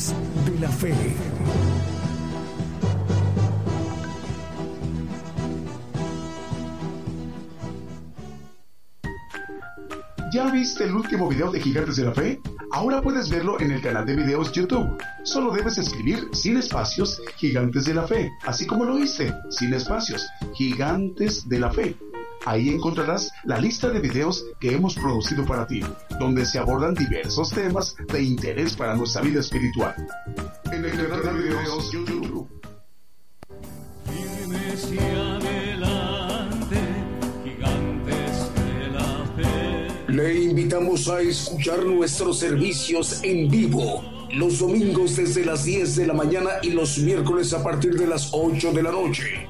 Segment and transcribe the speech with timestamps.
[0.00, 0.94] De la Fe.
[10.32, 12.40] ¿Ya viste el último video de Gigantes de la Fe?
[12.72, 14.88] Ahora puedes verlo en el canal de videos YouTube.
[15.22, 20.26] Solo debes escribir sin espacios Gigantes de la Fe, así como lo hice, sin espacios,
[20.54, 21.94] Gigantes de la Fe.
[22.46, 25.82] Ahí encontrarás la lista de videos que hemos producido para ti,
[26.18, 29.94] donde se abordan diversos temas de interés para nuestra vida espiritual.
[30.72, 32.48] En el canal de videos YouTube.
[40.08, 44.02] Le invitamos a escuchar nuestros servicios en vivo
[44.34, 48.30] los domingos desde las 10 de la mañana y los miércoles a partir de las
[48.32, 49.49] 8 de la noche.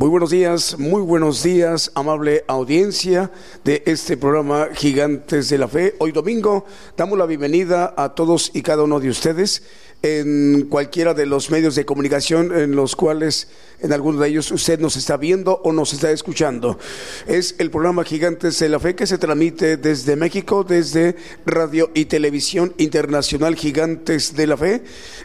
[0.00, 3.30] Muy buenos días, muy buenos días, amable audiencia
[3.64, 5.94] de este programa Gigantes de la Fe.
[5.98, 6.64] Hoy domingo
[6.96, 9.62] damos la bienvenida a todos y cada uno de ustedes
[10.02, 13.48] en cualquiera de los medios de comunicación en los cuales
[13.80, 16.78] en algunos de ellos usted nos está viendo o nos está escuchando.
[17.26, 22.06] Es el programa Gigantes de la Fe que se transmite desde México, desde Radio y
[22.06, 24.82] Televisión Internacional Gigantes de la Fe.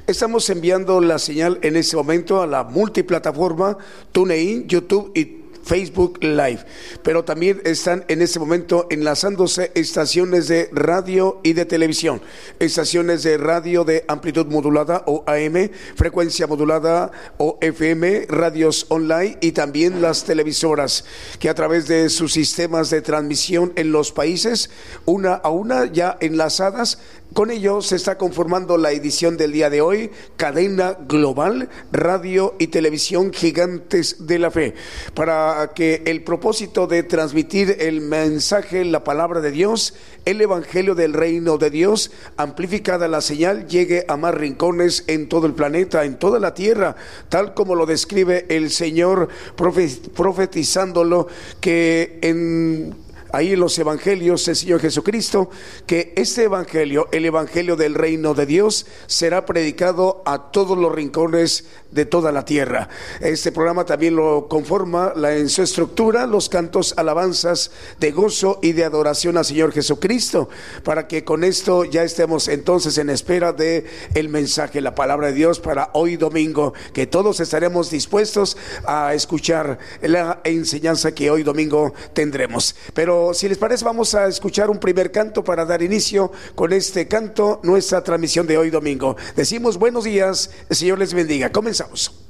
[0.08, 3.78] Estamos enviando la señal en este momento a la multiplataforma
[4.12, 6.60] TuneIn, YouTube y Facebook Live.
[7.04, 12.22] Pero también están en este momento enlazándose estaciones de radio y de televisión,
[12.60, 19.52] estaciones de radio de amplitud modulada o AM, frecuencia modulada o FM, radios online y
[19.52, 21.06] también las televisoras
[21.40, 24.70] que a través de sus sistemas de transmisión en los países,
[25.06, 27.00] una a una ya enlazadas,
[27.36, 32.68] con ello se está conformando la edición del día de hoy, cadena global, radio y
[32.68, 34.74] televisión gigantes de la fe,
[35.14, 41.12] para que el propósito de transmitir el mensaje, la palabra de Dios, el evangelio del
[41.12, 46.18] reino de Dios, amplificada la señal, llegue a más rincones en todo el planeta, en
[46.18, 46.96] toda la tierra,
[47.28, 51.28] tal como lo describe el Señor profetizándolo,
[51.60, 53.05] que en
[53.36, 55.50] ahí en los evangelios del Señor Jesucristo,
[55.86, 61.66] que este evangelio, el evangelio del reino de Dios, será predicado a todos los rincones
[61.96, 62.90] de toda la tierra.
[63.22, 68.84] Este programa también lo conforma en su estructura los cantos alabanzas de gozo y de
[68.84, 70.50] adoración al Señor Jesucristo,
[70.84, 75.34] para que con esto ya estemos entonces en espera de el mensaje, la palabra de
[75.34, 81.94] Dios para hoy domingo, que todos estaremos dispuestos a escuchar la enseñanza que hoy domingo
[82.14, 82.76] tendremos.
[82.94, 87.08] Pero si les parece, vamos a escuchar un primer canto para dar inicio con este
[87.08, 89.16] canto, nuestra transmisión de hoy domingo.
[89.38, 91.54] Decimos buenos días, el Señor les bendiga.
[91.54, 91.85] Comenzamos.
[91.94, 92.25] Estoy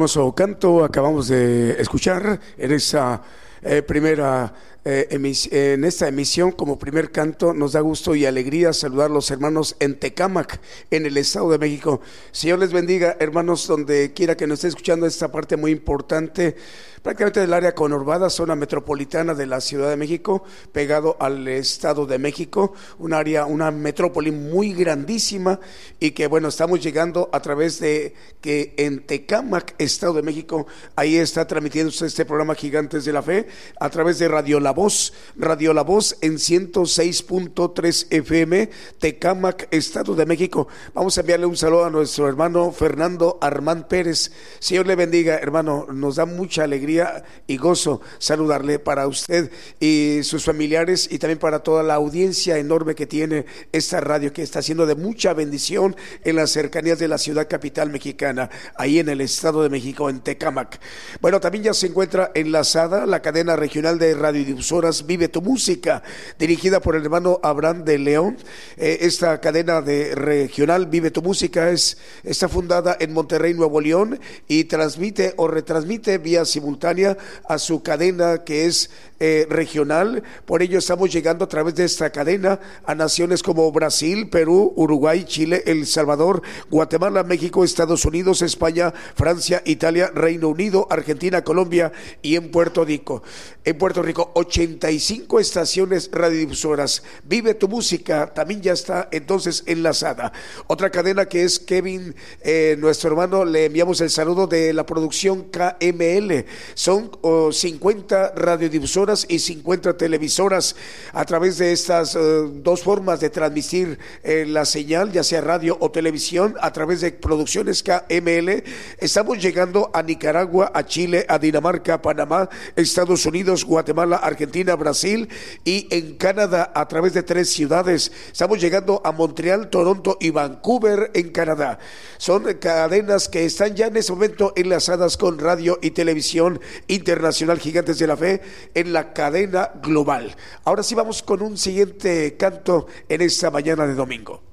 [0.00, 3.20] Hermoso canto acabamos de escuchar en esa
[3.60, 4.50] eh, primera
[4.84, 7.52] eh, en esta emisión como primer canto.
[7.52, 10.60] Nos da gusto y alegría saludar a los hermanos en Tecámac,
[10.90, 12.00] en el Estado de México.
[12.32, 16.56] Señor les bendiga, hermanos, donde quiera que nos esté escuchando esta parte muy importante
[17.02, 22.18] prácticamente del área conurbada, zona metropolitana de la Ciudad de México, pegado al Estado de
[22.18, 25.60] México, un área, una metrópoli muy grandísima
[25.98, 30.66] y que bueno, estamos llegando a través de que en Tecámac, Estado de México,
[30.96, 33.46] ahí está transmitiéndose este programa Gigantes de la Fe
[33.78, 40.26] a través de Radio La Voz, Radio La Voz en 106.3 FM, Tecámac, Estado de
[40.26, 40.68] México.
[40.94, 44.32] Vamos a enviarle un saludo a nuestro hermano Fernando Armán Pérez.
[44.58, 50.44] Señor le bendiga, hermano, nos da mucha alegría y gozo saludarle para usted y sus
[50.44, 54.86] familiares y también para toda la audiencia enorme que tiene esta radio que está siendo
[54.86, 59.62] de mucha bendición en las cercanías de la ciudad capital mexicana, ahí en el Estado
[59.62, 60.80] de México, en Tecámac.
[61.20, 64.14] Bueno, también ya se encuentra enlazada la cadena regional de
[64.60, 66.02] radiodifusoras Vive tu Música,
[66.38, 68.36] dirigida por el hermano Abraham de León.
[68.76, 74.20] Eh, esta cadena de regional Vive tu Música es, está fundada en Monterrey, Nuevo León
[74.48, 77.16] y transmite o retransmite vía simultánea
[77.48, 78.90] a su cadena que es
[79.22, 80.22] eh, regional.
[80.46, 85.24] Por ello estamos llegando a través de esta cadena a naciones como Brasil, Perú, Uruguay,
[85.24, 92.36] Chile, El Salvador, Guatemala, México, Estados Unidos, España, Francia, Italia, Reino Unido, Argentina, Colombia y
[92.36, 93.22] en Puerto Rico.
[93.64, 97.04] En Puerto Rico, 85 estaciones radiodifusoras.
[97.22, 100.32] Vive tu música, también ya está entonces enlazada.
[100.66, 105.50] Otra cadena que es Kevin, eh, nuestro hermano, le enviamos el saludo de la producción
[105.50, 106.46] KML.
[106.74, 107.12] Son
[107.52, 110.74] 50 radiodifusoras y 50 televisoras
[111.12, 112.18] a través de estas eh,
[112.52, 117.12] dos formas de transmitir eh, la señal, ya sea radio o televisión, a través de
[117.12, 118.64] producciones KML.
[118.98, 124.39] Estamos llegando a Nicaragua, a Chile, a Dinamarca, a Panamá, Estados Unidos, Guatemala, Argentina,
[124.76, 125.28] Brasil
[125.64, 128.12] y en Canadá a través de tres ciudades.
[128.30, 131.78] Estamos llegando a Montreal, Toronto y Vancouver en Canadá.
[132.18, 137.98] Son cadenas que están ya en ese momento enlazadas con radio y televisión Internacional Gigantes
[137.98, 138.40] de la Fe
[138.74, 140.36] en la cadena global.
[140.64, 144.49] Ahora sí vamos con un siguiente canto en esta mañana de domingo.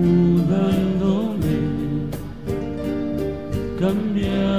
[0.00, 1.56] mudándome,
[3.78, 4.49] cambiando.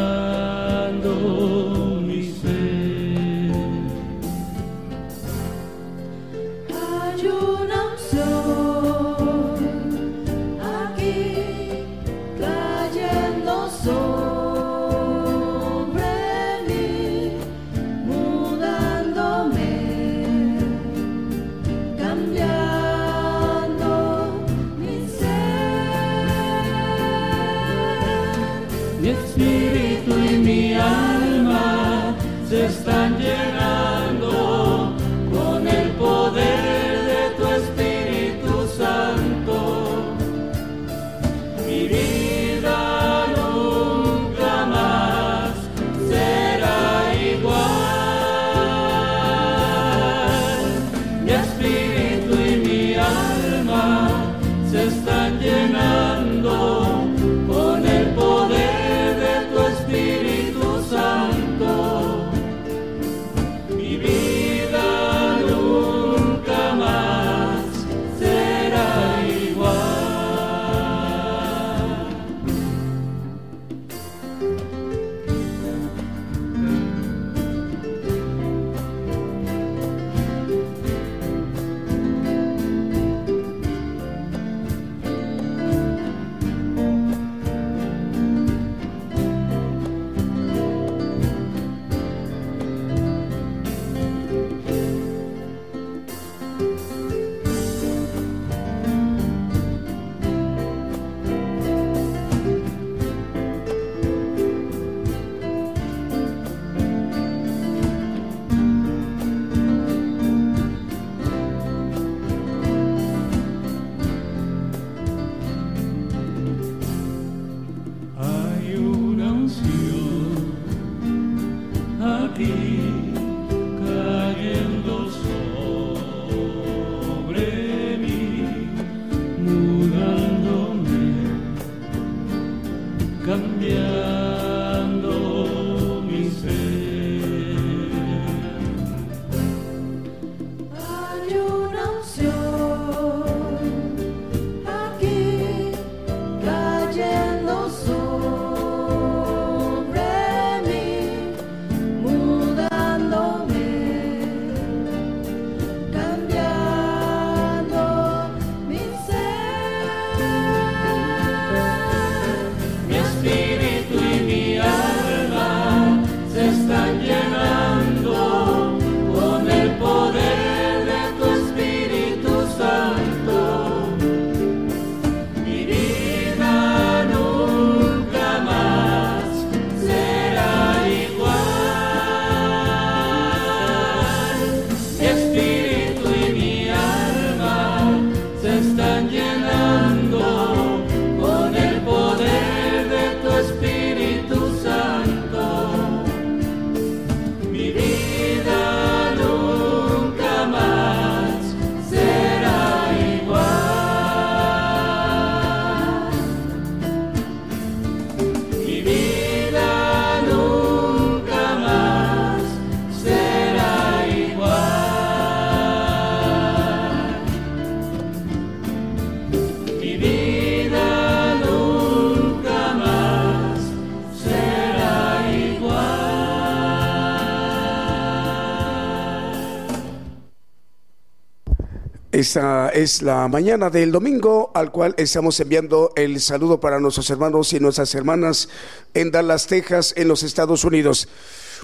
[232.22, 237.52] Esta es la mañana del domingo al cual estamos enviando el saludo para nuestros hermanos
[237.52, 238.48] y nuestras hermanas
[238.94, 241.08] en Dallas, Texas, en los Estados Unidos.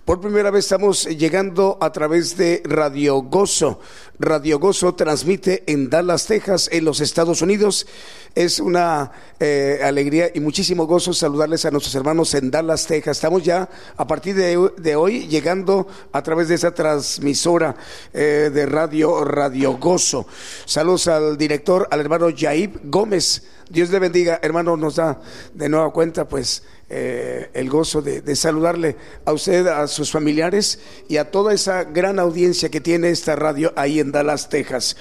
[0.06, 3.80] Por primera vez estamos llegando a través de Radio Gozo.
[4.20, 7.88] Radio Gozo transmite en Dallas, Texas, en los Estados Unidos.
[8.34, 13.18] Es una eh, alegría y muchísimo gozo saludarles a nuestros hermanos en Dallas, Texas.
[13.18, 17.76] Estamos ya a partir de, hoy llegando a través de esa transmisora
[18.14, 20.26] eh, de radio Radio Gozo.
[20.66, 23.44] Saludos al director, al hermano Yaib Gómez.
[23.70, 25.20] Dios le bendiga, hermano, nos da
[25.54, 30.80] de nueva cuenta, pues eh, el gozo de, saludarle a usted, a sus familiares
[31.10, 34.96] y a toda esa gran audiencia que tiene esta radio ahí en Dallas, Texas.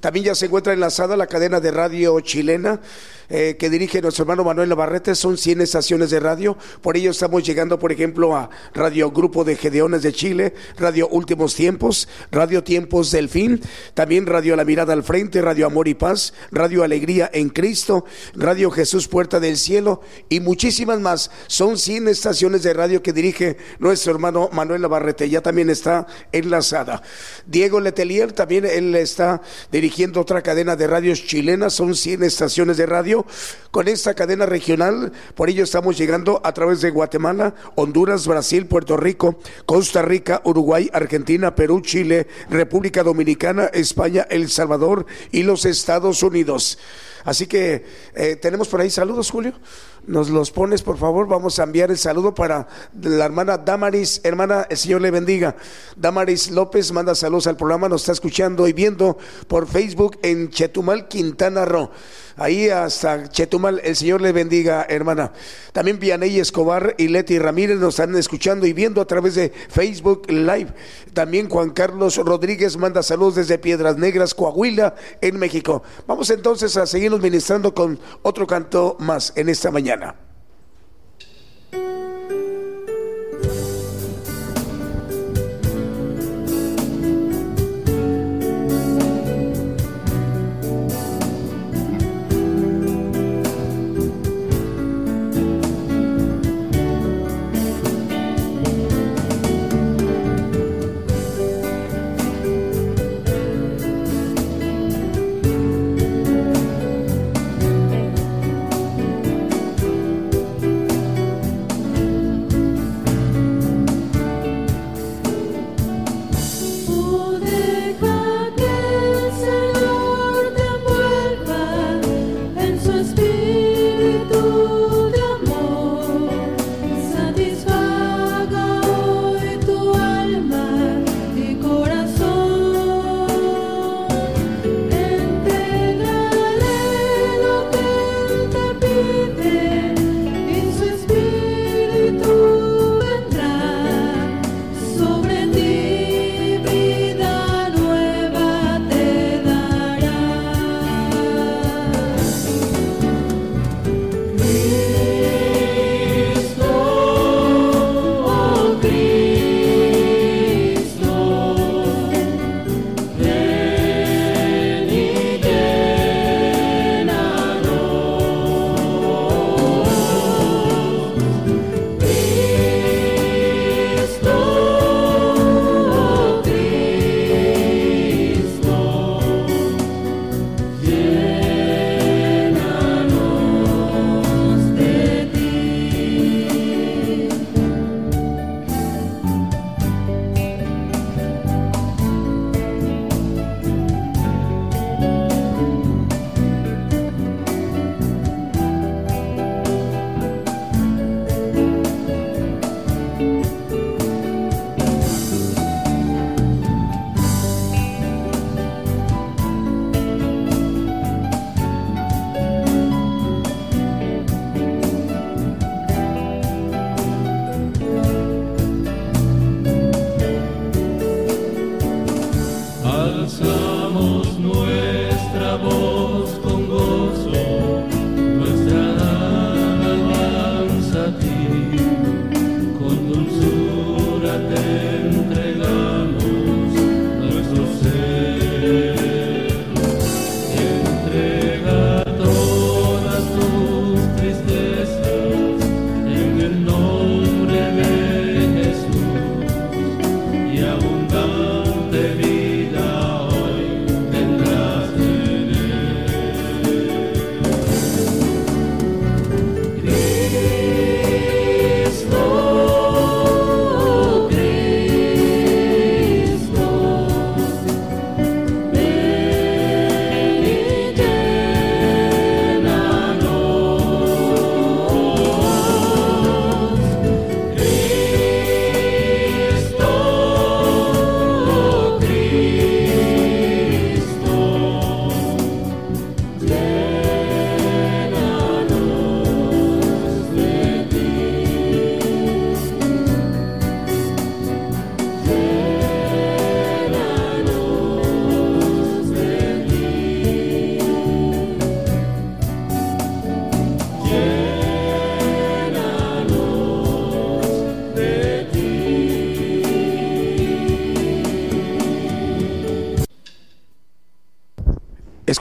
[0.00, 2.80] También ya se encuentra enlazada la cadena de radio chilena
[3.30, 5.14] eh, que dirige nuestro hermano Manuel Navarrete.
[5.14, 6.56] Son 100 estaciones de radio.
[6.80, 11.54] Por ello estamos llegando, por ejemplo, a Radio Grupo de Gedeones de Chile, Radio Últimos
[11.54, 13.60] Tiempos, Radio Tiempos del Fin,
[13.94, 18.04] también Radio La Mirada al Frente, Radio Amor y Paz, Radio Alegría en Cristo,
[18.34, 21.30] Radio Jesús Puerta del Cielo y muchísimas más.
[21.48, 25.28] Son 100 estaciones de radio que dirige nuestro hermano Manuel Navarrete.
[25.28, 27.02] Ya también está enlazada.
[27.46, 31.74] Diego Letelier también él está dirigiendo otra cadena de radios chilenas.
[31.74, 33.17] Son 100 estaciones de radio
[33.70, 35.12] con esta cadena regional.
[35.34, 40.90] Por ello estamos llegando a través de Guatemala, Honduras, Brasil, Puerto Rico, Costa Rica, Uruguay,
[40.92, 46.78] Argentina, Perú, Chile, República Dominicana, España, El Salvador y los Estados Unidos.
[47.24, 47.84] Así que
[48.14, 49.52] eh, tenemos por ahí saludos, Julio.
[50.06, 51.28] Nos los pones, por favor.
[51.28, 52.66] Vamos a enviar el saludo para
[53.02, 54.22] la hermana Damaris.
[54.24, 55.54] Hermana, el Señor le bendiga.
[55.94, 57.88] Damaris López manda saludos al programa.
[57.88, 61.90] Nos está escuchando y viendo por Facebook en Chetumal, Quintana Roo
[62.38, 63.80] ahí hasta Chetumal.
[63.84, 65.32] El Señor le bendiga, hermana.
[65.72, 70.30] También Vianey Escobar y Leti Ramírez nos están escuchando y viendo a través de Facebook
[70.30, 70.68] Live.
[71.12, 75.82] También Juan Carlos Rodríguez manda saludos desde Piedras Negras, Coahuila, en México.
[76.06, 80.27] Vamos entonces a seguirnos ministrando con otro canto más en esta mañana.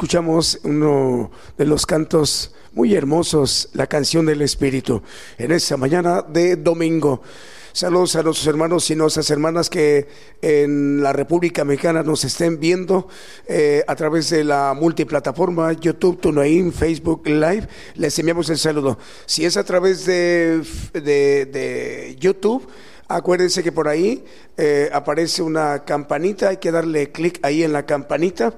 [0.07, 5.01] Escuchamos uno de los cantos muy hermosos, la canción del Espíritu,
[5.37, 7.21] en esta mañana de domingo.
[7.73, 10.07] Saludos a nuestros hermanos y nuestras hermanas que
[10.41, 13.09] en la República Mexicana nos estén viendo
[13.47, 17.67] eh, a través de la multiplataforma YouTube, TuneIn, Facebook Live.
[17.95, 18.97] Les enviamos el saludo.
[19.25, 22.65] Si es a través de, de, YouTube,
[23.09, 24.25] Acuérdense que por ahí
[24.57, 28.53] eh, aparece una campanita, hay que darle clic ahí en la campanita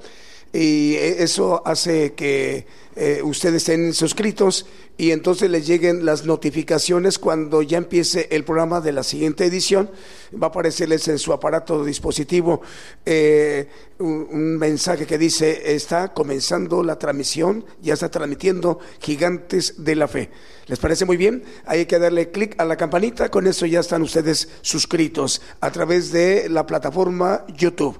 [0.51, 4.65] y eso hace que eh, ustedes estén suscritos
[4.97, 9.89] y entonces les lleguen las notificaciones cuando ya empiece el programa de la siguiente edición.
[10.33, 12.61] Va a aparecerles en su aparato dispositivo
[13.05, 20.07] eh, un, mensaje que dice, está comenzando la transmisión, ya está transmitiendo Gigantes de la
[20.07, 20.31] Fe.
[20.65, 21.43] ¿Les parece muy bien?
[21.65, 26.11] Hay que darle clic a la campanita, con eso ya están ustedes suscritos a través
[26.11, 27.97] de la plataforma YouTube.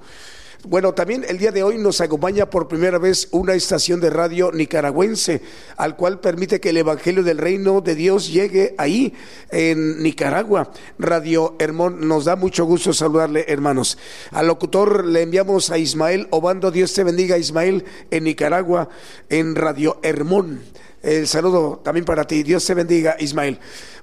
[0.68, 4.52] Bueno, también el día de hoy nos acompaña por primera vez una estación de radio
[4.52, 5.40] nicaragüense,
[5.78, 9.14] al cual permite que el Evangelio del Reino de Dios llegue ahí,
[9.50, 10.70] en Nicaragua.
[10.98, 13.96] Radio Hermón, nos da mucho gusto saludarle, hermanos.
[14.32, 18.90] Al locutor le enviamos a Ismael Obando, Dios te bendiga, Ismael, en Nicaragua,
[19.30, 20.60] en Radio Hermón.
[21.02, 22.42] El saludo también para ti.
[22.42, 23.58] Dios te bendiga, Ismael.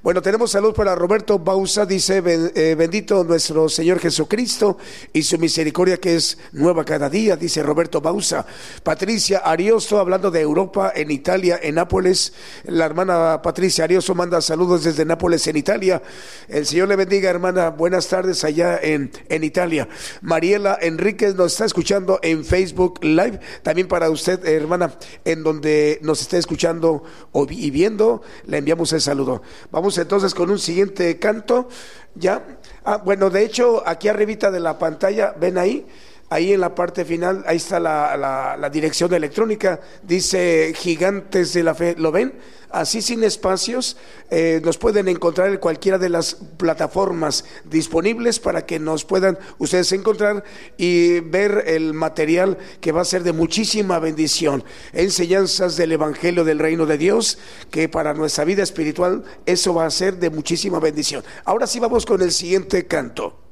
[0.08, 4.78] Bueno, tenemos salud para Roberto Bausa, dice, eh, bendito nuestro Señor Jesucristo
[5.12, 8.46] y su misericordia que es nueva cada día, dice Roberto Bausa.
[8.84, 12.32] Patricia Ariosto, hablando de Europa, en Italia, en Nápoles.
[12.68, 16.02] La hermana Patricia Ariosto manda saludos desde Nápoles, en Italia.
[16.48, 17.72] El Señor le bendiga, hermana.
[17.72, 19.90] Buenas tardes allá en, en Italia.
[20.22, 23.42] Mariela Enríquez nos está escuchando en Facebook Live.
[23.62, 27.04] También para usted, hermana, en donde nos está escuchando
[27.50, 29.42] y viendo, le enviamos el saludo.
[29.70, 31.70] Vamos entonces con un siguiente canto.
[32.16, 32.44] Ya.
[32.84, 35.86] Ah, bueno, de hecho, aquí arribita de la pantalla, ven ahí,
[36.30, 41.76] ahí en la parte final, ahí está la, la dirección electrónica, dice Gigantes de la
[41.76, 42.34] Fe, ¿lo ven?
[42.70, 43.98] Así sin espacios,
[44.30, 49.92] eh, nos pueden encontrar en cualquiera de las plataformas disponibles para que nos puedan ustedes
[49.92, 50.44] encontrar
[50.78, 54.64] y ver el material que va a ser de muchísima bendición.
[54.94, 57.38] Enseñanzas del Evangelio del Reino de Dios,
[57.72, 61.24] que para nuestra vida espiritual eso va a ser de muchísima bendición.
[61.46, 63.47] Ahora sí vamos con el siguiente canto.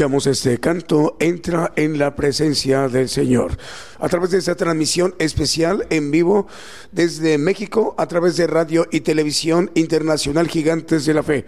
[0.00, 3.58] Escuchamos este canto, entra en la presencia del Señor.
[3.98, 6.46] A través de esta transmisión especial en vivo
[6.90, 11.44] desde México, a través de radio y televisión internacional Gigantes de la Fe.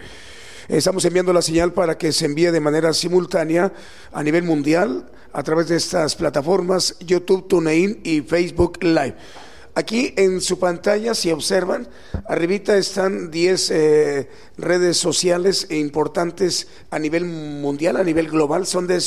[0.68, 3.72] Estamos enviando la señal para que se envíe de manera simultánea
[4.12, 9.16] a nivel mundial a través de estas plataformas YouTube, TuneIn y Facebook Live.
[9.74, 11.88] Aquí en su pantalla, si observan,
[12.26, 19.02] arribita están 10 eh, redes sociales importantes a nivel mundial, a nivel global, son de,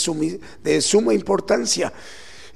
[0.63, 1.93] de suma importancia.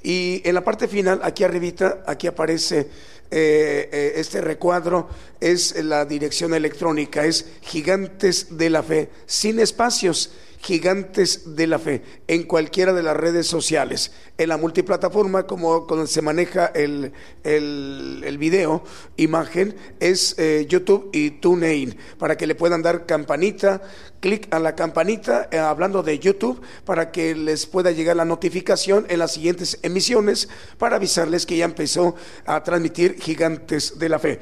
[0.02, 2.88] Y en la parte final, aquí arribita, aquí aparece
[3.30, 10.32] eh, eh, este recuadro, es la dirección electrónica, es Gigantes de la Fe, sin espacios
[10.60, 14.12] gigantes de la fe en cualquiera de las redes sociales.
[14.36, 17.12] En la multiplataforma, como cuando se maneja el,
[17.44, 18.84] el, video,
[19.16, 23.82] imagen, es eh, YouTube y TuneIn, para que le puedan dar campanita,
[24.20, 29.06] clic a la campanita, eh, hablando de YouTube, para que les pueda llegar la notificación
[29.08, 34.40] en las siguientes emisiones, para avisarles que ya empezó a transmitir Gigantes de la Fe.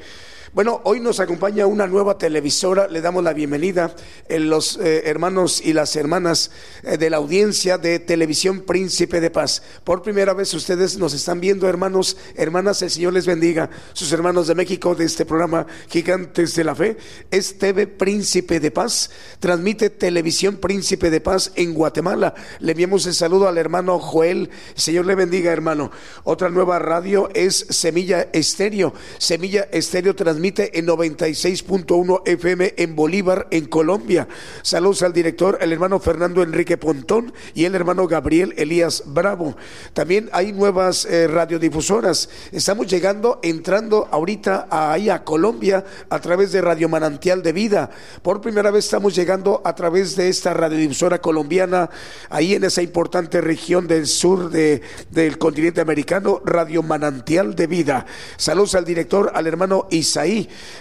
[0.51, 3.95] Bueno, hoy nos acompaña una nueva televisora, le damos la bienvenida
[4.27, 6.49] en eh, los eh, hermanos y las hermanas
[6.81, 9.61] eh, de la audiencia de Televisión Príncipe de Paz.
[9.83, 13.69] Por primera vez ustedes nos están viendo, hermanos, hermanas, el Señor les bendiga.
[13.93, 16.97] Sus hermanos de México de este programa Gigantes de la Fe
[17.29, 22.33] es TV Príncipe de Paz, transmite Televisión Príncipe de Paz en Guatemala.
[22.59, 25.91] Le enviamos el saludo al hermano Joel, el Señor le bendiga, hermano.
[26.23, 28.95] Otra nueva radio es Semilla Estéreo.
[29.19, 34.25] Semilla Estéreo transmite transmite en 96.1 FM en Bolívar, en Colombia.
[34.61, 39.57] Saludos al director, el hermano Fernando Enrique Pontón y el hermano Gabriel Elías Bravo.
[39.91, 42.29] También hay nuevas eh, radiodifusoras.
[42.53, 47.89] Estamos llegando, entrando ahorita ahí a Colombia a través de Radio Manantial de Vida.
[48.21, 51.89] Por primera vez estamos llegando a través de esta radiodifusora colombiana,
[52.29, 58.05] ahí en esa importante región del sur de, del continente americano, Radio Manantial de Vida.
[58.37, 60.28] Saludos al director, al hermano Isaí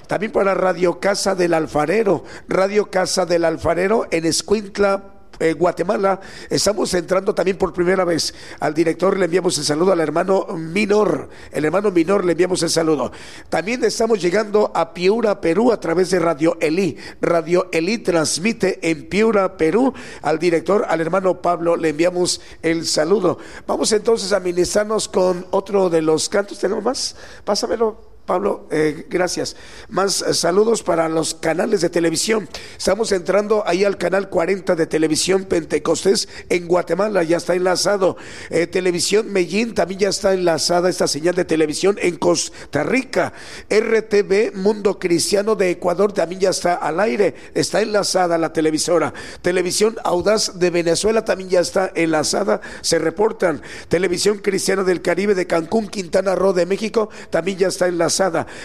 [0.07, 6.21] también para Radio Casa del Alfarero, Radio Casa del Alfarero en Escuintla, eh, Guatemala.
[6.51, 11.29] Estamos entrando también por primera vez al director, le enviamos el saludo al hermano Minor,
[11.53, 13.13] el hermano Minor le enviamos el saludo.
[13.49, 16.97] También estamos llegando a Piura, Perú a través de Radio Elí.
[17.21, 23.39] Radio Elí transmite en Piura, Perú al director, al hermano Pablo, le enviamos el saludo.
[23.67, 26.59] Vamos entonces a ministrarnos con otro de los cantos.
[26.59, 27.17] ¿Tenemos más?
[27.45, 28.08] Pásamelo.
[28.29, 29.57] Pablo, eh, gracias.
[29.88, 32.47] Más eh, saludos para los canales de televisión.
[32.77, 38.19] Estamos entrando ahí al canal 40 de televisión Pentecostés en Guatemala, ya está enlazado.
[38.51, 43.33] Eh, televisión Medellín también ya está enlazada esta señal de televisión en Costa Rica.
[43.71, 49.14] RTV Mundo Cristiano de Ecuador también ya está al aire, está enlazada la televisora.
[49.41, 53.62] Televisión Audaz de Venezuela también ya está enlazada, se reportan.
[53.88, 58.17] Televisión Cristiana del Caribe de Cancún, Quintana Roo de México también ya está enlazada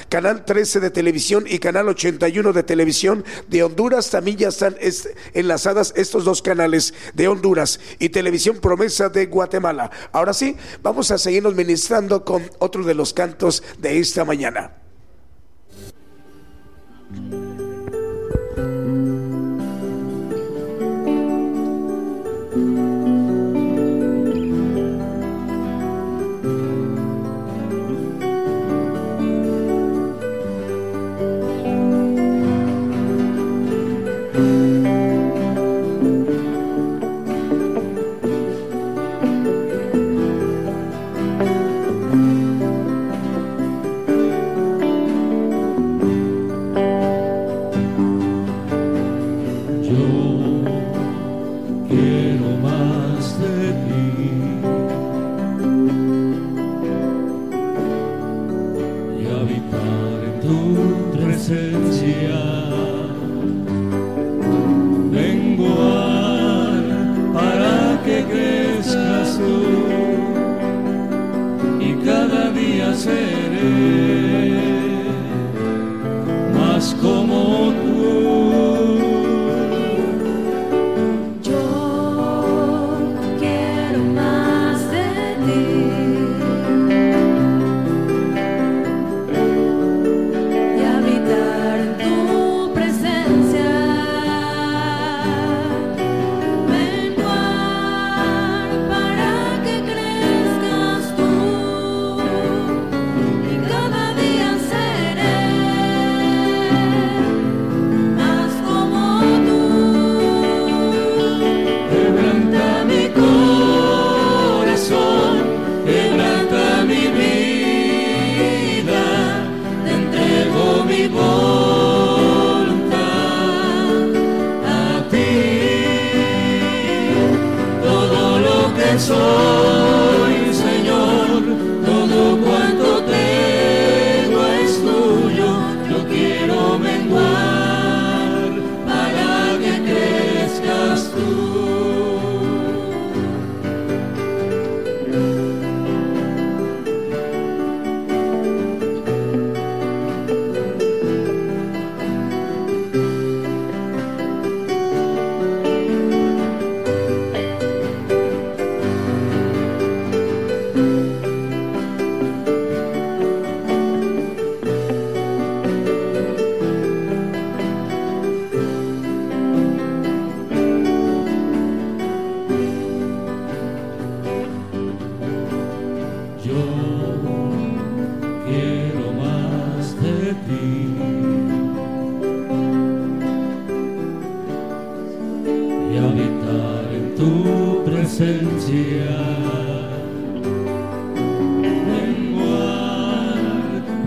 [0.09, 4.75] Canal 13 de televisión y Canal 81 de televisión de Honduras también ya están
[5.33, 9.91] enlazadas estos dos canales de Honduras y Televisión Promesa de Guatemala.
[10.11, 14.71] Ahora sí, vamos a seguirnos ministrando con otro de los cantos de esta mañana.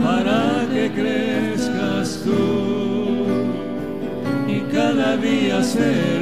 [0.03, 3.27] Para que crezcas tú.
[4.49, 6.16] Y cada día seré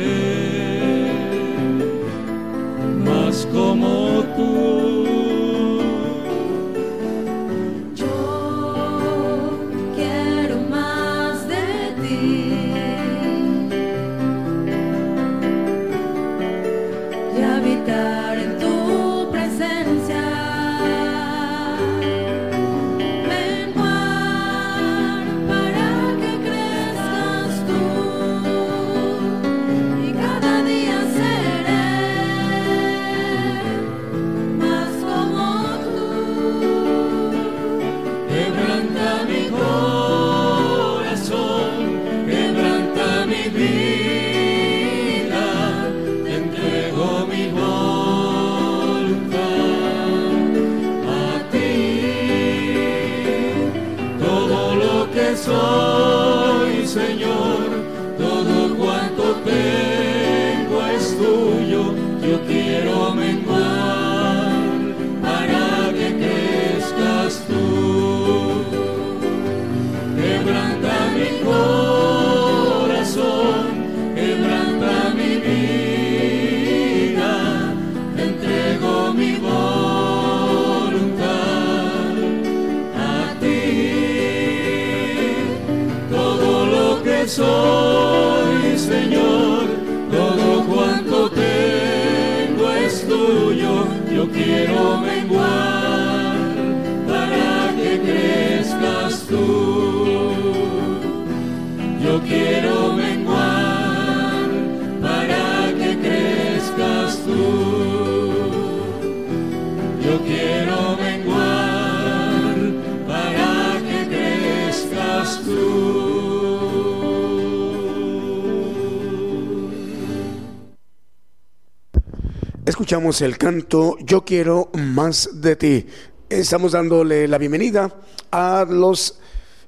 [122.84, 125.86] Escuchamos el canto Yo quiero más de ti.
[126.28, 127.90] Estamos dándole la bienvenida
[128.30, 129.20] a los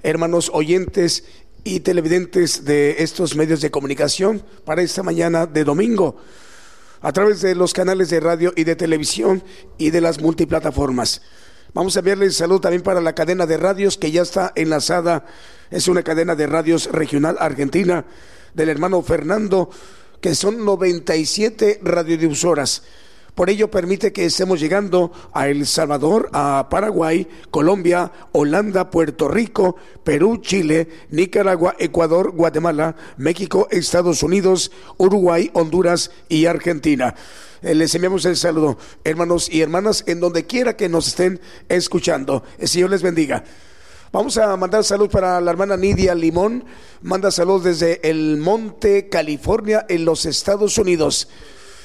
[0.02, 1.24] hermanos oyentes
[1.64, 6.18] y televidentes de estos medios de comunicación para esta mañana de domingo
[7.00, 9.42] a través de los canales de radio y de televisión
[9.78, 11.22] y de las multiplataformas.
[11.72, 15.24] Vamos a enviarles salud también para la cadena de radios que ya está enlazada.
[15.70, 18.04] Es una cadena de radios regional argentina
[18.52, 19.70] del hermano Fernando,
[20.20, 22.82] que son 97 radiodifusoras.
[23.36, 29.76] Por ello permite que estemos llegando a El Salvador, a Paraguay, Colombia, Holanda, Puerto Rico,
[30.02, 37.14] Perú, Chile, Nicaragua, Ecuador, Guatemala, México, Estados Unidos, Uruguay, Honduras y Argentina.
[37.60, 42.42] Eh, Les enviamos el saludo, hermanos y hermanas, en donde quiera que nos estén escuchando.
[42.56, 43.44] El Señor les bendiga.
[44.12, 46.64] Vamos a mandar salud para la hermana Nidia Limón.
[47.02, 51.28] Manda salud desde el Monte, California, en los Estados Unidos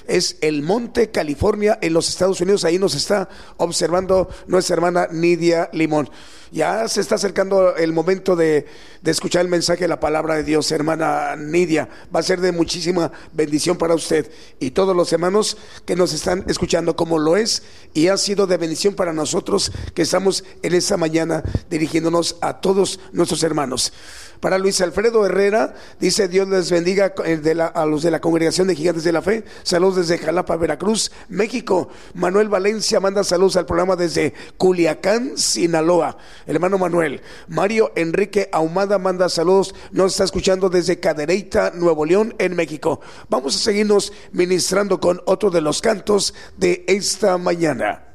[0.07, 2.65] es el Monte California en los Estados Unidos.
[2.65, 6.09] Ahí nos está observando nuestra hermana Nidia Limón.
[6.51, 8.65] Ya se está acercando el momento de,
[9.01, 11.87] de, escuchar el mensaje de la palabra de Dios, hermana Nidia.
[12.13, 14.29] Va a ser de muchísima bendición para usted
[14.59, 18.57] y todos los hermanos que nos están escuchando, como lo es y ha sido de
[18.57, 23.93] bendición para nosotros que estamos en esta mañana dirigiéndonos a todos nuestros hermanos.
[24.41, 28.67] Para Luis Alfredo Herrera, dice Dios les bendiga de la, a los de la congregación
[28.67, 29.45] de Gigantes de la Fe.
[29.61, 31.89] Saludos desde Jalapa, Veracruz, México.
[32.15, 36.17] Manuel Valencia manda saludos al programa desde Culiacán, Sinaloa.
[36.47, 37.21] El hermano Manuel.
[37.49, 39.75] Mario Enrique Ahumada manda saludos.
[39.91, 42.99] Nos está escuchando desde Cadereyta, Nuevo León, en México.
[43.29, 48.10] Vamos a seguirnos ministrando con otro de los cantos de esta mañana.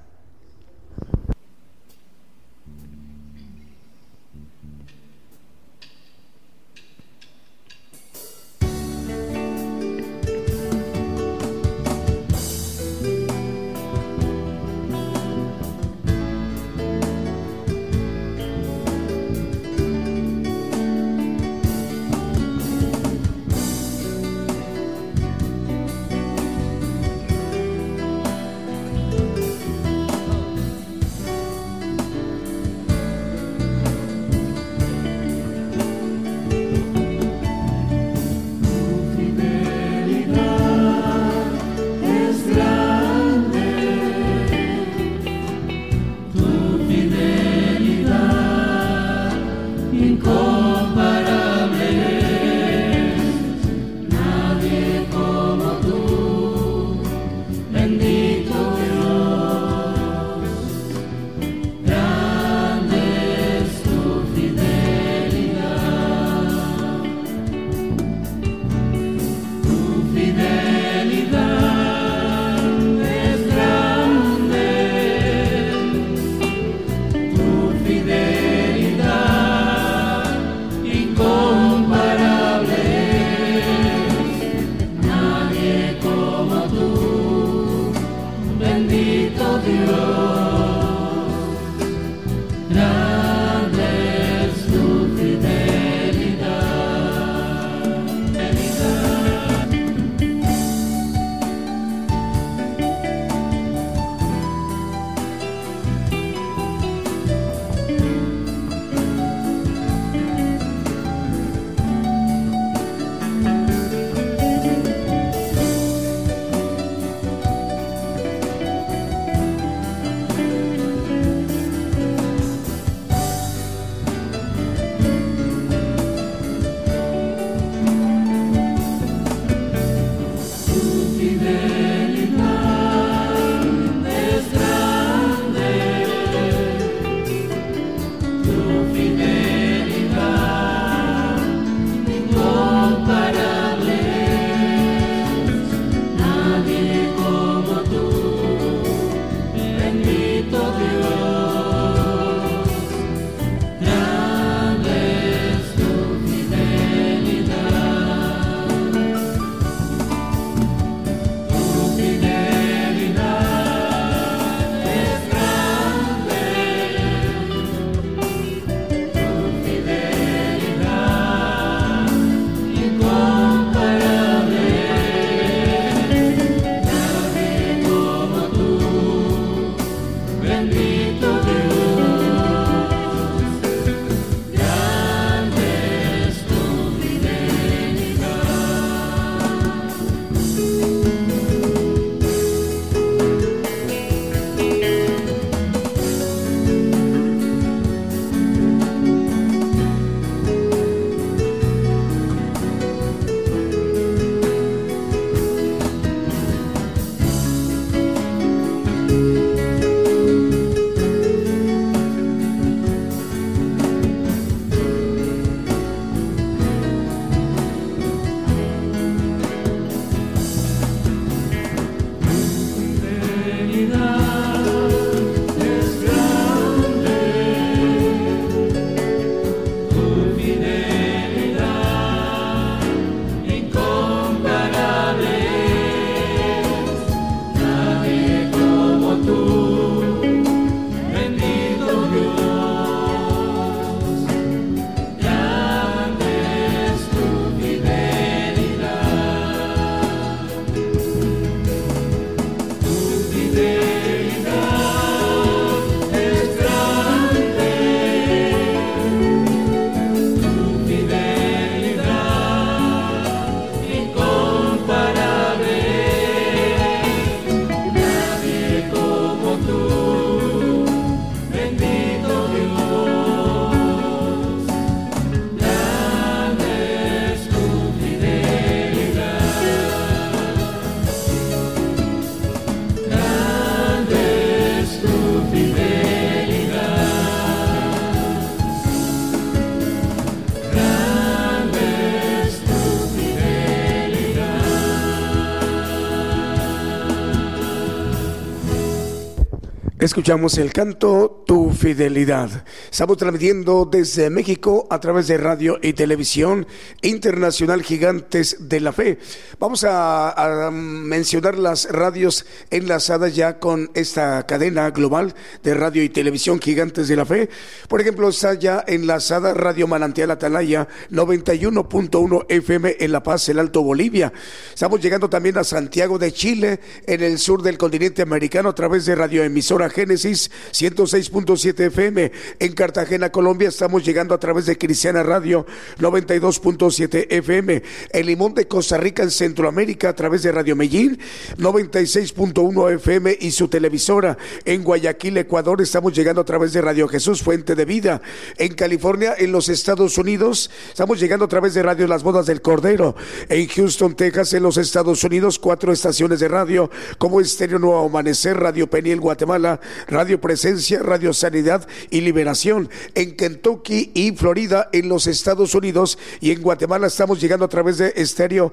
[300.06, 302.64] Escuchamos el canto Tu Fidelidad.
[302.92, 306.64] Estamos transmitiendo desde México a través de radio y televisión
[307.02, 309.18] internacional Gigantes de la Fe.
[309.58, 316.60] Vamos a, mencionar las radios enlazadas ya con esta cadena global de radio y televisión
[316.60, 317.48] Gigantes de la Fe.
[317.88, 323.82] Por ejemplo, está ya enlazada Radio Manantial Atalaya 91.1 FM en La Paz, el Alto
[323.82, 324.30] Bolivia.
[324.74, 329.06] Estamos llegando también a Santiago de Chile, en el sur del continente americano, a través
[329.06, 332.30] de radioemisora Génesis 106.7 FM.
[332.58, 335.64] En Cartagena, Colombia, estamos llegando a través de Cristiana Radio
[335.98, 337.82] 92.7 FM.
[338.10, 341.20] En Limón de Costa Rica, en Centroamérica, a través de Radio Medellín
[341.58, 344.36] 96.1 FM y su televisora.
[344.64, 348.20] En Guayaquil, Ecuador, estamos llegando a través de Radio Jesús, Fuente de Vida.
[348.58, 352.60] En California, en los Estados Unidos, estamos llegando a través de Radio Las Bodas del
[352.60, 353.14] Cordero.
[353.48, 358.56] En Houston, Texas, en los Estados Unidos, cuatro estaciones de radio como Estéreo Nuevo Amanecer,
[358.56, 362.90] Radio Peniel Guatemala, Radio Presencia, Radio Sanidad y Liberación.
[363.14, 367.98] En Kentucky y Florida, en los Estados Unidos y en Guatemala estamos llegando a través
[367.98, 368.72] de Estéreo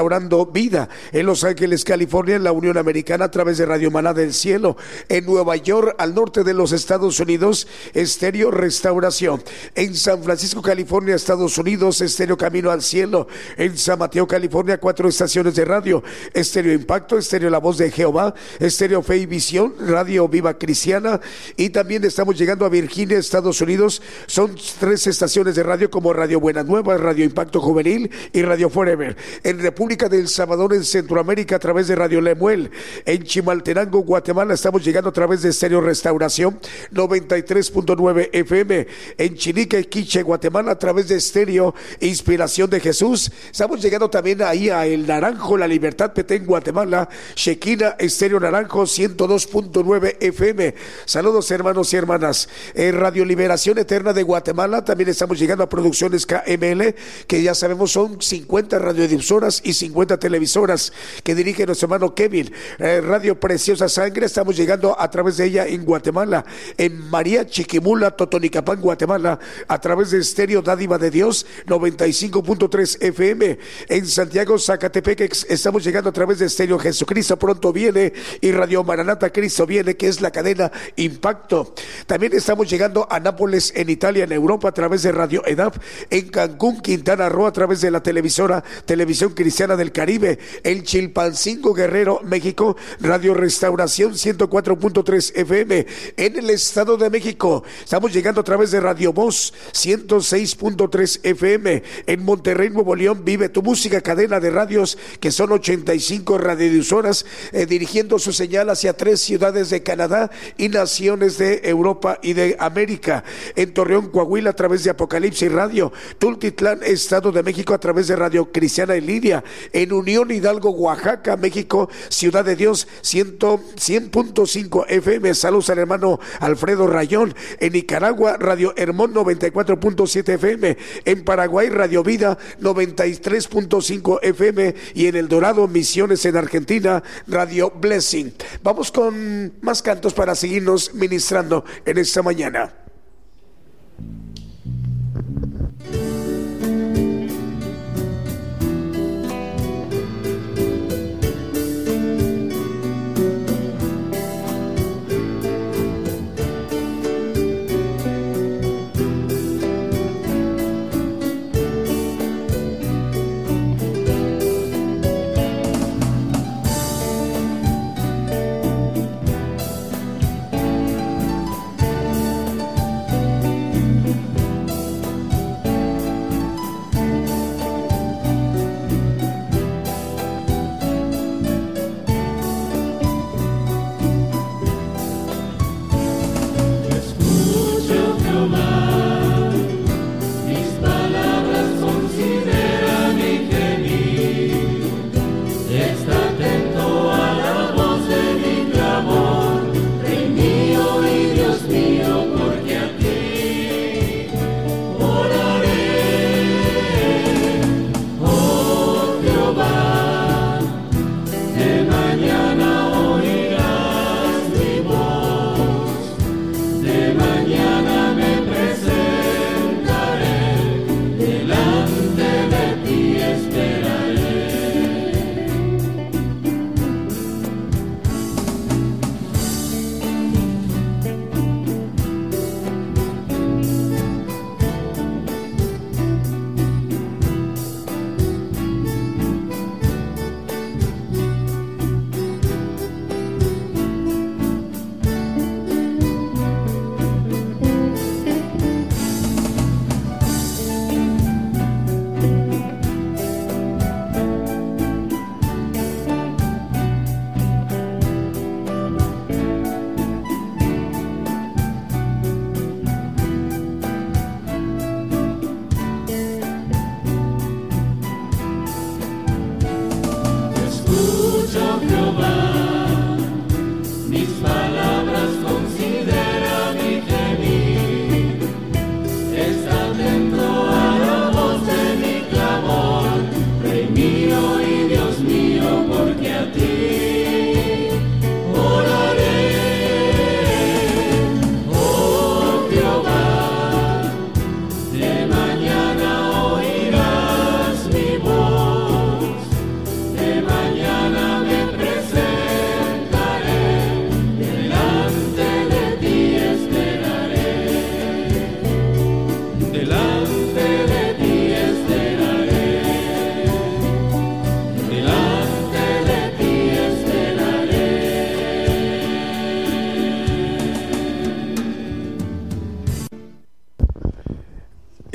[0.00, 0.88] Restaurando Vida.
[1.12, 4.78] En Los Ángeles, California, en la Unión Americana a través de Radio Maná del Cielo.
[5.10, 9.42] En Nueva York, al norte de los Estados Unidos, Estéreo Restauración.
[9.74, 13.26] En San Francisco, California, Estados Unidos, Estéreo Camino al Cielo.
[13.58, 16.02] En San Mateo, California, cuatro estaciones de radio.
[16.32, 21.20] Estéreo Impacto, Estéreo La Voz de Jehová, Estéreo Fe y Visión, Radio Viva Cristiana
[21.58, 24.00] y también estamos llegando a Virginia, Estados Unidos.
[24.26, 29.16] Son tres estaciones de radio como Radio Buena Nueva, Radio Impacto Juvenil y Radio Forever.
[29.44, 32.70] En República del Salvador, en Centroamérica, a través de Radio Lemuel.
[33.04, 36.60] En Chimaltenango, Guatemala, estamos llegando a través de Estéreo Restauración
[36.92, 38.86] 93.9 FM.
[39.18, 43.32] En Chinique, Quiche, Guatemala, a través de Estéreo Inspiración de Jesús.
[43.50, 47.08] Estamos llegando también ahí a El Naranjo, La Libertad, Petén, Guatemala.
[47.34, 50.74] Shequina, Estéreo Naranjo 102.9 FM.
[51.04, 52.48] Saludos hermanos y hermanas.
[52.74, 56.94] En Radio Liberación Eterna de Guatemala también estamos llegando a Producciones KML,
[57.26, 60.92] que ya sabemos son 50 radiodifusoras y 50 televisoras
[61.24, 62.52] que dirige nuestro hermano Kevin.
[62.78, 66.44] Eh, Radio Preciosa Sangre, estamos llegando a través de ella en Guatemala.
[66.76, 73.58] En María Chiquimula, Totonicapán, Guatemala, a través de Estéreo Dádiva de Dios 95.3 FM.
[73.88, 79.32] En Santiago, Zacatepec, estamos llegando a través de Estéreo Jesucristo pronto viene y Radio Maranata
[79.32, 81.74] Cristo viene, que es la cadena Impacto.
[82.06, 85.76] También estamos llegando a Nápoles, en Italia, en Europa, a través de Radio EDAP,
[86.10, 91.74] en Cancún, Quintana Roo, a través de la televisora Televisión Cristiana del Caribe, en Chilpancingo,
[91.74, 97.64] Guerrero, México, Radio Restauración 104.3 FM, en el Estado de México.
[97.82, 103.62] Estamos llegando a través de Radio Voz 106.3 FM, en Monterrey, Nuevo León, vive tu
[103.62, 109.70] música, cadena de radios que son 85 radiodifusoras eh, dirigiendo su señal hacia tres ciudades
[109.70, 113.24] de Canadá y naciones de Europa y de América.
[113.56, 115.92] En Torreón, Coahuila, a través de Apocalipsis Radio.
[116.18, 119.44] Tultitlán, Estado de México, a través de Radio Cristiana en Línea.
[119.72, 125.34] En Unión Hidalgo, Oaxaca, México, Ciudad de Dios, 100.5 FM.
[125.34, 127.34] Saludos al hermano Alfredo Rayón.
[127.58, 130.76] En Nicaragua, Radio Hermón 94.7 FM.
[131.04, 134.74] En Paraguay, Radio Vida 93.5 FM.
[134.94, 138.32] Y en El Dorado, Misiones en Argentina, Radio Blessing.
[138.62, 142.74] Vamos con más cantos para seguirnos ministrando en esta mañana.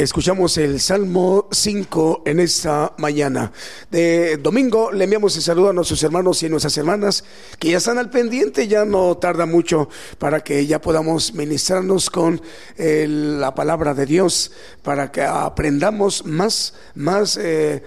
[0.05, 3.51] Escuchamos el Salmo 5 en esta mañana.
[3.89, 7.23] De domingo le enviamos el saludo a nuestros hermanos y nuestras hermanas
[7.65, 9.89] que ya están al pendiente, ya no tarda mucho
[10.19, 12.39] para que ya podamos ministrarnos con
[12.77, 14.51] eh, la palabra de Dios,
[14.83, 17.81] para que aprendamos más, más eh,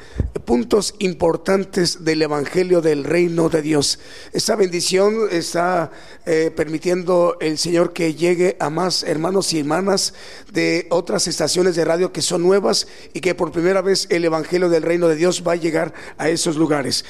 [0.45, 4.01] puntos importantes del Evangelio del Reino de Dios.
[4.33, 5.93] Esta bendición está
[6.27, 10.13] eh, permitiendo el Señor que llegue a más hermanos y hermanas
[10.53, 14.69] de otras estaciones de radio que son nuevas y que por primera vez el Evangelio
[14.69, 17.05] del Reino de Dios va a llegar a esos lugares.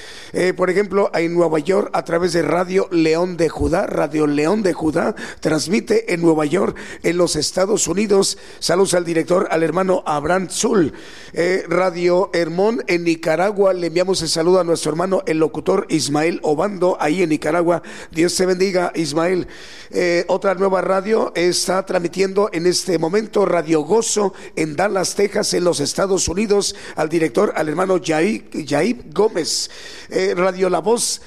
[0.55, 2.58] Por ejemplo, en Nueva York, a través de Radio
[2.91, 8.39] León de Judá, Radio León de Judá, transmite en Nueva York, en los Estados Unidos.
[8.59, 10.93] Saludos al director, al hermano Abraham Zul.
[11.33, 16.41] Eh, Radio Hermón en Nicaragua, le enviamos el saludo a nuestro hermano, el locutor Ismael
[16.43, 17.83] Obando, ahí en Nicaragua.
[18.11, 19.47] Dios te bendiga, Ismael.
[19.91, 25.65] Eh, otra nueva radio está transmitiendo en este momento Radio Gozo en Dallas, Texas, en
[25.65, 29.71] los Estados Unidos, al director, al hermano Yaib, Gómez.
[30.11, 31.21] Eh, Radio La Voz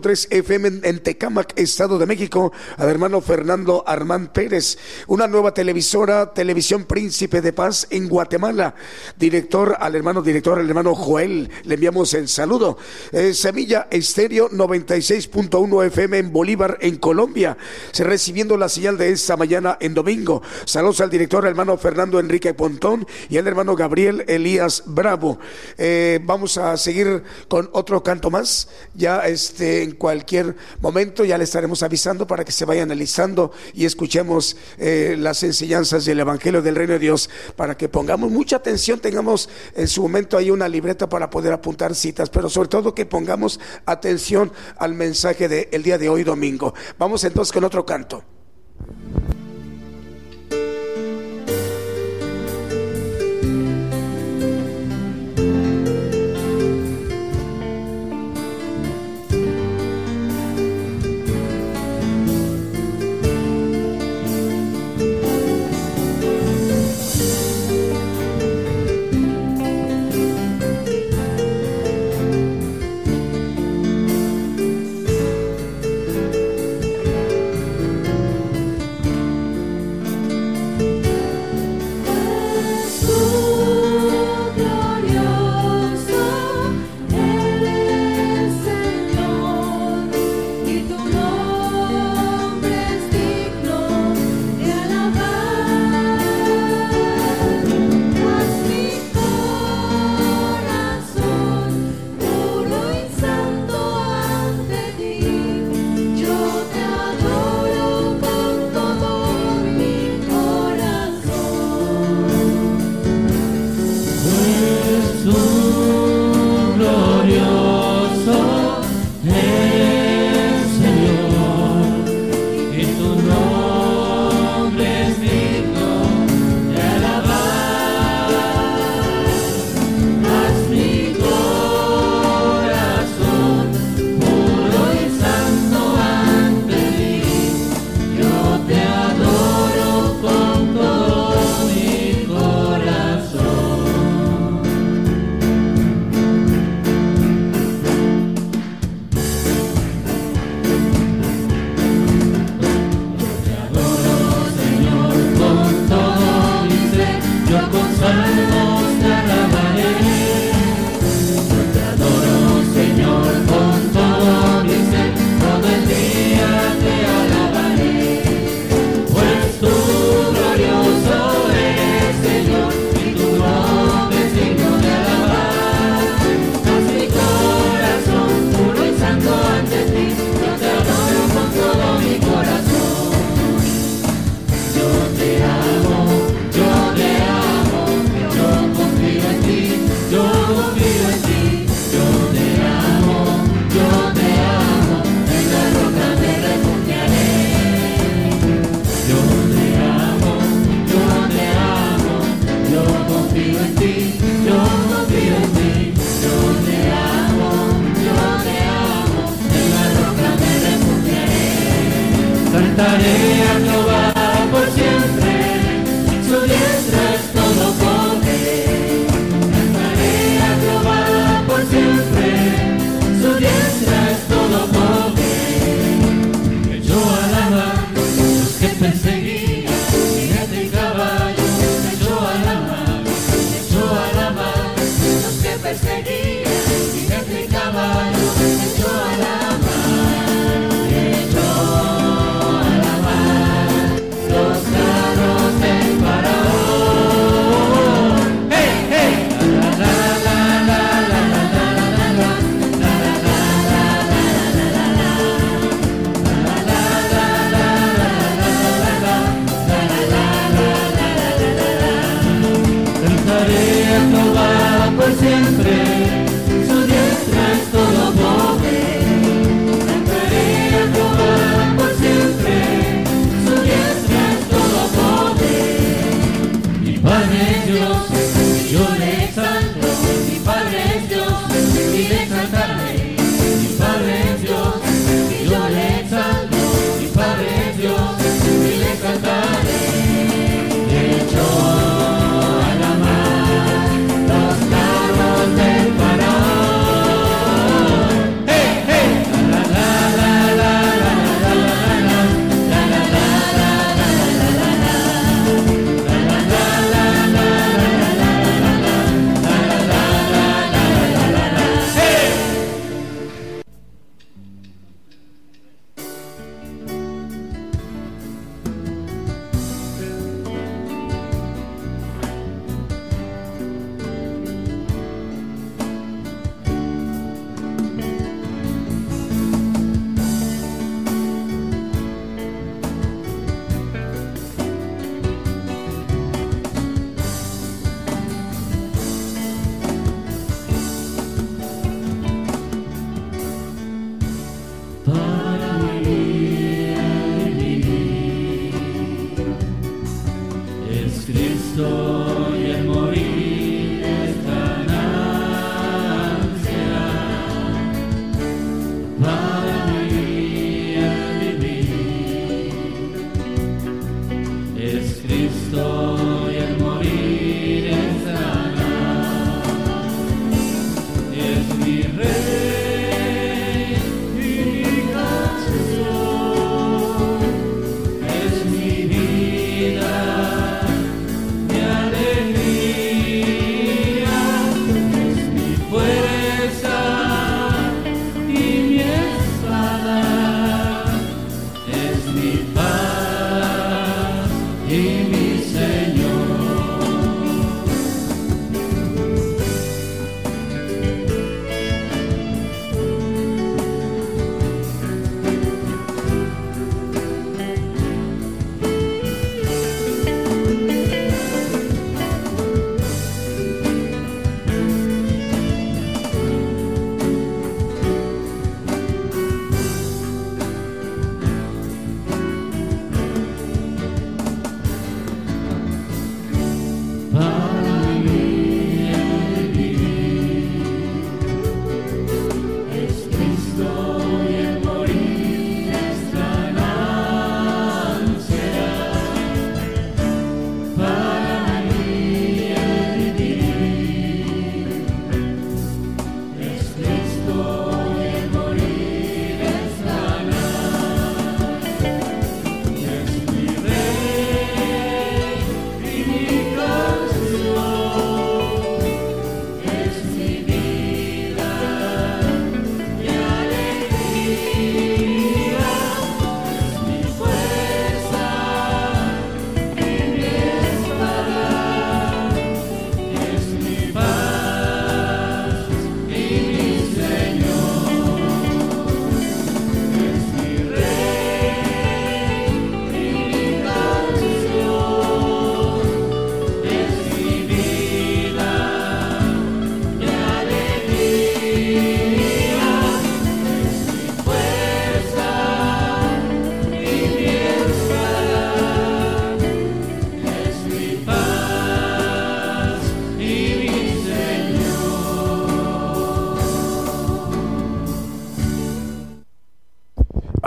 [0.00, 4.78] 106.3 FM en, Tecámac, Estado de México, al hermano Fernando Armán Pérez.
[5.06, 8.74] Una nueva televisora, Televisión Príncipe de Paz en Guatemala.
[9.16, 12.78] Director, al hermano director, al hermano Joel, le enviamos el saludo.
[13.12, 17.56] Eh, Semilla Estéreo 96.1 FM en Bolívar, en Colombia.
[17.98, 20.42] Recibiendo la señal de esta mañana en domingo.
[20.64, 25.38] Saludos al director, hermano Fernando Enrique Pontón y al hermano Gabriel Elías Bravo.
[25.78, 28.68] Eh, vamos a seguir con otro canto más.
[28.94, 33.84] Ya este, en cualquier momento ya le estaremos avisando para que se vayan analizando y
[33.84, 38.98] escuchemos eh, las enseñanzas del Evangelio del Reino de Dios para que pongamos mucha atención,
[38.98, 43.06] tengamos en su momento ahí una libreta para poder apuntar citas, pero sobre todo que
[43.06, 46.74] pongamos atención al mensaje del día de hoy domingo.
[46.98, 48.24] Vamos entonces con otro canto.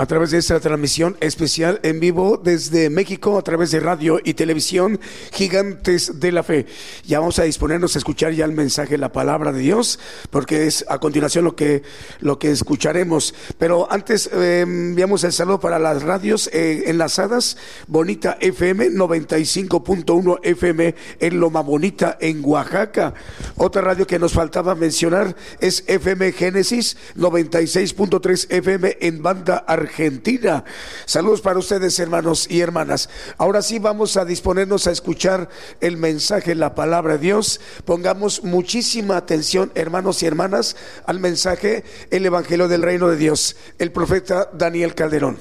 [0.10, 4.99] Través de esta transmisión especial en vivo desde México a través de radio y televisión
[5.32, 6.66] Gigantes de la Fe.
[7.10, 9.97] Ya vamos a disponernos a escuchar ya el mensaje, la palabra de Dios,
[10.30, 11.82] porque es a continuación lo que,
[12.20, 13.34] lo que escucharemos.
[13.57, 17.57] Pero antes eh, enviamos el saludo para las radios eh, enlazadas,
[17.88, 23.16] Bonita FM 95.1 FM en Loma Bonita en Oaxaca.
[23.55, 30.64] Otra radio que nos faltaba mencionar es FM Génesis 96.3 FM en Banda Argentina.
[31.05, 33.10] Saludos para ustedes, hermanos y hermanas.
[33.39, 35.49] Ahora sí vamos a disponernos a escuchar
[35.82, 37.62] el mensaje, la palabra de Dios.
[37.86, 40.76] Pongamos muchísima atención, hermanos y hermanas,
[41.06, 43.56] al mensaje, el Evangelio del Reino de Dios.
[43.78, 45.38] El profeta Daniel Calderón.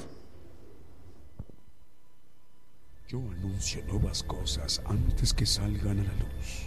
[3.07, 6.65] Yo anuncio nuevas cosas antes que salgan a la luz.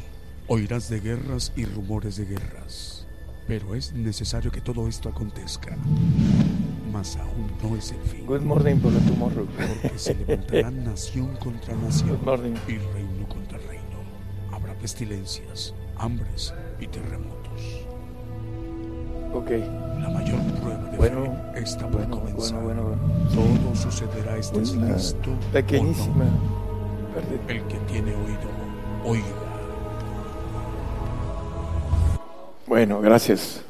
[0.49, 3.07] Oirás de guerras y rumores de guerras,
[3.47, 5.77] pero es necesario que todo esto acontezca.
[6.93, 12.25] Mas aún no es el fin, Good morning porque se levantará nación contra nación Good
[12.27, 12.55] morning.
[12.67, 13.22] y reino.
[14.83, 17.87] Pestilencias, hambres y terremotos.
[19.33, 19.51] Ok.
[20.01, 21.25] La mayor prueba de Bueno,
[21.55, 22.61] fe está por bueno, comenzar.
[22.61, 22.83] bueno.
[23.33, 25.31] Todo sucederá, estés Una listo.
[25.31, 25.53] o no.
[25.53, 26.25] pequeñísima
[27.15, 27.55] parte.
[27.55, 28.51] El que tiene oído,
[29.05, 29.25] oiga.
[32.67, 33.63] Bueno, gracias.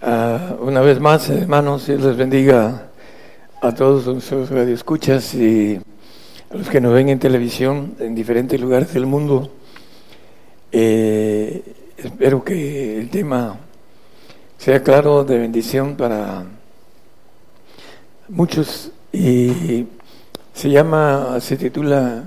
[0.00, 2.88] Ah, una vez más, hermanos, Dios les bendiga
[3.60, 5.78] a todos nuestros radioescuchas y
[6.50, 9.50] a los que nos ven en televisión en diferentes lugares del mundo.
[10.78, 11.62] Eh,
[11.96, 13.56] espero que el tema
[14.58, 16.44] sea claro de bendición para
[18.28, 19.86] muchos y
[20.52, 22.24] se llama, se titula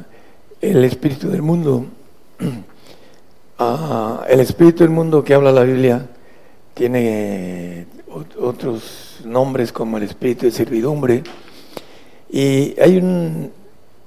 [0.59, 1.85] El espíritu del mundo.
[3.61, 6.07] Ah, el espíritu del mundo que habla la Biblia
[6.73, 11.23] tiene ot- otros nombres como el espíritu de servidumbre
[12.31, 13.51] y hay un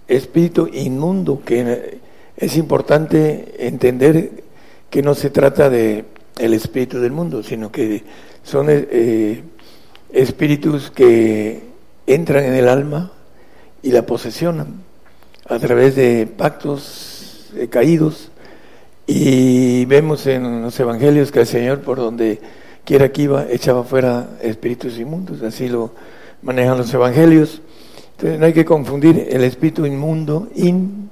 [0.08, 2.00] espíritu inmundo que
[2.42, 4.42] es importante entender
[4.90, 6.04] que no se trata de
[6.38, 8.02] el espíritu del mundo, sino que
[8.42, 9.44] son eh,
[10.12, 11.62] espíritus que
[12.04, 13.12] entran en el alma
[13.80, 14.82] y la posesionan
[15.48, 18.32] a través de pactos caídos
[19.06, 22.40] y vemos en los evangelios que el Señor por donde
[22.84, 25.92] quiera que iba echaba fuera espíritus inmundos, así lo
[26.42, 27.62] manejan los evangelios.
[28.16, 31.08] Entonces no hay que confundir el espíritu inmundo in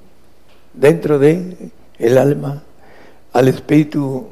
[0.75, 2.63] dentro de el alma
[3.33, 4.29] al espíritu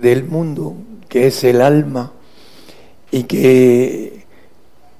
[0.00, 0.76] del mundo
[1.08, 2.12] que es el alma
[3.10, 4.24] y que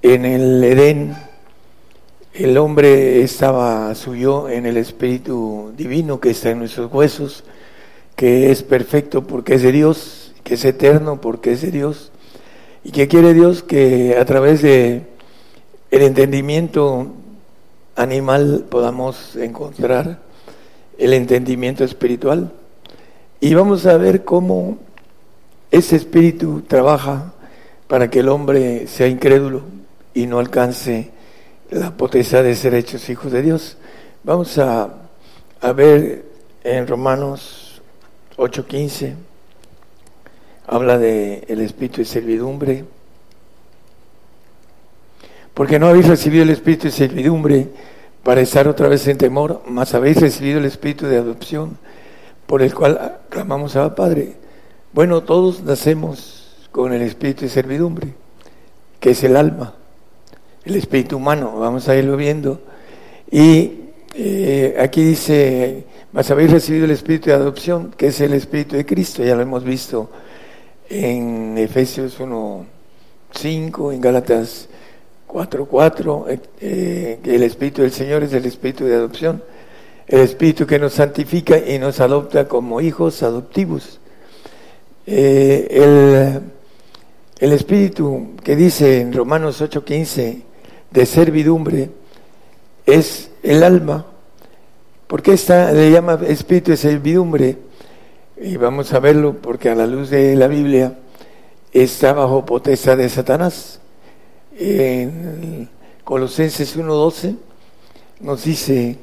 [0.02, 1.16] en el Edén
[2.34, 7.44] el hombre estaba suyo en el espíritu divino que está en nuestros huesos,
[8.16, 12.10] que es perfecto porque es de Dios, que es eterno porque es de Dios
[12.82, 15.02] y que quiere Dios que a través de
[15.90, 17.08] el entendimiento
[17.96, 20.20] animal podamos encontrar
[21.00, 22.52] el entendimiento espiritual.
[23.40, 24.78] Y vamos a ver cómo
[25.70, 27.32] ese espíritu trabaja
[27.88, 29.62] para que el hombre sea incrédulo
[30.12, 31.10] y no alcance
[31.70, 33.78] la potestad de ser hechos hijos de Dios.
[34.24, 34.90] Vamos a,
[35.62, 36.26] a ver
[36.62, 37.80] en Romanos
[38.36, 39.14] 8:15,
[40.66, 42.84] habla de el espíritu de servidumbre.
[45.54, 47.68] Porque no habéis recibido el espíritu de servidumbre
[48.22, 51.78] para estar otra vez en temor, mas habéis recibido el espíritu de adopción
[52.46, 54.34] por el cual clamamos a Padre.
[54.92, 58.08] Bueno, todos nacemos con el espíritu de servidumbre,
[58.98, 59.74] que es el alma,
[60.64, 62.60] el espíritu humano, vamos a irlo viendo.
[63.30, 63.80] Y
[64.14, 68.84] eh, aquí dice, mas habéis recibido el espíritu de adopción, que es el espíritu de
[68.84, 70.10] Cristo, ya lo hemos visto
[70.88, 74.68] en Efesios 1.5, en Gálatas
[75.30, 79.42] 4.4, eh, eh, el espíritu del Señor es el espíritu de adopción,
[80.08, 84.00] el espíritu que nos santifica y nos adopta como hijos adoptivos.
[85.06, 86.40] Eh, el,
[87.38, 90.42] el espíritu que dice en Romanos 8.15
[90.90, 91.90] de servidumbre
[92.84, 94.06] es el alma.
[95.06, 97.56] ¿Por qué está, le llama espíritu de servidumbre?
[98.40, 100.98] Y vamos a verlo porque a la luz de la Biblia
[101.72, 103.79] está bajo potestad de Satanás.
[104.62, 105.70] En
[106.04, 107.34] Colosenses 1.12
[108.20, 108.98] nos dice,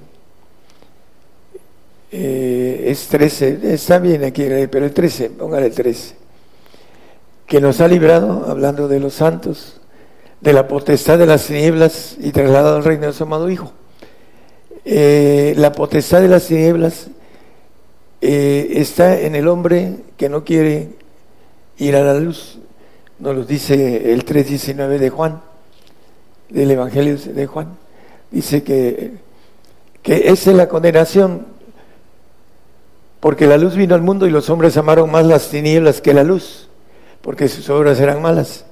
[2.11, 6.13] eh, es 13, está bien aquí, pero el 13, póngale el 13,
[7.47, 9.81] que nos ha librado, hablando de los santos,
[10.41, 13.71] de la potestad de las tinieblas y trasladado al reino de su amado Hijo.
[14.85, 17.07] Eh, la potestad de las tinieblas
[18.21, 20.89] eh, está en el hombre que no quiere
[21.79, 22.59] ir a la luz,
[23.19, 25.41] nos lo dice el 3.19 de Juan,
[26.49, 27.77] del Evangelio de Juan.
[28.31, 29.13] Dice que,
[30.03, 31.45] que esa es la condenación,
[33.19, 36.23] porque la luz vino al mundo y los hombres amaron más las tinieblas que la
[36.23, 36.69] luz,
[37.21, 38.65] porque sus obras eran malas.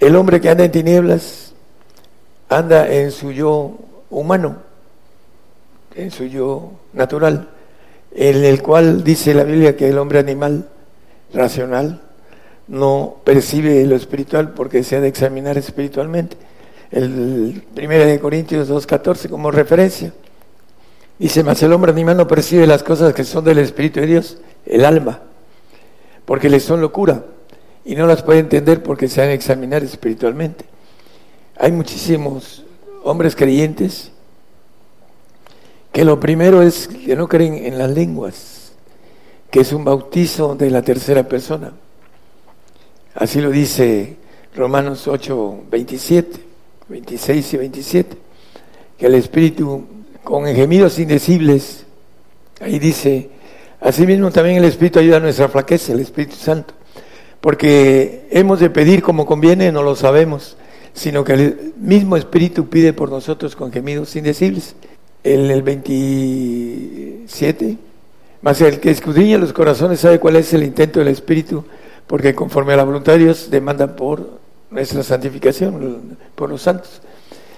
[0.00, 1.54] El hombre que anda en tinieblas
[2.48, 3.76] anda en su yo
[4.10, 4.56] humano,
[5.94, 7.48] en su yo natural,
[8.12, 10.68] en el cual dice la Biblia que el hombre animal
[11.32, 12.02] racional
[12.68, 16.36] no percibe lo espiritual porque se ha de examinar espiritualmente.
[16.90, 20.12] El 1 de Corintios 2.14 como referencia.
[21.18, 24.36] Dice, mas el hombre animal no percibe las cosas que son del Espíritu de Dios,
[24.66, 25.22] el alma,
[26.26, 27.24] porque le son locura
[27.84, 30.66] y no las puede entender porque se han de examinar espiritualmente.
[31.56, 32.64] Hay muchísimos
[33.02, 34.10] hombres creyentes
[35.92, 38.72] que lo primero es que no creen en las lenguas,
[39.50, 41.72] que es un bautizo de la tercera persona.
[43.16, 44.16] Así lo dice
[44.54, 46.38] Romanos 8, 27,
[46.88, 48.16] 26 y 27,
[48.98, 49.86] que el Espíritu
[50.22, 51.86] con gemidos indecibles,
[52.60, 53.30] ahí dice,
[53.80, 56.74] asimismo también el Espíritu ayuda a nuestra flaqueza, el Espíritu Santo,
[57.40, 60.58] porque hemos de pedir como conviene, no lo sabemos,
[60.92, 64.76] sino que el mismo Espíritu pide por nosotros con gemidos indecibles.
[65.24, 67.78] En el 27,
[68.42, 71.64] más el que escudriña los corazones sabe cuál es el intento del Espíritu,
[72.06, 74.38] porque conforme a la voluntad de Dios demanda por
[74.70, 77.00] nuestra santificación, por los santos.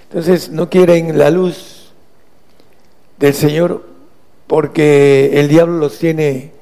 [0.08, 1.90] Entonces no quieren la luz
[3.18, 3.84] del Señor
[4.46, 6.52] porque el diablo los tiene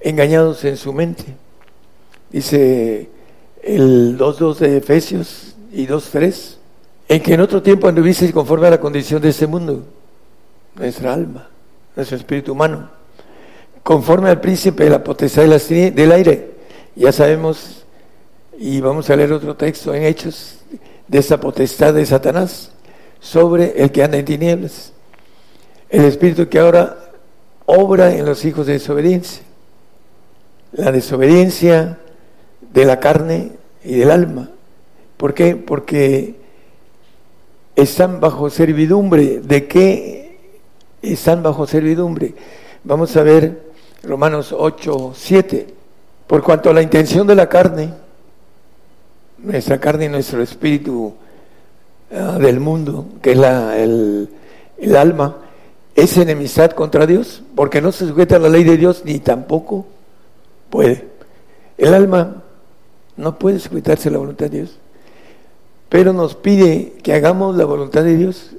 [0.00, 1.24] engañados en su mente.
[2.30, 3.08] Dice
[3.62, 6.56] el 2.2 de Efesios y 2.3,
[7.08, 9.84] en que en otro tiempo anduvisteis conforme a la condición de este mundo,
[10.74, 11.48] nuestra alma,
[11.94, 12.90] nuestro espíritu humano,
[13.82, 16.51] conforme al príncipe de la potestad del aire.
[16.94, 17.84] Ya sabemos,
[18.58, 20.58] y vamos a leer otro texto en Hechos,
[21.08, 22.70] de esa potestad de Satanás
[23.20, 24.92] sobre el que anda en tinieblas.
[25.88, 26.98] El espíritu que ahora
[27.66, 29.42] obra en los hijos de desobediencia.
[30.72, 31.98] La desobediencia
[32.72, 33.52] de la carne
[33.84, 34.48] y del alma
[35.22, 35.54] ¿Por qué?
[35.54, 36.34] Porque
[37.76, 39.38] están bajo servidumbre.
[39.38, 40.36] ¿De qué
[41.00, 42.34] están bajo servidumbre?
[42.82, 43.62] Vamos a ver
[44.02, 45.81] Romanos 8, 7.
[46.26, 47.92] Por cuanto a la intención de la carne,
[49.38, 51.14] nuestra carne y nuestro espíritu
[52.14, 54.28] ah, del mundo, que es la, el,
[54.78, 55.36] el alma,
[55.94, 59.86] es enemistad contra Dios, porque no se sujeta a la ley de Dios ni tampoco
[60.70, 61.08] puede.
[61.76, 62.42] El alma
[63.16, 64.78] no puede sujetarse a la voluntad de Dios,
[65.88, 68.52] pero nos pide que hagamos la voluntad de Dios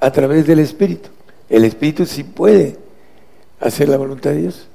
[0.00, 1.08] a través del Espíritu.
[1.48, 2.76] El Espíritu sí puede
[3.58, 4.68] hacer la voluntad de Dios.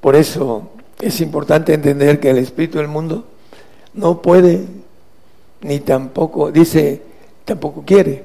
[0.00, 0.70] Por eso
[1.00, 3.24] es importante entender que el Espíritu del mundo
[3.94, 4.64] no puede
[5.62, 7.02] ni tampoco, dice,
[7.44, 8.24] tampoco quiere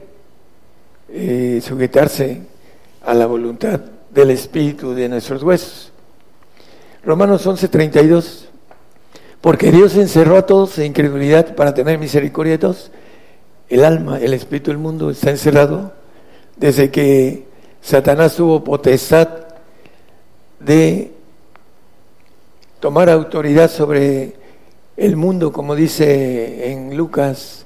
[1.10, 2.42] eh, sujetarse
[3.04, 5.92] a la voluntad del Espíritu de nuestros huesos.
[7.04, 8.46] Romanos 11:32,
[9.42, 12.92] porque Dios encerró a todos en incredulidad para tener misericordia de todos.
[13.70, 15.94] El alma, el espíritu del mundo está encerrado
[16.58, 17.48] desde que
[17.82, 19.30] Satanás tuvo potestad
[20.60, 21.12] de
[22.82, 24.34] tomar autoridad sobre
[24.98, 27.66] el mundo, como dice en Lucas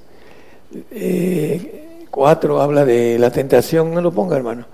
[0.91, 4.65] eh, 4, habla de la tentación, no lo ponga hermano,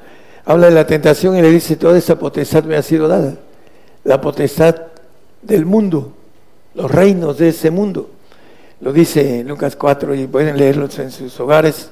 [0.44, 3.38] habla de la tentación y le dice, toda esa potestad me ha sido dada,
[4.04, 4.76] la potestad
[5.44, 6.12] del mundo,
[6.74, 8.10] los reinos de ese mundo.
[8.82, 11.92] Lo dice Lucas 4 y pueden leerlos en sus hogares.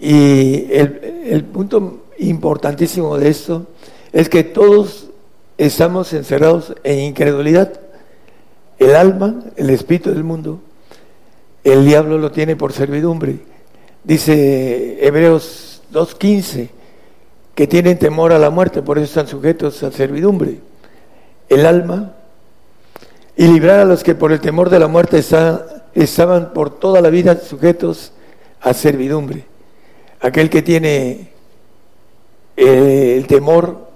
[0.00, 3.66] Y el, el punto importantísimo de esto
[4.12, 5.11] es que todos
[5.58, 7.72] estamos encerrados en incredulidad.
[8.78, 10.60] El alma, el espíritu del mundo,
[11.64, 13.40] el diablo lo tiene por servidumbre.
[14.04, 16.70] Dice Hebreos 2.15
[17.54, 20.58] que tienen temor a la muerte, por eso están sujetos a servidumbre.
[21.48, 22.14] El alma
[23.36, 25.22] y librar a los que por el temor de la muerte
[25.94, 28.12] estaban por toda la vida sujetos
[28.60, 29.44] a servidumbre.
[30.20, 31.32] Aquel que tiene
[32.56, 33.91] eh, el temor,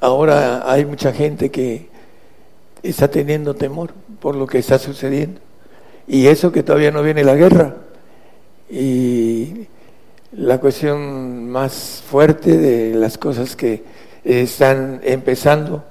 [0.00, 1.88] ahora hay mucha gente que
[2.82, 3.90] está teniendo temor
[4.20, 5.40] por lo que está sucediendo.
[6.06, 7.76] Y eso que todavía no viene la guerra.
[8.70, 9.66] Y
[10.32, 13.84] la cuestión más fuerte de las cosas que
[14.24, 15.84] están empezando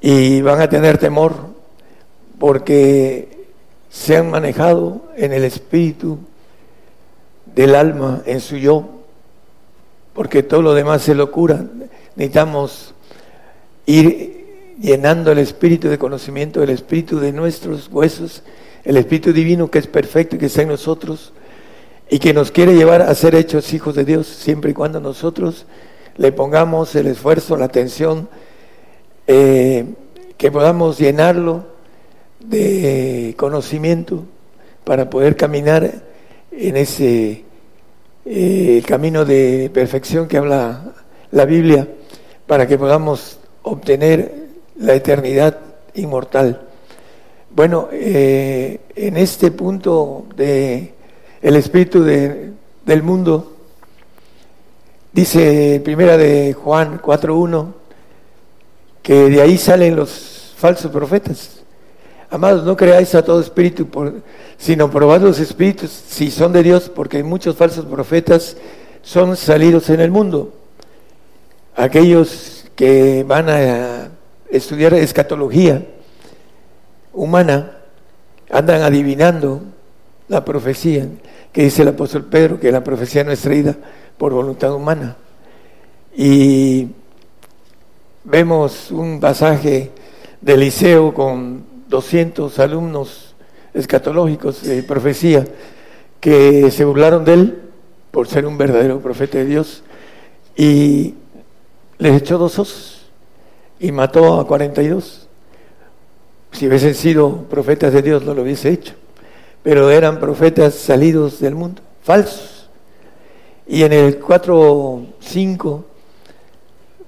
[0.00, 1.34] y van a tener temor
[2.38, 3.46] porque
[3.90, 6.18] se han manejado en el espíritu
[7.54, 8.88] del alma, en su yo,
[10.14, 11.64] porque todo lo demás es locura.
[12.16, 12.94] Necesitamos
[13.90, 18.42] ir llenando el espíritu de conocimiento, el espíritu de nuestros huesos,
[18.84, 21.32] el espíritu divino que es perfecto y que está en nosotros
[22.08, 25.66] y que nos quiere llevar a ser hechos hijos de Dios siempre y cuando nosotros
[26.16, 28.28] le pongamos el esfuerzo, la atención,
[29.26, 29.84] eh,
[30.36, 31.64] que podamos llenarlo
[32.40, 34.24] de conocimiento
[34.84, 36.02] para poder caminar
[36.50, 37.44] en ese
[38.24, 40.94] eh, camino de perfección que habla
[41.30, 41.86] la Biblia,
[42.46, 45.58] para que podamos obtener la eternidad
[45.94, 46.62] inmortal.
[47.54, 50.94] Bueno, eh, en este punto de
[51.42, 52.52] el espíritu de-
[52.86, 53.56] del mundo,
[55.12, 57.74] dice primera de Juan 4.1,
[59.02, 61.56] que de ahí salen los falsos profetas.
[62.30, 63.88] Amados, no creáis a todo espíritu,
[64.56, 68.56] sino probad los espíritus si son de Dios, porque muchos falsos profetas
[69.02, 70.52] son salidos en el mundo.
[71.74, 74.08] Aquellos que van a
[74.48, 75.84] estudiar escatología
[77.12, 77.76] humana
[78.50, 79.60] andan adivinando
[80.28, 81.06] la profecía
[81.52, 83.76] que dice el apóstol Pedro, que la profecía no es traída
[84.16, 85.18] por voluntad humana.
[86.16, 86.88] Y
[88.24, 89.90] vemos un pasaje
[90.40, 93.34] de Liceo con 200 alumnos
[93.74, 95.44] escatológicos de profecía
[96.18, 97.62] que se burlaron de él
[98.10, 99.82] por ser un verdadero profeta de Dios
[100.56, 101.16] y
[102.00, 103.02] les echó dos osos
[103.78, 105.28] y mató a 42.
[106.52, 108.94] Si hubiesen sido profetas de Dios no lo hubiese hecho,
[109.62, 112.68] pero eran profetas salidos del mundo, falsos.
[113.68, 115.82] Y en el 4.5,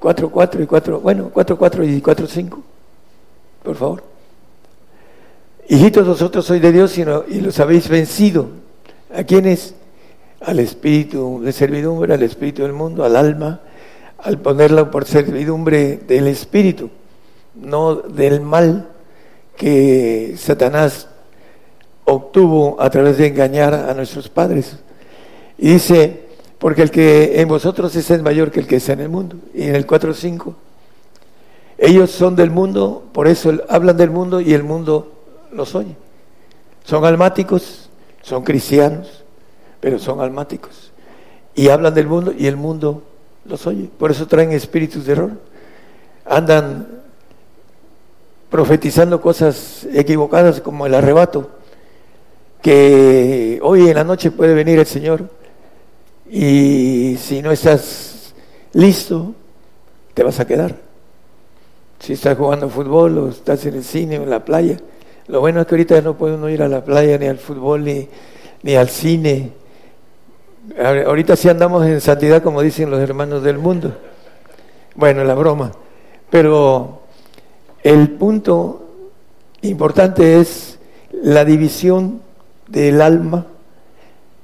[0.01, 2.59] 4.4 y 4, bueno, 4.4 y 4.5,
[3.65, 4.05] por favor.
[5.69, 8.49] Hijitos, vosotros sois de Dios y, y los habéis vencido.
[9.15, 9.75] ¿A quiénes?
[10.41, 13.61] Al espíritu de servidumbre, al espíritu del mundo, al alma,
[14.23, 16.91] al ponerlo por servidumbre del espíritu,
[17.55, 18.89] no del mal
[19.57, 21.09] que Satanás
[22.05, 24.77] obtuvo a través de engañar a nuestros padres.
[25.59, 26.23] Y dice,
[26.59, 29.37] porque el que en vosotros es el mayor que el que está en el mundo.
[29.55, 30.55] Y en el 4.5,
[31.79, 35.13] ellos son del mundo, por eso hablan del mundo y el mundo
[35.53, 35.97] los oye.
[36.85, 37.91] Son almáticos,
[38.23, 39.25] son cristianos,
[39.81, 40.93] pero son almáticos.
[41.55, 43.03] Y hablan del mundo y el mundo
[43.45, 43.89] los oye.
[43.99, 45.31] Por eso traen espíritus de error.
[46.25, 46.87] Andan
[48.51, 51.51] profetizando cosas equivocadas como el arrebato,
[52.61, 55.29] que hoy en la noche puede venir el Señor
[56.31, 58.35] y si no estás
[58.75, 59.35] listo,
[60.15, 60.77] te vas a quedar.
[61.99, 64.77] Si estás jugando fútbol o estás en el cine o en la playa,
[65.29, 67.85] lo bueno es que ahorita no puede uno ir a la playa, ni al fútbol,
[67.85, 68.09] ni,
[68.63, 69.53] ni al cine.
[70.79, 73.97] Ahor- Ahorita sí andamos en santidad, como dicen los hermanos del mundo.
[74.95, 75.73] Bueno, la broma.
[76.31, 77.01] Pero
[77.83, 78.89] el punto
[79.63, 80.79] importante es
[81.13, 82.21] la división
[82.69, 83.47] del alma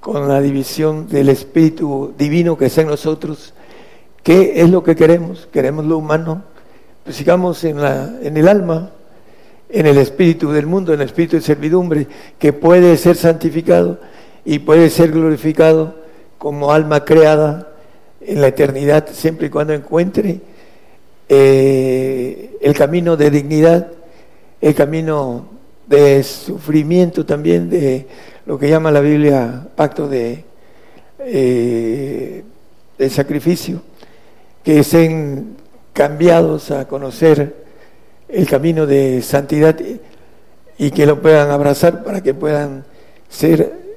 [0.01, 3.55] con la división del espíritu divino que está en nosotros.
[4.23, 5.49] ¿Qué es lo que queremos?
[5.53, 6.43] ¿Queremos lo humano?
[7.05, 8.91] Pues sigamos en, la, en el alma,
[9.71, 12.07] en el espíritu del mundo, en el espíritu de servidumbre,
[12.39, 13.99] que puede ser santificado
[14.45, 15.95] y puede ser glorificado
[16.39, 17.69] como alma creada
[18.21, 20.41] en la eternidad, siempre y cuando encuentre
[21.29, 23.89] eh, el camino de dignidad,
[24.61, 25.47] el camino
[25.87, 28.07] de sufrimiento también, de
[28.47, 30.45] lo que llama la Biblia pacto de,
[31.19, 32.45] eh,
[32.97, 33.83] de sacrificio,
[34.63, 35.57] que estén
[35.93, 37.55] cambiados a conocer
[38.29, 39.77] el camino de santidad
[40.77, 42.85] y que lo puedan abrazar para que puedan
[43.29, 43.88] ser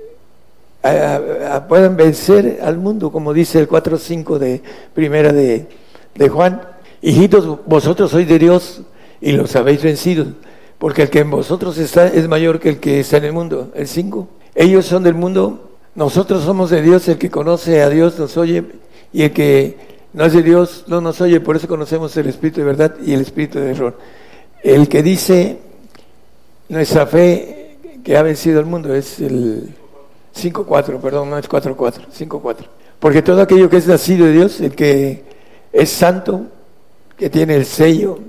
[0.83, 4.61] a- puedan vencer al mundo, como dice el 4.5 de
[4.93, 5.67] primera de,
[6.15, 6.61] de Juan.
[7.01, 8.81] Hijitos, vosotros sois de Dios
[9.21, 10.25] y los habéis vencido,
[10.77, 13.71] porque el que en vosotros está es mayor que el que está en el mundo.
[13.75, 14.27] El 5.
[14.55, 18.63] Ellos son del mundo, nosotros somos de Dios, el que conoce a Dios nos oye
[19.13, 19.77] y el que
[20.13, 23.13] no es de Dios no nos oye, por eso conocemos el espíritu de verdad y
[23.13, 23.97] el espíritu de error.
[24.63, 25.57] El que dice
[26.69, 29.73] nuestra fe que ha vencido el mundo es el
[30.35, 32.55] 5.4, perdón, no es 4.4, 5.4.
[32.99, 35.23] Porque todo aquello que es nacido de Dios, el que
[35.73, 36.47] es santo,
[37.17, 38.19] que tiene el sello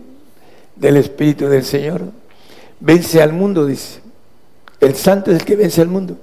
[0.76, 2.02] del Espíritu del Señor,
[2.80, 4.00] vence al mundo, dice.
[4.80, 6.16] El santo es el que vence al mundo.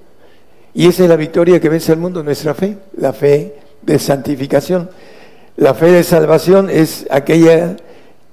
[0.74, 4.90] Y esa es la victoria que vence al mundo, nuestra fe, la fe de santificación.
[5.56, 7.78] La fe de salvación es aquella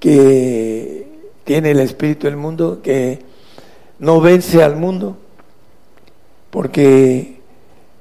[0.00, 1.06] que
[1.44, 3.20] tiene el Espíritu del mundo, que
[3.98, 5.16] no vence al mundo,
[6.50, 7.35] porque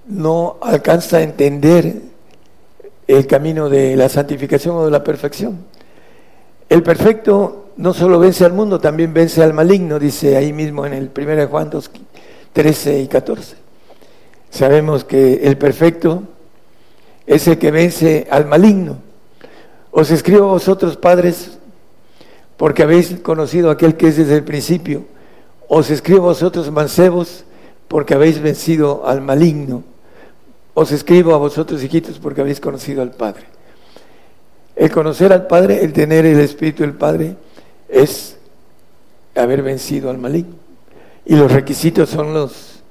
[0.08, 2.02] no alcanza a entender
[3.08, 5.60] el camino de la santificación o de la perfección.
[6.70, 10.94] El perfecto no solo vence al mundo, también vence al maligno, dice ahí mismo en
[10.94, 11.92] el 1 Juan 2,
[12.54, 13.56] 13 y 14.
[14.50, 16.24] Sabemos que el perfecto
[17.28, 18.98] es el que vence al maligno.
[19.92, 21.58] Os escribo a vosotros, padres,
[22.58, 25.04] porque habéis conocido a aquel que es desde el principio.
[25.68, 27.44] Os escribo a vosotros, mancebos,
[27.88, 29.84] porque habéis vencido al maligno.
[30.76, 33.46] Os escribo a vosotros, hijitos, porque habéis conocido al Padre.
[34.76, 37.38] El conocer al Padre, el tener el Espíritu del Padre,
[37.88, 38.38] es
[39.36, 40.56] haber vencido al maligno.
[41.26, 42.82] Y los requisitos son los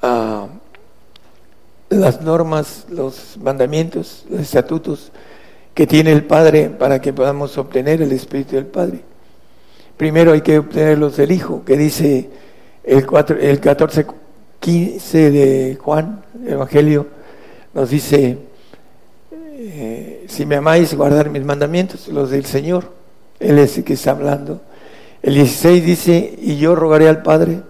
[0.00, 0.46] ah,
[1.88, 5.10] las normas, los mandamientos, los estatutos
[5.74, 9.00] que tiene el Padre para que podamos obtener el Espíritu del Padre.
[9.96, 12.30] Primero hay que obtenerlos del Hijo, que dice
[12.84, 14.06] el, 4, el 14,
[14.60, 17.06] 15 de Juan, Evangelio,
[17.74, 18.38] nos dice,
[19.32, 22.92] eh, si me amáis, guardar mis mandamientos, los del Señor.
[23.38, 24.60] Él es el que está hablando.
[25.22, 27.60] El 16 dice, y yo rogaré al Padre,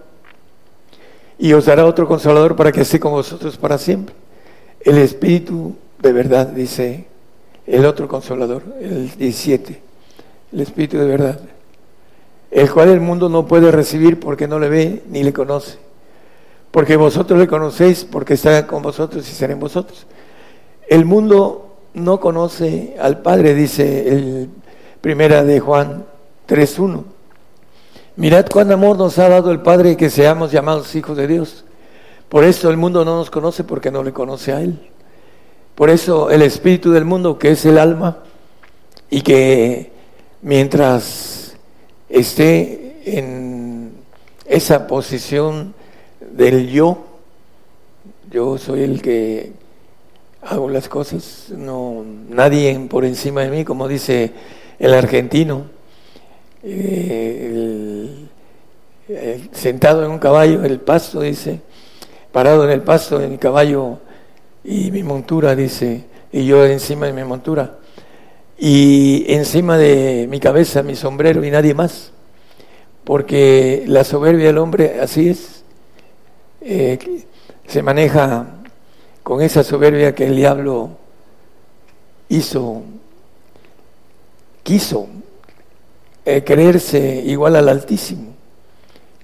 [1.38, 4.14] y os dará otro consolador para que esté con vosotros para siempre.
[4.80, 7.06] El Espíritu de verdad, dice
[7.66, 9.80] el otro consolador, el 17,
[10.52, 11.40] el Espíritu de verdad,
[12.50, 15.78] el cual el mundo no puede recibir porque no le ve ni le conoce,
[16.70, 20.06] porque vosotros le conocéis porque está con vosotros y será en vosotros.
[20.88, 24.48] El mundo no conoce al Padre, dice el
[25.00, 26.04] primera de Juan
[26.48, 27.04] 3.1.
[28.16, 31.64] Mirad cuán amor nos ha dado el Padre que seamos llamados hijos de Dios.
[32.28, 34.78] Por eso el mundo no nos conoce porque no le conoce a Él.
[35.74, 38.18] Por eso el espíritu del mundo, que es el alma,
[39.08, 39.90] y que
[40.42, 41.56] mientras
[42.08, 43.92] esté en
[44.44, 45.74] esa posición
[46.40, 46.96] del yo,
[48.30, 49.52] yo soy el que
[50.40, 54.32] hago las cosas, no nadie por encima de mí, como dice
[54.78, 55.64] el argentino,
[56.62, 58.28] eh, el-
[59.14, 61.60] el- sentado en un caballo, el pasto, dice,
[62.32, 63.98] parado en el pasto, en mi caballo
[64.64, 67.76] y mi montura, dice, y yo encima de mi montura,
[68.58, 72.12] y encima de mi cabeza mi sombrero y nadie más,
[73.04, 75.59] porque la soberbia del hombre así es,
[76.60, 77.24] eh,
[77.66, 78.46] se maneja
[79.22, 80.90] con esa soberbia que el diablo
[82.28, 82.82] hizo,
[84.62, 85.08] quiso
[86.24, 88.34] eh, creerse igual al Altísimo.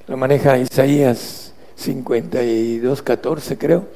[0.07, 3.87] Lo maneja Isaías 52, 14 creo,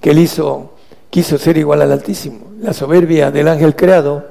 [0.00, 0.74] que él hizo,
[1.10, 2.52] quiso ser igual al Altísimo.
[2.60, 4.26] La soberbia del ángel creado,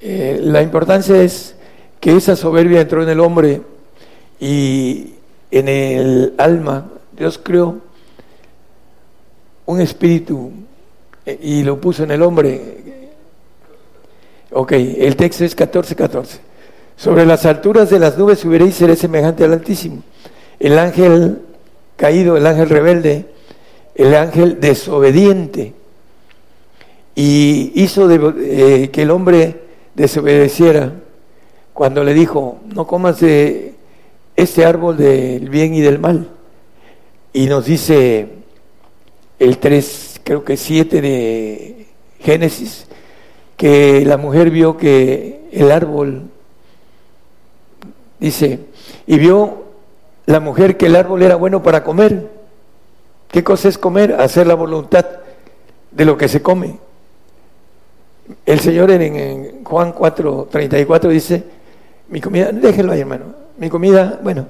[0.00, 1.54] eh, la importancia es
[2.00, 3.60] que esa soberbia entró en el hombre
[4.38, 5.14] y
[5.50, 6.90] en el alma,
[7.20, 7.76] Dios creó
[9.66, 10.52] un espíritu
[11.26, 13.10] eh, y lo puso en el hombre.
[14.52, 16.38] Ok, el texto es 14, 14.
[16.96, 20.02] Sobre las alturas de las nubes subiréis y seré semejante al Altísimo.
[20.58, 21.42] El ángel
[21.96, 23.26] caído, el ángel rebelde,
[23.94, 25.74] el ángel desobediente,
[27.14, 29.60] y hizo eh, que el hombre
[29.94, 30.94] desobedeciera
[31.74, 33.74] cuando le dijo, no comas de
[34.36, 36.39] este árbol del bien y del mal.
[37.32, 38.28] Y nos dice
[39.38, 41.86] el 3, creo que 7 de
[42.18, 42.86] Génesis,
[43.56, 46.24] que la mujer vio que el árbol,
[48.18, 48.58] dice,
[49.06, 49.64] y vio
[50.26, 52.28] la mujer que el árbol era bueno para comer.
[53.28, 54.14] ¿Qué cosa es comer?
[54.14, 55.06] Hacer la voluntad
[55.90, 56.78] de lo que se come.
[58.44, 61.44] El Señor en, en Juan 4, 34 dice,
[62.08, 63.26] mi comida, déjenlo ahí hermano,
[63.56, 64.46] mi comida, bueno,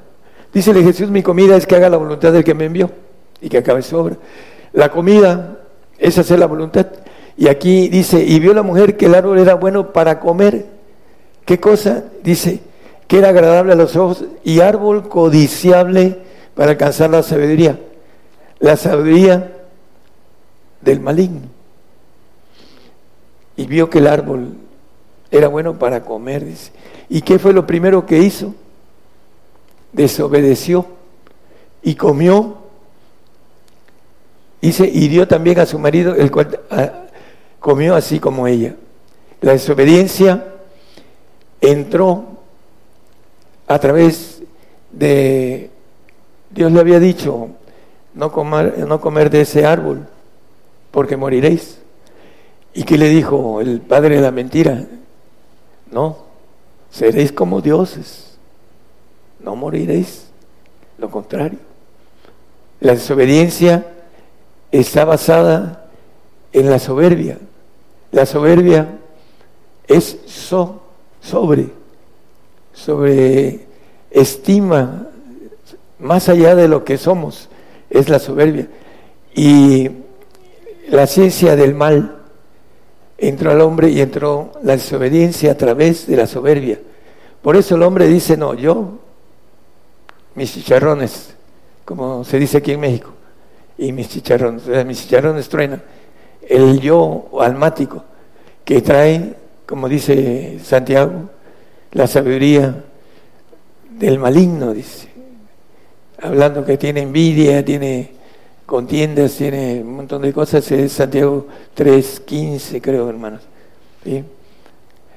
[0.53, 2.91] dícele Jesús, mi comida es que haga la voluntad del que me envió
[3.41, 4.17] y que acabe su obra.
[4.73, 5.59] La comida
[5.99, 6.87] es hacer la voluntad.
[7.37, 10.67] Y aquí dice, y vio la mujer que el árbol era bueno para comer.
[11.45, 12.05] ¿Qué cosa?
[12.23, 12.61] Dice,
[13.07, 16.19] que era agradable a los ojos y árbol codiciable
[16.55, 17.79] para alcanzar la sabiduría.
[18.59, 19.53] La sabiduría
[20.81, 21.41] del maligno.
[23.57, 24.55] Y vio que el árbol
[25.31, 26.73] era bueno para comer, dice.
[27.09, 28.55] ¿Y qué fue lo primero que hizo?
[29.93, 30.87] Desobedeció
[31.83, 32.59] y comió.
[34.61, 37.05] Y dio también a su marido, el cual ah,
[37.59, 38.77] comió así como ella.
[39.41, 40.45] La desobediencia
[41.61, 42.25] entró
[43.67, 44.43] a través
[44.91, 45.71] de,
[46.51, 47.51] Dios le había dicho,
[48.15, 50.07] no comer, no comer de ese árbol,
[50.91, 51.79] porque moriréis.
[52.75, 54.87] ¿Y qué le dijo el padre de la mentira?
[55.91, 56.19] No,
[56.91, 58.30] seréis como dioses,
[59.43, 60.27] no moriréis,
[60.99, 61.59] lo contrario.
[62.81, 63.87] La desobediencia
[64.71, 65.91] está basada
[66.53, 67.39] en la soberbia.
[68.13, 68.89] La soberbia
[69.87, 70.83] es so,
[71.21, 71.69] sobre,
[72.73, 73.61] sobre
[74.11, 75.09] estima
[75.99, 77.49] más allá de lo que somos,
[77.91, 78.69] es la soberbia.
[79.35, 79.91] Y
[80.89, 82.17] la ciencia del mal
[83.19, 86.81] entró al hombre y entró la desobediencia a través de la soberbia.
[87.43, 89.00] Por eso el hombre dice, no, yo,
[90.41, 91.35] mis chicharrones,
[91.85, 93.11] como se dice aquí en México,
[93.77, 95.83] y mis chicharrones, sea, mis chicharrones truenan.
[96.49, 98.03] El yo almático,
[98.65, 99.35] que trae,
[99.67, 101.29] como dice Santiago,
[101.93, 102.75] la sabiduría
[103.91, 105.09] del maligno, dice.
[106.23, 108.13] Hablando que tiene envidia, tiene
[108.65, 113.43] contiendas, tiene un montón de cosas, es Santiago 3.15, creo, hermanos.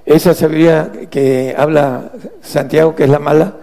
[0.06, 3.56] Esa sabiduría que habla Santiago, que es la mala,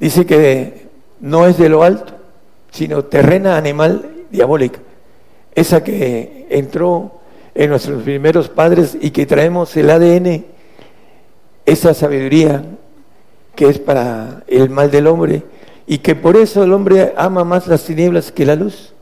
[0.00, 0.88] dice que
[1.20, 2.14] no es de lo alto,
[2.70, 4.80] sino terrena, animal, diabólica.
[5.54, 7.20] Esa que entró
[7.54, 10.44] en nuestros primeros padres y que traemos el ADN,
[11.66, 12.64] esa sabiduría
[13.54, 15.42] que es para el mal del hombre
[15.86, 18.94] y que por eso el hombre ama más las tinieblas que la luz.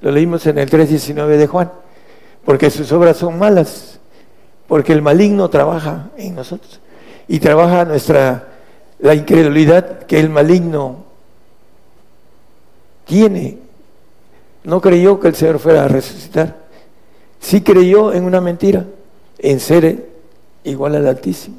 [0.00, 1.72] Lo leímos en el 3.19 de Juan,
[2.44, 3.98] porque sus obras son malas,
[4.68, 6.80] porque el maligno trabaja en nosotros
[7.26, 8.46] y trabaja nuestra
[9.00, 11.04] la incredulidad que el maligno
[13.06, 13.58] tiene.
[14.64, 16.56] No creyó que el Señor fuera a resucitar.
[17.40, 18.84] Sí creyó en una mentira,
[19.38, 20.08] en ser
[20.64, 21.56] igual al Altísimo.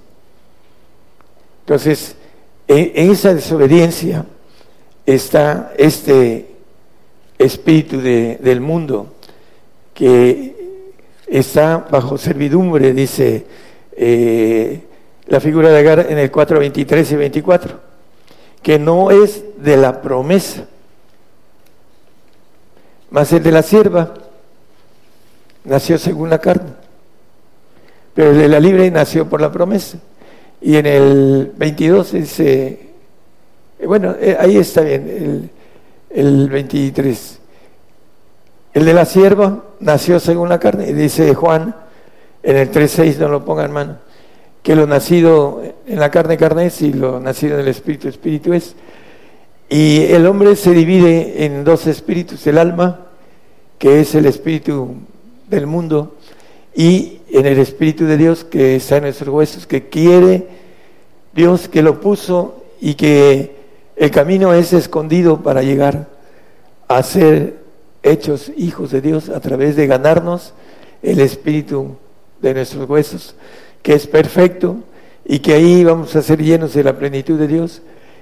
[1.62, 2.16] Entonces,
[2.68, 4.26] en, en esa desobediencia
[5.06, 6.48] está este
[7.38, 9.14] espíritu de- del mundo
[9.94, 10.56] que
[11.28, 13.46] está bajo servidumbre, dice
[13.94, 14.82] eh,
[15.30, 17.80] la figura de Agar en el 4, 23 y 24,
[18.64, 20.66] que no es de la promesa,
[23.12, 24.14] mas el de la sierva
[25.64, 26.72] nació según la carne,
[28.16, 30.00] pero el de la libre nació por la promesa.
[30.62, 32.80] Y en el 22 dice,
[33.80, 35.50] eh, bueno, eh, ahí está bien, el,
[36.10, 37.40] el 23.
[38.74, 41.76] El de la sierva nació según la carne, y dice Juan
[42.42, 43.98] en el 3.6, no lo ponga hermano,
[44.70, 48.54] que lo nacido en la carne, carne es, y lo nacido en el espíritu, espíritu
[48.54, 48.76] es.
[49.68, 53.08] Y el hombre se divide en dos espíritus, el alma,
[53.80, 54.94] que es el espíritu
[55.50, 56.18] del mundo,
[56.76, 60.46] y en el espíritu de Dios que está en nuestros huesos, que quiere
[61.34, 63.56] Dios que lo puso y que
[63.96, 66.10] el camino es escondido para llegar
[66.88, 67.58] a ser
[68.04, 70.54] hechos hijos de Dios a través de ganarnos
[71.02, 71.96] el espíritu
[72.40, 73.36] de nuestros huesos,
[73.82, 74.78] que es perfecto
[75.26, 77.82] y que ahí vamos a ser llenos de la plenitud de Dios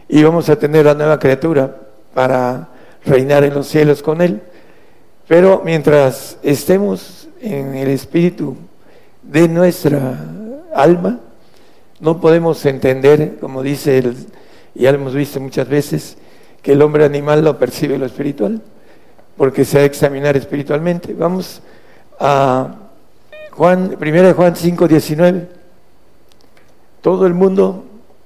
[0.10, 1.76] y vamos a tener la nueva criatura
[2.14, 2.70] para
[3.06, 4.42] reinar en los cielos con Él.
[5.28, 8.56] Pero mientras estemos en el espíritu
[9.24, 10.20] de nuestra
[10.74, 11.20] alma,
[12.00, 14.16] no podemos entender, como dice, el,
[14.76, 16.18] ya lo hemos visto muchas veces,
[16.62, 18.62] que el hombre animal lo percibe lo espiritual,
[19.36, 21.14] porque se ha de examinar espiritualmente.
[21.14, 21.62] Vamos
[22.20, 22.87] a
[23.58, 25.48] Juan, 1 Juan 5, 19.
[27.02, 27.86] Todo el mundo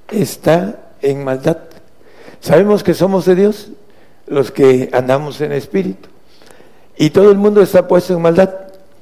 [0.10, 1.58] está en maldad.
[2.42, 3.70] Sabemos que somos de Dios
[4.28, 6.10] los que andamos en espíritu.
[6.98, 8.50] Y todo el mundo está puesto en maldad.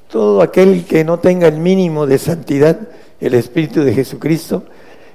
[0.08, 2.78] Todo aquel que no tenga el mínimo de santidad,
[3.20, 4.66] el espíritu de Jesucristo,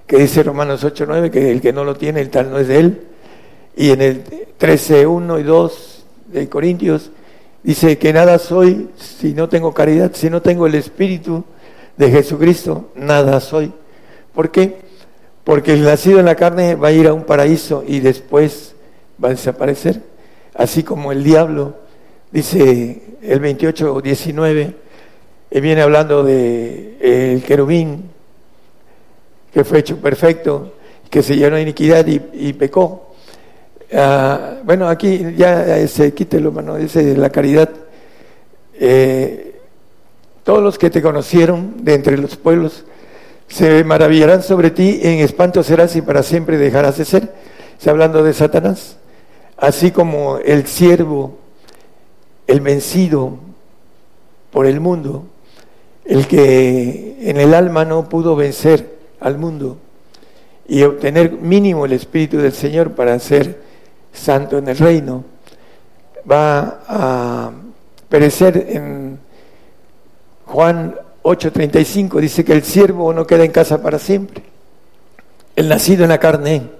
[0.08, 2.66] que dice Romanos 8, 9, que el que no lo tiene, el tal no es
[2.66, 3.02] de él.
[3.76, 4.24] Y en el
[4.58, 7.12] 13, 1 y 2 de Corintios,
[7.64, 11.42] dice que nada soy si no tengo caridad, si no tengo el espíritu
[11.96, 13.72] de Jesucristo, nada soy.
[14.34, 14.76] ¿Por qué?
[15.42, 18.74] Porque el nacido en la carne va a ir a un paraíso y después
[19.22, 20.02] va a desaparecer.
[20.54, 21.74] Así como el diablo,
[22.30, 24.76] dice el 28 o 19,
[25.50, 28.10] y viene hablando de el querubín
[29.52, 30.74] que fue hecho perfecto,
[31.08, 33.03] que se llenó de iniquidad y pecó.
[33.92, 37.70] Ah, bueno, aquí ya se quítelo, hermano, dice la caridad.
[38.74, 39.60] Eh,
[40.42, 42.84] todos los que te conocieron de entre los pueblos
[43.48, 47.32] se maravillarán sobre ti, en espanto serás y para siempre dejarás de ser.
[47.78, 48.96] Está hablando de Satanás.
[49.56, 51.38] Así como el siervo,
[52.46, 53.38] el vencido
[54.50, 55.24] por el mundo,
[56.04, 59.78] el que en el alma no pudo vencer al mundo
[60.66, 63.63] y obtener mínimo el Espíritu del Señor para ser
[64.14, 65.24] santo en el reino,
[66.30, 67.50] va a
[68.08, 69.18] perecer en
[70.46, 74.42] Juan 8:35, dice que el siervo no queda en casa para siempre,
[75.56, 76.70] el nacido en la carne,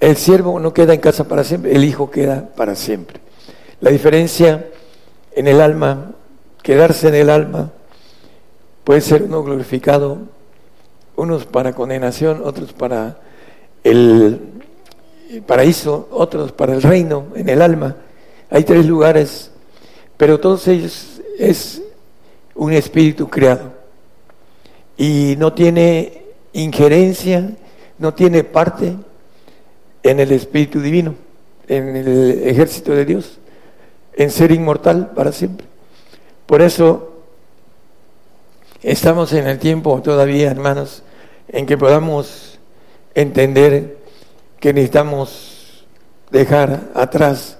[0.00, 3.20] el siervo no queda en casa para siempre, el hijo queda para siempre.
[3.80, 4.66] La diferencia
[5.32, 6.12] en el alma,
[6.62, 7.70] quedarse en el alma,
[8.84, 10.18] puede ser uno glorificado,
[11.16, 13.18] unos para condenación, otros para
[13.84, 14.59] el
[15.46, 17.96] paraíso, otros para el reino, en el alma.
[18.50, 19.50] Hay tres lugares,
[20.16, 21.82] pero todos ellos es
[22.54, 23.72] un espíritu creado
[24.96, 27.56] y no tiene injerencia,
[27.98, 28.96] no tiene parte
[30.02, 31.14] en el espíritu divino,
[31.68, 33.38] en el ejército de Dios,
[34.14, 35.66] en ser inmortal para siempre.
[36.44, 37.22] Por eso
[38.82, 41.02] estamos en el tiempo todavía, hermanos,
[41.48, 42.58] en que podamos
[43.14, 43.99] entender
[44.60, 45.86] que necesitamos
[46.30, 47.58] dejar atrás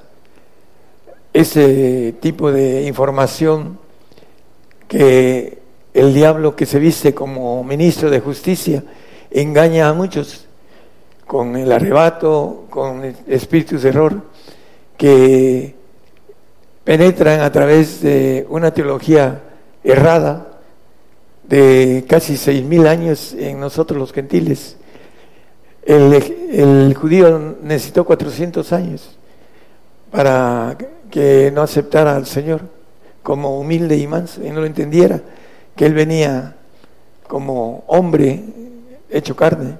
[1.32, 3.78] ese tipo de información
[4.86, 5.58] que
[5.94, 8.84] el diablo que se viste como ministro de justicia
[9.30, 10.46] engaña a muchos
[11.26, 14.22] con el arrebato, con espíritus de error
[14.96, 15.74] que
[16.84, 19.40] penetran a través de una teología
[19.82, 20.60] errada
[21.44, 24.76] de casi seis mil años en nosotros los gentiles.
[25.82, 29.16] El, judío necesitó 400 años
[30.10, 30.76] para
[31.10, 32.62] que no aceptara al Señor
[33.22, 35.20] como humilde y manso y no lo entendiera,
[35.76, 36.56] que Él venía
[37.26, 38.42] como hombre
[39.08, 39.78] hecho carne.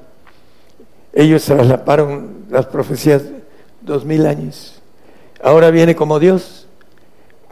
[1.13, 3.23] Ellos traslaparon las profecías
[3.81, 4.81] dos mil años.
[5.43, 6.67] Ahora viene como Dios,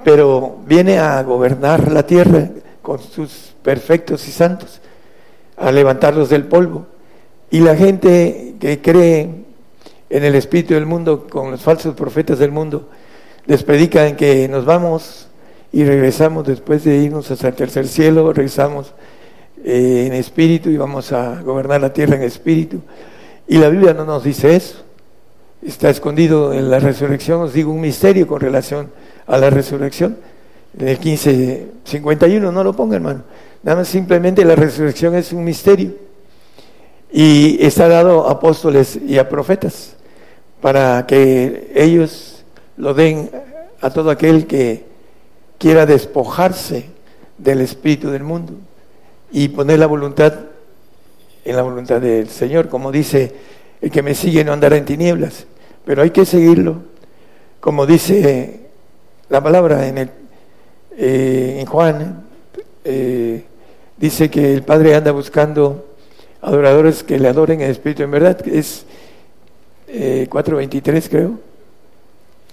[0.04, 2.48] pero viene a gobernar la tierra
[2.82, 4.80] con sus perfectos y santos,
[5.56, 6.86] a levantarlos del polvo.
[7.50, 9.30] Y la gente que cree
[10.10, 12.88] en el espíritu del mundo, con los falsos profetas del mundo,
[13.46, 15.28] les predican que nos vamos
[15.72, 18.92] y regresamos después de irnos hasta el tercer cielo, regresamos
[19.64, 22.80] eh, en espíritu y vamos a gobernar la tierra en espíritu.
[23.46, 24.82] Y la Biblia no nos dice eso.
[25.62, 28.90] Está escondido en la resurrección, os digo un misterio con relación
[29.26, 30.16] a la resurrección
[30.78, 33.22] en el 1551, no lo ponga hermano.
[33.62, 36.07] Nada más simplemente la resurrección es un misterio.
[37.10, 39.94] Y está dado a apóstoles y a profetas
[40.60, 42.44] para que ellos
[42.76, 43.30] lo den
[43.80, 44.84] a todo aquel que
[45.58, 46.86] quiera despojarse
[47.38, 48.54] del espíritu del mundo
[49.30, 50.34] y poner la voluntad
[51.44, 53.32] en la voluntad del Señor, como dice,
[53.80, 55.46] el que me sigue no andará en tinieblas,
[55.84, 56.82] pero hay que seguirlo,
[57.60, 58.60] como dice
[59.30, 60.10] la palabra en, el,
[60.96, 62.24] eh, en Juan,
[62.84, 63.44] eh,
[63.96, 65.87] dice que el Padre anda buscando
[66.42, 68.84] adoradores que le adoren en espíritu en verdad, es
[69.88, 71.32] eh, 4.23 creo,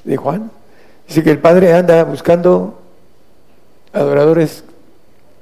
[0.03, 0.51] de Juan.
[1.07, 2.79] Dice que el Padre anda buscando
[3.93, 4.63] adoradores,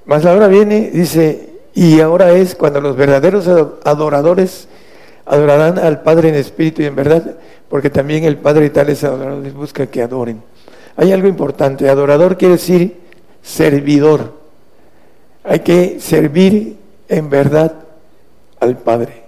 [0.06, 3.48] más la hora viene, dice, y ahora es cuando los verdaderos
[3.84, 4.68] adoradores
[5.26, 7.36] adorarán al Padre en espíritu y en verdad,
[7.70, 10.42] porque también el Padre y tales adoradores busca que adoren.
[10.96, 12.98] Hay algo importante, adorador quiere decir
[13.42, 14.34] servidor.
[15.44, 17.74] Hay que servir en verdad
[18.64, 19.24] al Padre,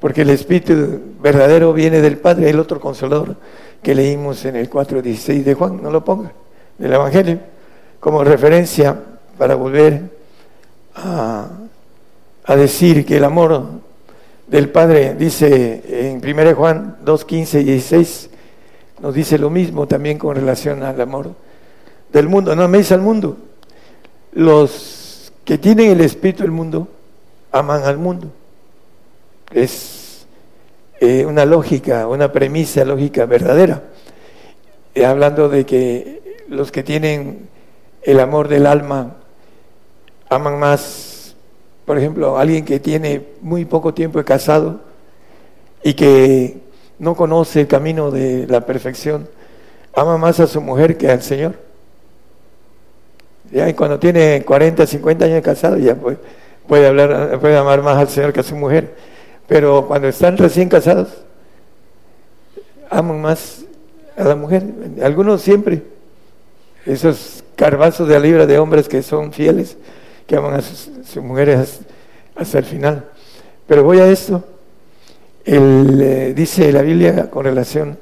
[0.00, 3.36] porque el Espíritu verdadero viene del Padre, el otro consolador
[3.82, 6.32] que leímos en el 4.16 de Juan, no lo ponga,
[6.78, 7.38] del Evangelio,
[8.00, 8.98] como referencia
[9.36, 10.02] para volver
[10.94, 11.48] a,
[12.56, 13.64] decir que el amor
[14.46, 18.30] del Padre, dice en 1 Juan 2, 15 y 16,
[19.00, 21.30] nos dice lo mismo también con relación al amor
[22.12, 22.54] del mundo.
[22.54, 23.36] No améis al mundo.
[24.32, 26.88] Los que tienen el espíritu del mundo
[27.52, 28.28] aman al mundo.
[29.54, 30.26] Es
[31.00, 33.82] eh, una lógica, una premisa lógica verdadera.
[34.94, 37.48] Eh, hablando de que los que tienen
[38.02, 39.14] el amor del alma
[40.28, 41.36] aman más,
[41.86, 44.80] por ejemplo, alguien que tiene muy poco tiempo casado
[45.84, 46.58] y que
[46.98, 49.28] no conoce el camino de la perfección,
[49.94, 51.54] ama más a su mujer que al Señor.
[53.52, 56.18] Ya, y cuando tiene 40, 50 años casado, ya puede,
[56.66, 59.13] puede, hablar, puede amar más al Señor que a su mujer.
[59.46, 61.08] Pero cuando están recién casados,
[62.90, 63.64] aman más
[64.16, 64.62] a la mujer.
[65.02, 65.82] Algunos siempre,
[66.86, 69.76] esos carbazos de la libra de hombres que son fieles,
[70.26, 71.80] que aman a sus, mujeres
[72.34, 73.04] hasta el final.
[73.66, 74.44] Pero voy a esto.
[75.44, 77.98] El, eh, dice la Biblia con relación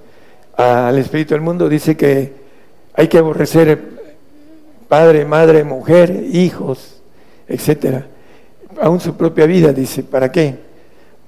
[0.56, 2.32] al espíritu del mundo, dice que
[2.94, 3.80] hay que aborrecer
[4.88, 7.00] padre, madre, mujer, hijos,
[7.48, 8.06] etcétera,
[8.80, 10.56] aún su propia vida, dice, ¿para qué?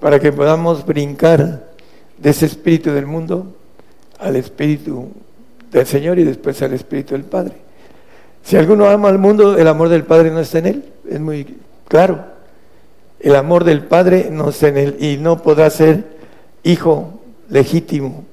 [0.04, 1.64] Para que podamos brincar
[2.18, 3.46] de ese espíritu del mundo
[4.18, 5.08] al espíritu
[5.72, 7.54] del Señor y después al espíritu del Padre.
[8.42, 11.56] Si alguno ama al mundo, el amor del Padre no está en él, es muy
[11.88, 12.22] claro.
[13.18, 16.04] El amor del Padre no está en él y no podrá ser
[16.64, 17.18] hijo
[17.48, 18.26] legítimo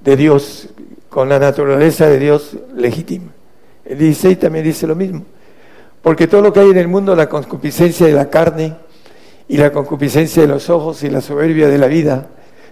[0.00, 0.68] de Dios,
[1.10, 3.30] con la naturaleza de Dios legítima.
[3.84, 5.22] El 16 también dice lo mismo.
[6.02, 8.87] Porque todo lo que hay en el mundo, la concupiscencia de la carne
[9.48, 12.28] y la concupiscencia de los ojos y la soberbia de la vida,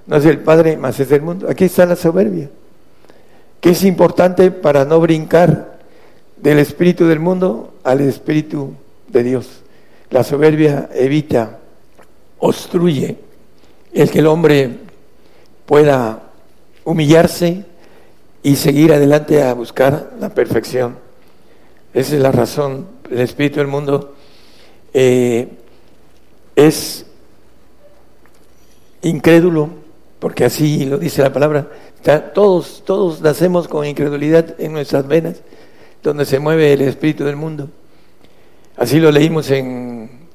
[0.07, 1.48] no es del Padre, más es del mundo.
[1.48, 2.51] Aquí está la soberbia,
[3.61, 5.78] que es importante para no brincar
[6.36, 8.74] del espíritu del mundo al espíritu
[9.09, 9.62] de Dios.
[10.11, 11.59] La soberbia evita,
[12.39, 13.16] obstruye
[13.93, 14.78] el que el hombre
[15.65, 16.23] pueda
[16.85, 17.65] humillarse
[18.43, 20.97] y seguir adelante a buscar la perfección.
[21.94, 22.86] Esa es la razón.
[23.11, 24.15] El espíritu del mundo
[24.93, 25.48] eh,
[26.57, 27.07] es
[29.03, 29.70] incrédulo,
[30.19, 31.69] porque así lo dice la palabra.
[32.35, 35.37] Todos, todos nacemos con incredulidad en nuestras venas,
[36.03, 37.69] donde se mueve el espíritu del mundo.
[38.77, 40.27] Así lo leímos en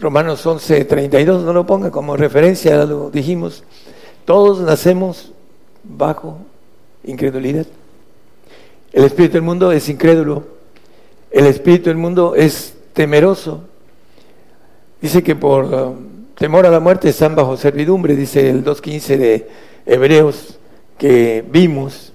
[0.00, 3.64] Romanos 11, 32, no lo ponga como referencia, lo dijimos.
[4.24, 5.32] Todos nacemos
[5.82, 6.38] bajo
[7.04, 7.66] incredulidad.
[8.92, 10.44] El espíritu del mundo es incrédulo.
[11.30, 13.64] El espíritu del mundo es temeroso.
[15.00, 15.96] Dice que por uh,
[16.36, 19.48] temor a la muerte están bajo servidumbre, dice el 2.15 de
[19.86, 20.58] Hebreos
[20.98, 22.12] que vimos.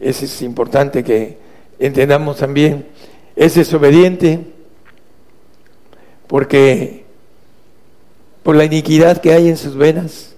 [0.00, 1.36] Eso es importante que
[1.78, 2.86] entendamos también.
[3.36, 4.40] Es desobediente
[6.26, 7.04] porque
[8.42, 10.34] por la iniquidad que hay en sus venas,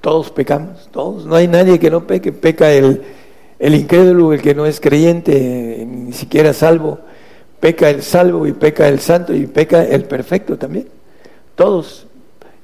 [0.00, 1.26] todos pecamos, todos.
[1.26, 3.02] No hay nadie que no peque, peca el,
[3.58, 7.00] el incrédulo, el que no es creyente, ni siquiera salvo,
[7.66, 10.86] peca el salvo y peca el santo y peca el perfecto también.
[11.56, 12.06] Todos.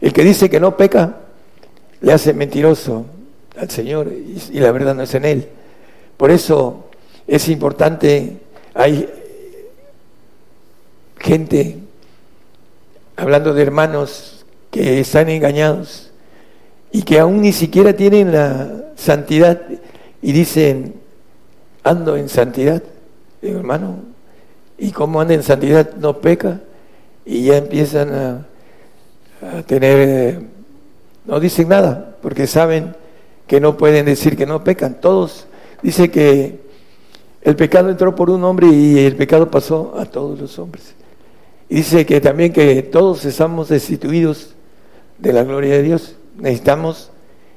[0.01, 1.17] El que dice que no peca,
[2.03, 3.07] le hace mentiroso
[3.59, 5.49] al Señor y, la verdad no es en él.
[6.17, 6.85] Por eso
[7.27, 8.37] es importante,
[8.75, 9.09] hay
[11.19, 11.79] gente,
[13.17, 16.13] hablando de hermanos que están engañados
[16.93, 19.63] y que aún ni siquiera tienen la santidad
[20.23, 20.95] y dicen,
[21.83, 22.85] ando en santidad.
[23.43, 24.13] Hermano,
[24.79, 25.95] ¿y cómo anda en santidad?
[25.95, 26.61] No peca
[27.25, 28.47] y ya empiezan a,
[29.43, 30.41] a tener, eh,
[31.25, 32.95] no dicen nada, porque saben
[33.47, 35.01] que no pueden decir que no pecan.
[35.01, 35.47] Todos,
[35.83, 36.61] dice que
[37.43, 40.95] el pecado entró por un hombre y el pecado pasó a todos los hombres.
[41.69, 44.55] Y dice que también que todos estamos destituidos
[45.19, 46.17] de la gloria de Dios.
[46.37, 47.11] Necesitamos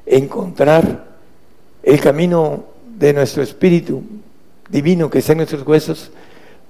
[0.05, 1.05] encontrar
[1.83, 2.65] el camino
[2.97, 4.03] de nuestro espíritu
[4.69, 6.11] divino que está en nuestros huesos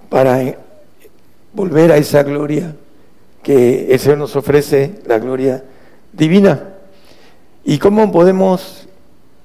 [0.09, 0.55] para
[1.53, 2.75] volver a esa gloria
[3.43, 5.63] que el Señor nos ofrece, la gloria
[6.11, 6.69] divina.
[7.63, 8.87] ¿Y cómo podemos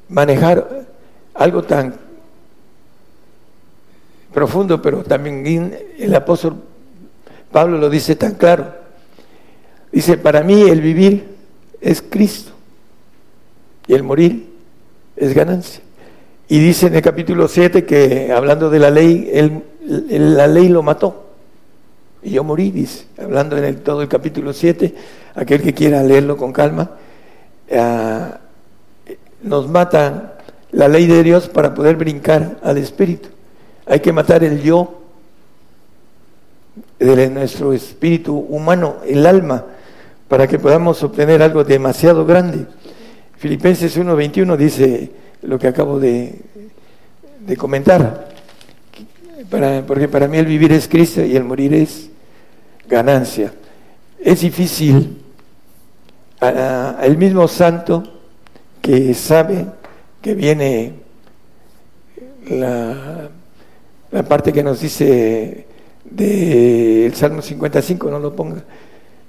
[0.09, 0.87] manejar
[1.35, 1.95] algo tan
[4.33, 6.57] profundo, pero también el apóstol
[7.53, 8.75] Pablo lo dice tan claro?
[9.93, 11.25] Dice, para mí el vivir
[11.81, 12.53] es Cristo
[13.87, 14.49] y el morir
[15.17, 15.83] es ganancia.
[16.49, 20.83] Y dice en el capítulo 7 que hablando de la ley, él- la ley lo
[20.83, 21.27] mató.
[22.23, 24.95] Y yo morí, dice, hablando en el, todo el capítulo 7,
[25.35, 26.91] aquel que quiera leerlo con calma,
[27.75, 28.39] ah,
[29.43, 30.39] nos mata
[30.71, 33.29] la ley de Dios para poder brincar al Espíritu.
[33.87, 35.01] Hay que matar el yo
[36.99, 39.65] de nuestro espíritu humano, el alma,
[40.29, 42.67] para que podamos obtener algo demasiado grande.
[43.39, 45.11] Filipenses 1.21 dice
[45.43, 46.39] lo que acabo de,
[47.41, 48.29] de comentar,
[49.51, 52.09] para- porque para mí el vivir es Cristo y el morir es
[52.89, 53.53] ganancia.
[54.19, 55.19] Es difícil,
[56.41, 58.03] a- a- el mismo santo
[58.81, 59.67] que sabe
[60.23, 60.93] que viene
[62.49, 63.29] la,
[64.29, 65.67] parte que nos dice
[66.05, 68.65] del Salmo 55, no lo ponga,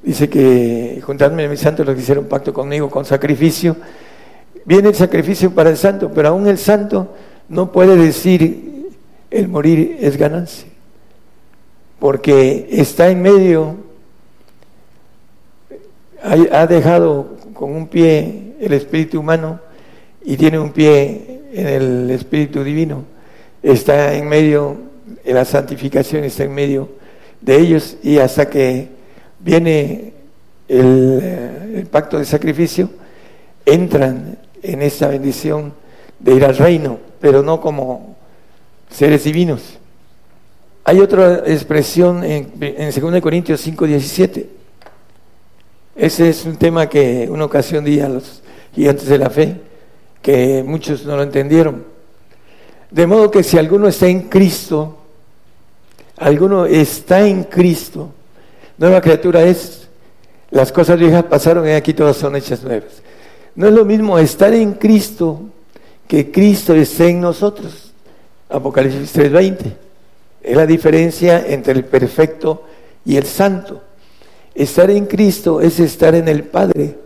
[0.02, 3.76] dice que juntadme mis santos los que hicieron pacto conmigo con sacrificio,
[4.66, 7.14] viene el sacrificio para el santo, pero aún el santo
[7.50, 8.81] no puede decir
[9.32, 10.68] el morir es ganancia,
[12.00, 13.78] porque está en medio,
[16.22, 19.60] ha, dejado con un pie el espíritu humano
[20.24, 23.06] y tiene un pie en el espíritu divino,
[23.64, 24.78] está en medio,
[25.24, 26.90] en la santificación está en medio
[27.40, 28.90] de ellos y hasta que
[29.40, 30.14] viene
[30.68, 32.90] el, eh, el pacto de sacrificio,
[33.66, 35.74] entran en esa bendición
[36.20, 38.11] de ir al reino, pero no como
[38.92, 39.62] seres divinos.
[40.84, 44.50] Hay otra expresión en, en 2 Corintios 5, 17.
[45.96, 48.42] Ese es un tema que una ocasión di a los
[48.74, 49.62] gigantes de la fe,
[50.22, 51.84] que muchos no lo entendieron.
[52.90, 54.98] De modo que si alguno está en Cristo,
[56.18, 58.12] alguno está en Cristo,
[58.78, 59.88] nueva criatura es,
[60.50, 63.02] las cosas viejas pasaron y aquí todas son hechas nuevas.
[63.56, 65.42] No es lo mismo estar en Cristo
[66.08, 67.91] que Cristo esté en nosotros.
[68.52, 69.74] Apocalipsis 3:20.
[70.44, 72.64] Es la diferencia entre el perfecto
[73.06, 73.82] y el santo.
[74.54, 76.98] Estar en Cristo es estar en el Padre.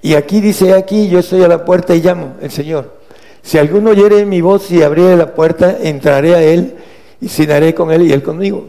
[0.00, 2.98] Y aquí dice, aquí yo estoy a la puerta y llamo, el Señor.
[3.42, 6.74] Si alguno oyere mi voz y abriere la puerta, entraré a Él
[7.20, 8.66] y cenaré con Él y Él conmigo.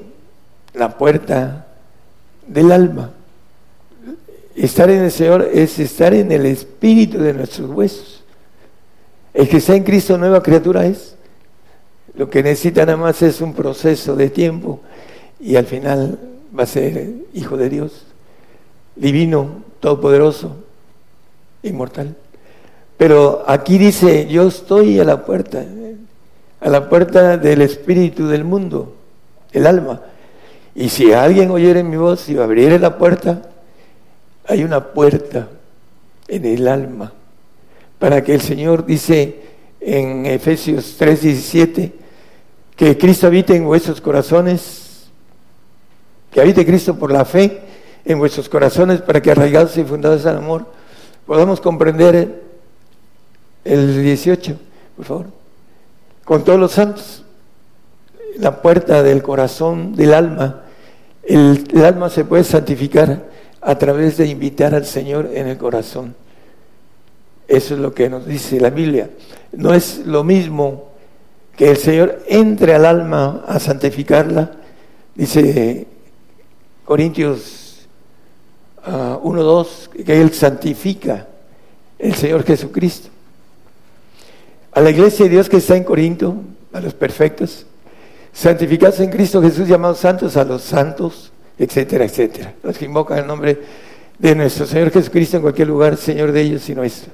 [0.73, 1.67] La puerta
[2.47, 3.11] del alma.
[4.55, 8.23] Estar en el Señor es estar en el espíritu de nuestros huesos.
[9.33, 11.15] El que está en Cristo, nueva criatura es.
[12.19, 14.81] Lo que necesita nada más es un proceso de tiempo
[15.39, 16.19] y al final
[16.53, 18.07] va a ser hijo de Dios,
[18.97, 20.57] divino, todopoderoso,
[21.63, 22.17] inmortal.
[22.97, 25.63] Pero aquí dice, yo estoy a la puerta,
[26.59, 28.97] a la puerta del espíritu del mundo,
[29.53, 30.01] el alma.
[30.75, 33.43] Y si alguien oyere mi voz y abriere la puerta,
[34.45, 35.47] hay una puerta
[36.27, 37.13] en el alma
[37.97, 39.39] para que el Señor dice
[39.79, 41.98] en Efesios 3:17
[42.80, 45.10] que Cristo habite en vuestros corazones,
[46.31, 47.60] que habite Cristo por la fe
[48.06, 50.65] en vuestros corazones para que arraigados y fundados en amor
[51.26, 52.41] podamos comprender
[53.65, 54.57] el 18,
[54.95, 55.26] por favor,
[56.23, 57.26] con todos los santos,
[58.38, 60.64] la puerta del corazón, del alma,
[61.23, 63.26] el, el alma se puede santificar
[63.60, 66.15] a través de invitar al Señor en el corazón.
[67.45, 69.10] Eso es lo que nos dice la Biblia.
[69.51, 70.88] No es lo mismo
[71.60, 74.49] que el Señor entre al alma a santificarla,
[75.14, 75.88] dice
[76.86, 77.86] Corintios
[78.88, 81.27] uh, 1.2, que Él santifica
[81.99, 83.10] el Señor Jesucristo.
[84.72, 86.34] A la iglesia de Dios que está en Corinto,
[86.72, 87.65] a los perfectos,
[88.31, 92.53] santificados en Cristo Jesús, llamados santos, a los santos, etcétera, etcétera.
[92.64, 93.60] Los que invocan el nombre
[94.18, 97.11] de nuestro Señor Jesucristo en cualquier lugar, Señor de ellos y nuestro.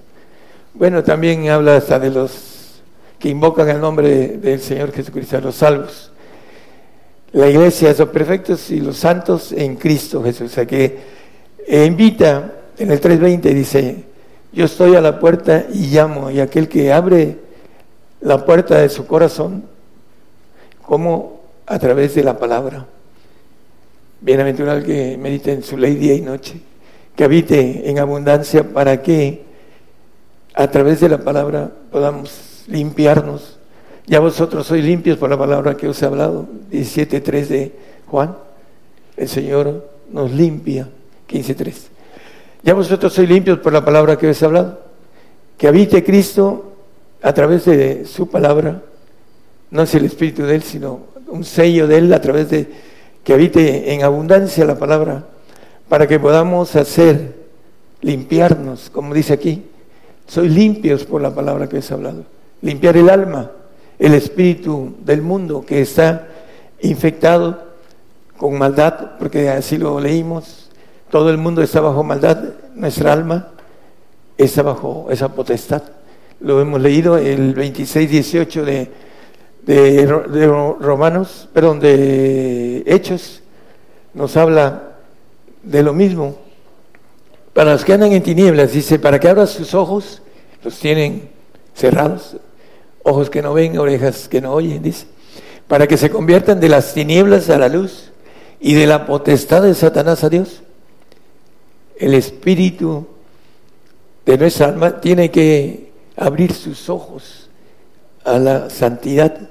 [0.76, 2.55] Bueno, también habla hasta de los
[3.20, 6.12] que invocan el nombre del Señor Jesucristo, a los salvos.
[7.32, 10.52] La iglesia es los perfectos y los santos en Cristo Jesús.
[10.52, 10.98] O sea que
[11.68, 14.04] eh, invita en el 3.20, dice,
[14.54, 17.38] yo estoy a la puerta y llamo, y aquel que abre
[18.22, 19.66] la puerta de su corazón,
[20.82, 22.86] como a través de la palabra.
[24.22, 26.62] Bienaventurado el que medite en su ley día y noche,
[27.16, 29.44] que habite en abundancia para que
[30.54, 33.58] a través de la palabra podamos limpiarnos.
[34.08, 37.72] Ya vosotros sois limpios por la palabra que os he hablado, 17.3 de
[38.08, 38.36] Juan.
[39.18, 40.88] El Señor nos limpia,
[41.28, 41.74] 15.3.
[42.64, 44.80] Ya vosotros sois limpios por la palabra que os he hablado.
[45.58, 46.74] Que habite Cristo
[47.22, 48.82] a través de su palabra.
[49.72, 52.68] No es el Espíritu de Él, sino un sello de Él a través de
[53.24, 55.26] que habite en abundancia la palabra,
[55.90, 57.34] para que podamos hacer,
[58.02, 59.64] limpiarnos, como dice aquí.
[60.28, 62.35] Sois limpios por la palabra que os he hablado.
[62.66, 63.52] Limpiar el alma,
[64.00, 66.28] el espíritu del mundo que está
[66.82, 67.64] infectado
[68.38, 70.72] con maldad, porque así lo leímos.
[71.12, 72.44] Todo el mundo está bajo maldad,
[72.74, 73.50] nuestra alma
[74.36, 75.84] está bajo esa potestad.
[76.40, 78.92] Lo hemos leído el 26, 18 de,
[79.62, 83.44] de, Ro- de Ro- Romanos, perdón, de Hechos,
[84.16, 84.96] nos habla
[85.62, 86.36] de lo mismo.
[87.54, 90.24] Para los que andan en tinieblas, dice, para que abran sus ojos,
[90.64, 91.30] los tienen
[91.76, 92.38] cerrados,
[93.06, 95.06] ojos que no ven, orejas que no oyen, dice,
[95.68, 98.12] para que se conviertan de las tinieblas a la luz
[98.60, 100.64] y de la potestad de Satanás a Dios.
[101.98, 103.08] El espíritu
[104.26, 107.50] de nuestra alma tiene que abrir sus ojos
[108.24, 109.50] a la santidad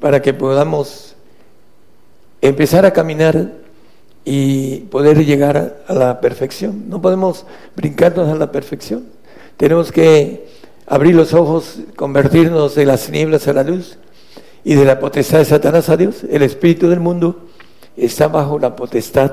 [0.00, 1.14] para que podamos
[2.40, 3.52] empezar a caminar
[4.24, 6.88] y poder llegar a la perfección.
[6.88, 7.44] No podemos
[7.76, 9.06] brincarnos a la perfección.
[9.58, 10.57] Tenemos que
[10.88, 13.98] abrir los ojos, convertirnos de las tinieblas a la luz
[14.64, 16.24] y de la potestad de Satanás a Dios.
[16.28, 17.44] El espíritu del mundo
[17.96, 19.32] está bajo la potestad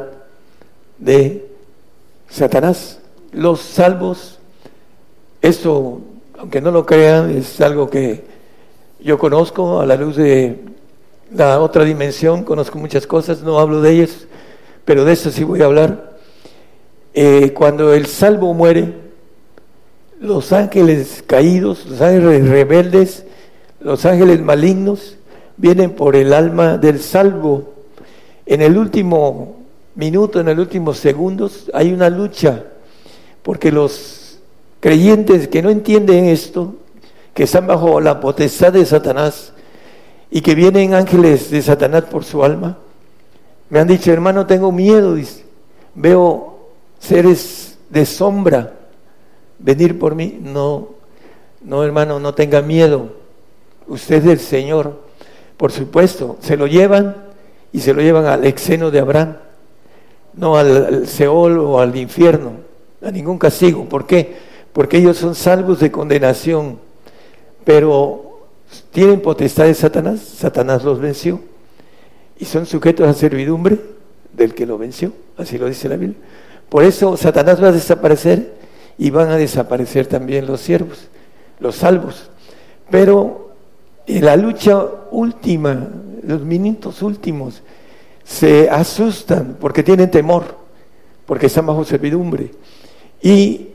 [0.98, 1.48] de
[2.30, 2.99] Satanás.
[3.32, 4.40] Los salvos,
[5.41, 6.02] esto,
[6.38, 8.23] aunque no lo crean, es algo que
[8.99, 10.60] yo conozco a la luz de
[11.34, 14.27] la otra dimensión, conozco muchas cosas, no hablo de ellas,
[14.84, 16.18] pero de eso sí voy a hablar.
[17.14, 19.05] Eh, cuando el salvo muere,
[20.20, 23.26] los ángeles caídos, los ángeles rebeldes,
[23.80, 25.18] los ángeles malignos,
[25.58, 27.74] vienen por el alma del salvo.
[28.46, 29.58] En el último
[29.96, 32.64] minuto, en el último segundos, hay una lucha,
[33.44, 34.40] porque los
[34.80, 36.76] creyentes que no entienden esto,
[37.34, 39.52] que están bajo la potestad de Satanás
[40.32, 42.78] y que vienen ángeles de Satanás por su alma,
[43.70, 45.18] me han dicho, hermano, tengo miedo,
[45.96, 46.60] veo
[47.00, 48.74] seres de sombra
[49.60, 50.40] venir por mí.
[50.41, 50.90] No,
[51.61, 53.10] no, hermano, no tenga miedo.
[53.88, 54.99] Usted es del Señor.
[55.57, 57.15] Por supuesto, se lo llevan
[57.72, 59.38] y se lo llevan al exeno de Abraham,
[60.34, 62.53] no al, al Seol o al infierno,
[63.02, 63.86] a ningún castigo.
[63.86, 64.36] ¿Por qué?
[64.73, 66.80] Porque ellos son salvos de condenación,
[67.64, 68.26] pero
[68.91, 71.40] tienen potestad de Satanás, Satanás los venció
[72.38, 73.77] y son sujetos a servidumbre
[74.34, 76.18] del que lo venció, así lo dice la Biblia.
[76.69, 78.53] Por eso Satanás va a desaparecer
[78.98, 81.08] y van a desaparecer también los siervos,
[81.60, 82.30] los salvos.
[82.90, 83.52] Pero
[84.08, 85.90] en la lucha última,
[86.24, 87.62] los minutos últimos,
[88.24, 90.44] se asustan porque tienen temor,
[91.26, 92.52] porque están bajo servidumbre.
[93.22, 93.70] Y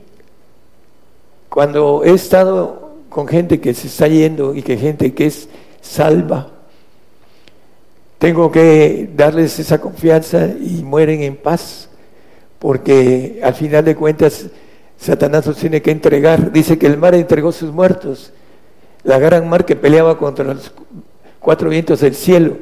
[1.49, 5.49] cuando he estado con gente que se está yendo y que gente que es
[5.81, 6.49] salva,
[8.17, 11.89] tengo que darles esa confianza y mueren en paz,
[12.59, 14.45] porque al final de cuentas
[15.01, 16.51] Satanás los tiene que entregar.
[16.51, 18.31] Dice que el mar entregó sus muertos,
[19.03, 20.71] la gran mar que peleaba contra los
[21.39, 22.57] cuatro vientos del cielo,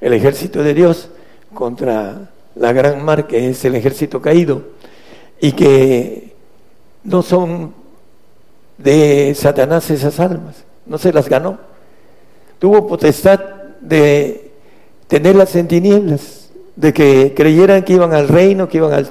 [0.00, 1.10] el ejército de Dios
[1.54, 4.64] contra la gran mar que es el ejército caído,
[5.40, 6.34] y que
[7.04, 7.72] no son
[8.78, 11.58] de Satanás esas almas, no se las ganó.
[12.58, 13.38] Tuvo potestad
[13.80, 14.50] de
[15.06, 19.08] tenerlas en tinieblas, de que creyeran que iban al reino, que iban al,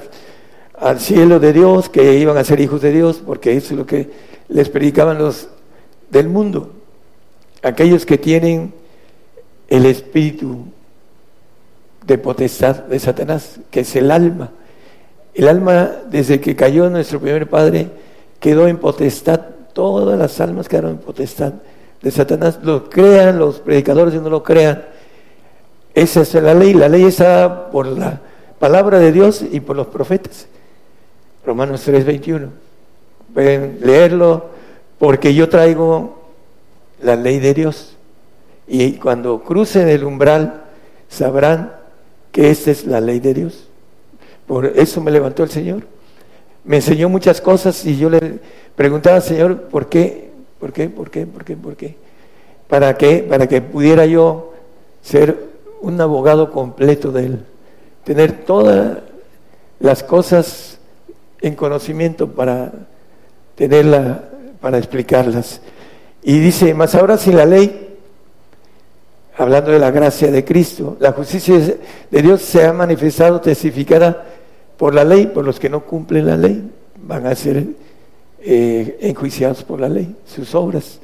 [0.82, 3.86] al cielo de Dios, que iban a ser hijos de Dios, porque eso es lo
[3.86, 4.10] que
[4.48, 5.48] les predicaban los
[6.10, 6.72] del mundo,
[7.62, 8.74] aquellos que tienen
[9.68, 10.64] el espíritu
[12.04, 14.50] de potestad de Satanás, que es el alma.
[15.34, 17.88] El alma, desde que cayó nuestro primer padre,
[18.40, 19.40] quedó en potestad,
[19.72, 21.52] todas las almas quedaron en potestad
[22.02, 24.82] de Satanás, lo crean los predicadores y no lo crean.
[25.94, 28.20] Esa es la ley, la ley está por la
[28.58, 30.48] palabra de Dios y por los profetas.
[31.44, 32.50] Romanos 3:21.
[33.34, 34.46] Pueden leerlo
[34.98, 36.18] porque yo traigo
[37.02, 37.96] la ley de Dios.
[38.66, 40.62] Y cuando crucen el umbral
[41.08, 41.72] sabrán
[42.30, 43.68] que esta es la ley de Dios.
[44.46, 45.82] Por eso me levantó el Señor.
[46.64, 48.38] Me enseñó muchas cosas y yo le
[48.76, 50.30] preguntaba al Señor, ¿por qué?
[50.60, 50.88] ¿Por qué?
[50.88, 51.26] ¿Por qué?
[51.26, 51.56] ¿Por qué?
[51.56, 51.96] ¿Por qué?
[52.68, 53.26] ¿Para qué?
[53.28, 54.52] Para que pudiera yo
[55.02, 55.48] ser
[55.80, 57.44] un abogado completo de Él.
[58.04, 58.98] Tener todas
[59.80, 60.78] las cosas
[61.42, 62.72] en conocimiento para
[63.56, 64.24] tenerla,
[64.60, 65.60] para explicarlas.
[66.22, 67.98] Y dice, más ahora sin la ley,
[69.36, 71.58] hablando de la gracia de Cristo, la justicia
[72.10, 74.24] de Dios se ha manifestado, testificada
[74.76, 77.64] por la ley, por los que no cumplen la ley, van a ser
[78.40, 81.00] eh, enjuiciados por la ley, sus obras,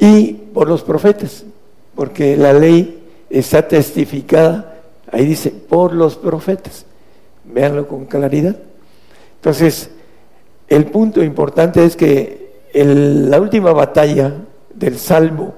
[0.00, 1.44] y por los profetas,
[1.94, 4.80] porque la ley está testificada,
[5.12, 6.86] ahí dice, por los profetas,
[7.44, 8.56] véanlo con claridad.
[9.38, 9.90] Entonces,
[10.68, 14.34] el punto importante es que el- la última batalla
[14.74, 15.54] del salvo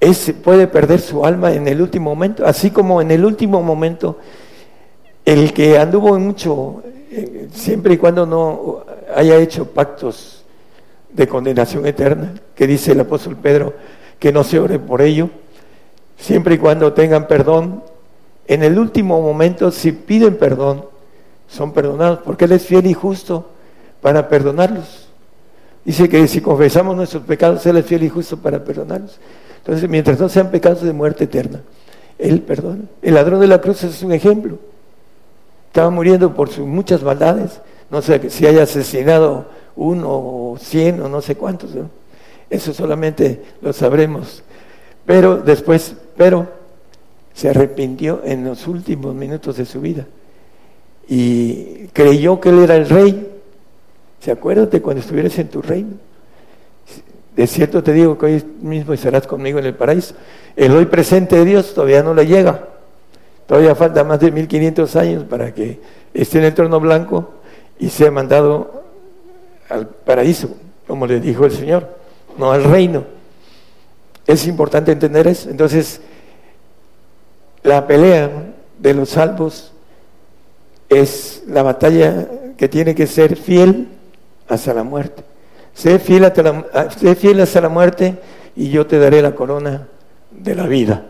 [0.00, 4.18] es, puede perder su alma en el último momento, así como en el último momento
[5.24, 8.84] el que anduvo mucho, eh, siempre y cuando no
[9.16, 10.44] haya hecho pactos
[11.10, 13.72] de condenación eterna, que dice el apóstol Pedro,
[14.18, 15.30] que no se ore por ello,
[16.18, 17.82] siempre y cuando tengan perdón,
[18.46, 20.84] en el último momento, si piden perdón,
[21.48, 23.46] son perdonados, porque Él es fiel y justo
[24.00, 25.08] para perdonarlos.
[25.84, 29.18] Dice que si confesamos nuestros pecados, Él es fiel y justo para perdonarlos.
[29.58, 31.60] Entonces, mientras no sean pecados de muerte eterna,
[32.18, 32.82] Él perdona.
[33.02, 34.58] El ladrón de la cruz es un ejemplo.
[35.68, 37.60] Estaba muriendo por sus muchas maldades.
[37.90, 39.46] No sé si haya asesinado
[39.76, 41.70] uno o cien o no sé cuántos.
[42.48, 44.42] Eso solamente lo sabremos.
[45.04, 46.48] Pero después, pero
[47.34, 50.06] se arrepintió en los últimos minutos de su vida
[51.08, 53.30] y creyó que él era el rey.
[54.20, 55.96] ¿Se acuerdan de cuando estuvieras en tu reino?
[57.36, 60.14] De cierto te digo que hoy mismo estarás conmigo en el paraíso.
[60.54, 62.68] El hoy presente de Dios todavía no le llega.
[63.46, 65.80] Todavía falta más de 1500 años para que
[66.14, 67.34] esté en el trono blanco
[67.78, 68.84] y sea mandado
[69.68, 70.48] al paraíso,
[70.86, 71.88] como le dijo el Señor,
[72.38, 73.04] no al reino.
[74.26, 75.50] Es importante entender eso.
[75.50, 76.00] Entonces,
[77.62, 78.30] la pelea
[78.78, 79.73] de los salvos
[80.94, 82.26] es la batalla
[82.56, 83.88] que tiene que ser fiel
[84.48, 85.22] hasta la muerte.
[85.74, 88.14] Sé fiel hasta la, sé fiel hasta la muerte
[88.56, 89.88] y yo te daré la corona
[90.30, 91.06] de la vida.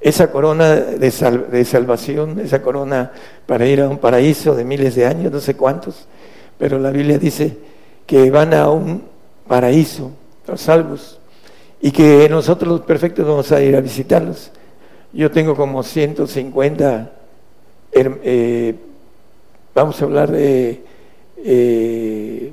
[0.00, 3.12] Esa corona de, sal- de salvación, esa corona
[3.46, 6.06] para ir a un paraíso de miles de años, no sé cuántos,
[6.58, 7.56] pero la Biblia dice
[8.06, 9.04] que van a un
[9.46, 10.10] paraíso,
[10.48, 11.20] los salvos,
[11.80, 14.50] y que nosotros los perfectos vamos a ir a visitarlos.
[15.12, 17.10] Yo tengo como 150,
[17.92, 18.74] her- eh,
[19.74, 20.82] vamos a hablar de
[21.44, 22.52] eh,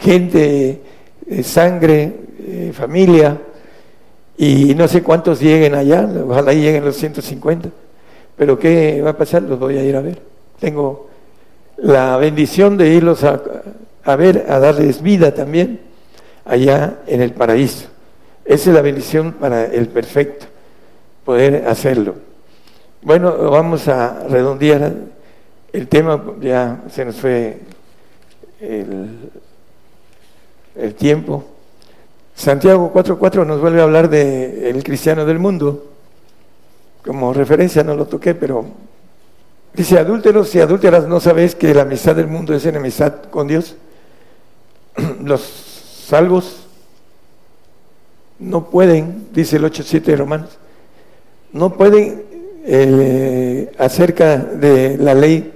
[0.00, 0.80] gente,
[1.26, 2.12] eh, sangre,
[2.46, 3.38] eh, familia,
[4.36, 7.70] y no sé cuántos lleguen allá, ojalá lleguen los 150,
[8.36, 9.42] pero ¿qué va a pasar?
[9.42, 10.20] Los voy a ir a ver.
[10.60, 11.08] Tengo
[11.76, 15.80] la bendición de irlos a ver, a darles vida también
[16.44, 17.86] allá en el paraíso.
[18.44, 20.46] Esa es la bendición para el perfecto,
[21.24, 22.14] poder hacerlo.
[23.02, 24.92] Bueno, vamos a redondear
[25.78, 27.60] el tema, ya se nos fue
[28.60, 29.30] el,
[30.96, 31.44] tiempo.
[32.34, 35.92] Santiago 4.4 nos vuelve a hablar de el cristiano del mundo.
[37.04, 38.64] Como referencia no lo toqué, pero
[39.72, 43.76] dice, adúlteros y adúlteras, ¿no sabéis que la amistad del mundo es enemistad con Dios?
[45.22, 46.66] Los salvos
[48.40, 50.58] no pueden, dice el 8.7 de Romanos,
[51.52, 52.22] no pueden
[52.64, 55.52] eh, acerca de la ley,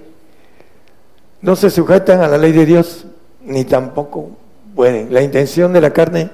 [1.43, 3.05] no se sujetan a la ley de Dios,
[3.45, 4.31] ni tampoco
[4.75, 5.13] pueden.
[5.13, 6.31] La intención de la carne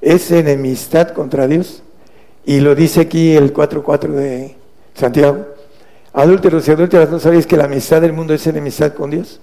[0.00, 1.82] es enemistad contra Dios.
[2.44, 4.56] Y lo dice aquí el 4.4 de
[4.94, 5.46] Santiago.
[6.12, 9.40] Adúlteros y adúlteras, ¿no sabéis que la amistad del mundo es enemistad con Dios?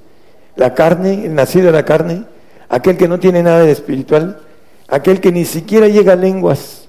[0.56, 2.26] La carne, el nacido de la carne,
[2.68, 4.41] aquel que no tiene nada de espiritual,
[4.88, 6.88] aquel que ni siquiera llega a lenguas,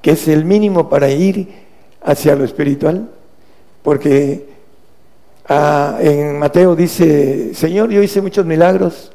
[0.00, 1.48] que es el mínimo para ir
[2.00, 3.10] hacia lo espiritual,
[3.82, 4.48] porque
[5.48, 9.10] ah, en Mateo dice, Señor, yo hice muchos milagros,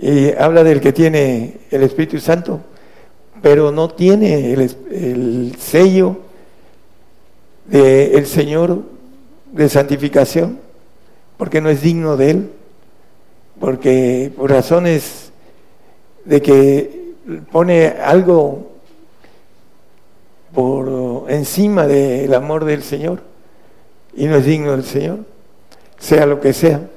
[0.00, 2.60] y habla del que tiene el Espíritu Santo,
[3.40, 6.16] pero no tiene el, sello
[7.66, 8.82] del Señor
[9.52, 10.58] de santificación,
[11.36, 12.50] porque no es digno de Él,
[13.60, 15.30] porque por razones
[16.24, 17.14] de que
[17.50, 18.72] pone algo
[20.54, 23.31] por encima del amor del Señor
[24.14, 25.20] y no es digno del Señor,
[25.98, 26.88] sea lo que sea.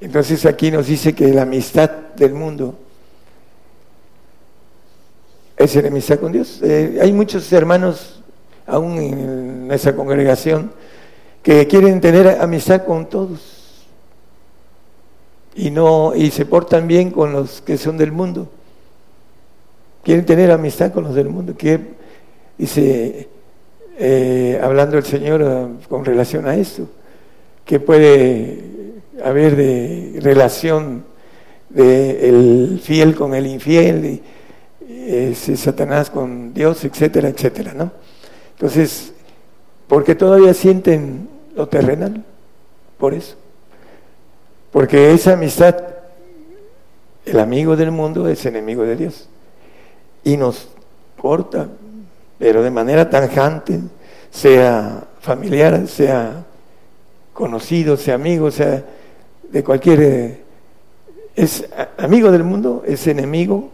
[0.00, 2.74] Entonces aquí nos dice que la amistad del mundo
[5.56, 6.60] es enemistad con Dios.
[6.62, 8.22] Eh, hay muchos hermanos,
[8.66, 10.72] aún en nuestra congregación,
[11.42, 13.86] que quieren tener amistad con todos
[15.54, 18.50] y no y se portan bien con los que son del mundo.
[20.02, 21.56] Quieren tener amistad con los del mundo.
[21.56, 21.80] Que
[22.58, 23.28] dice
[23.98, 26.88] eh, hablando el Señor eh, con relación a esto,
[27.64, 28.62] que puede
[29.24, 31.04] haber de relación
[31.70, 34.22] de el fiel con el infiel, y,
[34.88, 37.90] ese Satanás con Dios, etcétera, etcétera, ¿no?
[38.52, 39.12] Entonces,
[39.88, 42.24] porque todavía sienten lo terrenal,
[42.98, 43.36] por eso.
[44.72, 45.76] Porque esa amistad,
[47.24, 49.28] el amigo del mundo es enemigo de Dios.
[50.24, 50.68] Y nos
[51.20, 51.68] corta,
[52.38, 53.80] pero de manera tanjante,
[54.30, 56.44] sea familiar, sea
[57.32, 58.82] conocido, sea amigo, sea
[59.50, 60.02] de cualquier...
[60.02, 60.42] eh,
[61.34, 61.68] es
[61.98, 63.70] amigo del mundo, es enemigo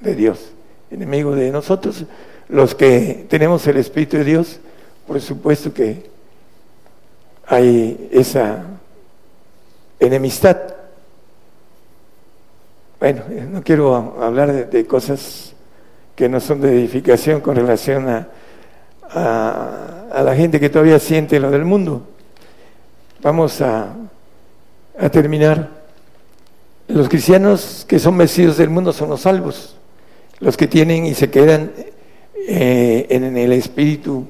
[0.00, 0.52] de Dios,
[0.90, 2.04] enemigo de nosotros,
[2.48, 4.60] los que tenemos el Espíritu de Dios,
[5.06, 6.10] por supuesto que
[7.46, 8.64] hay esa
[9.98, 10.58] enemistad.
[13.00, 15.51] Bueno, no quiero hablar de cosas
[16.14, 18.28] que no son de edificación con relación a,
[19.10, 22.02] a, la gente que todavía siente lo del mundo.
[23.22, 23.94] Vamos a,
[24.98, 25.68] a terminar.
[26.88, 29.76] Los cristianos que son vencidos del mundo son los salvos,
[30.40, 31.72] los que tienen y se quedan
[32.48, 34.26] eh, en el espíritu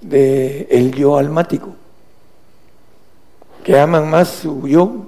[0.00, 1.74] del el yo almático,
[3.64, 5.06] que aman más su yo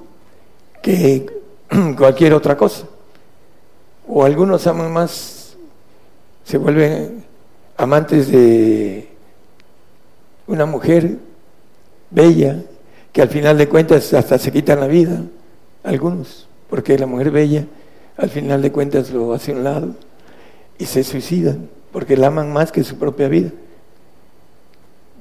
[0.83, 1.27] que
[1.97, 2.87] cualquier otra cosa.
[4.09, 5.42] O algunos aman más,
[6.45, 7.25] se vuelven
[7.77, 9.09] amantes de
[10.47, 11.19] una mujer
[12.11, 12.63] bella,
[13.13, 15.23] que al final de cuentas hasta se quitan la vida,
[15.83, 17.67] algunos, porque la mujer bella
[18.17, 19.95] al final de cuentas lo hace a un lado
[20.79, 23.51] y se suicidan, porque la aman más que su propia vida.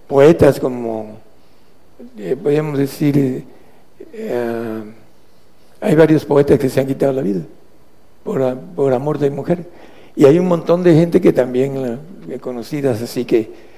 [0.08, 1.18] Poetas como,
[2.18, 3.46] eh, podríamos decir,
[4.14, 4.84] eh,
[5.80, 7.42] hay varios poetas que se han quitado la vida
[8.24, 9.66] por, por amor de mujer.
[10.16, 13.72] Y hay un montón de gente que también, eh, conocidas, así que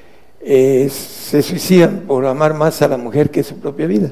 [0.45, 4.09] eh, se suicidan por amar más a la mujer que su propia vida.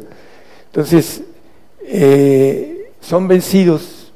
[0.68, 1.24] Entonces,
[1.82, 4.12] eh, son vencidos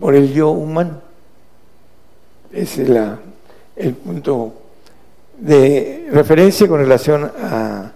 [0.00, 1.00] por el yo humano.
[2.52, 3.20] Ese es la-
[3.76, 4.52] el punto
[5.38, 7.92] de referencia con relación a-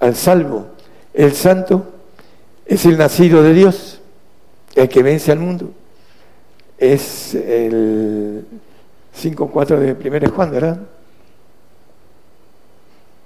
[0.00, 0.66] al salvo.
[1.14, 1.86] El santo
[2.66, 4.00] es el nacido de Dios,
[4.74, 5.70] el que vence al mundo.
[6.82, 8.44] Es el
[9.16, 10.78] 5.4 de 1 Juan, ¿verdad?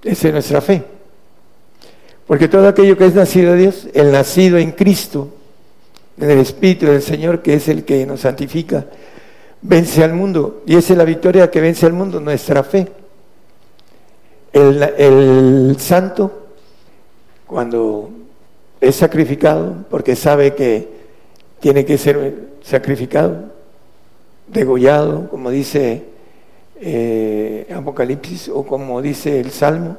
[0.03, 0.83] Esa es nuestra fe.
[2.27, 5.33] Porque todo aquello que es nacido de Dios, el nacido en Cristo,
[6.19, 8.85] en el Espíritu del Señor, que es el que nos santifica,
[9.63, 10.61] vence al mundo.
[10.67, 12.87] Y esa es la victoria que vence al mundo, nuestra fe.
[14.53, 16.49] El, el santo,
[17.47, 18.11] cuando
[18.79, 20.96] es sacrificado, porque sabe que
[21.59, 23.51] tiene que ser sacrificado,
[24.47, 26.03] degollado, como dice
[26.79, 29.97] eh, Apocalipsis o como dice el Salmo,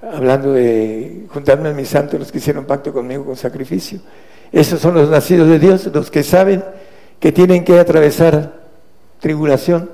[0.00, 4.00] hablando de juntarme a mis santos los que hicieron pacto conmigo con sacrificio.
[4.52, 6.64] Esos son los nacidos de Dios, los que saben
[7.20, 8.54] que tienen que atravesar
[9.20, 9.90] tribulación.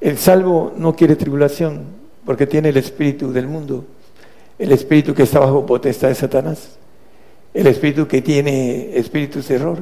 [0.00, 1.84] El salvo no quiere tribulación
[2.24, 3.84] porque tiene el espíritu del mundo,
[4.58, 6.78] el espíritu que está bajo potestad de Satanás,
[7.54, 9.78] el espíritu que tiene espíritus de error.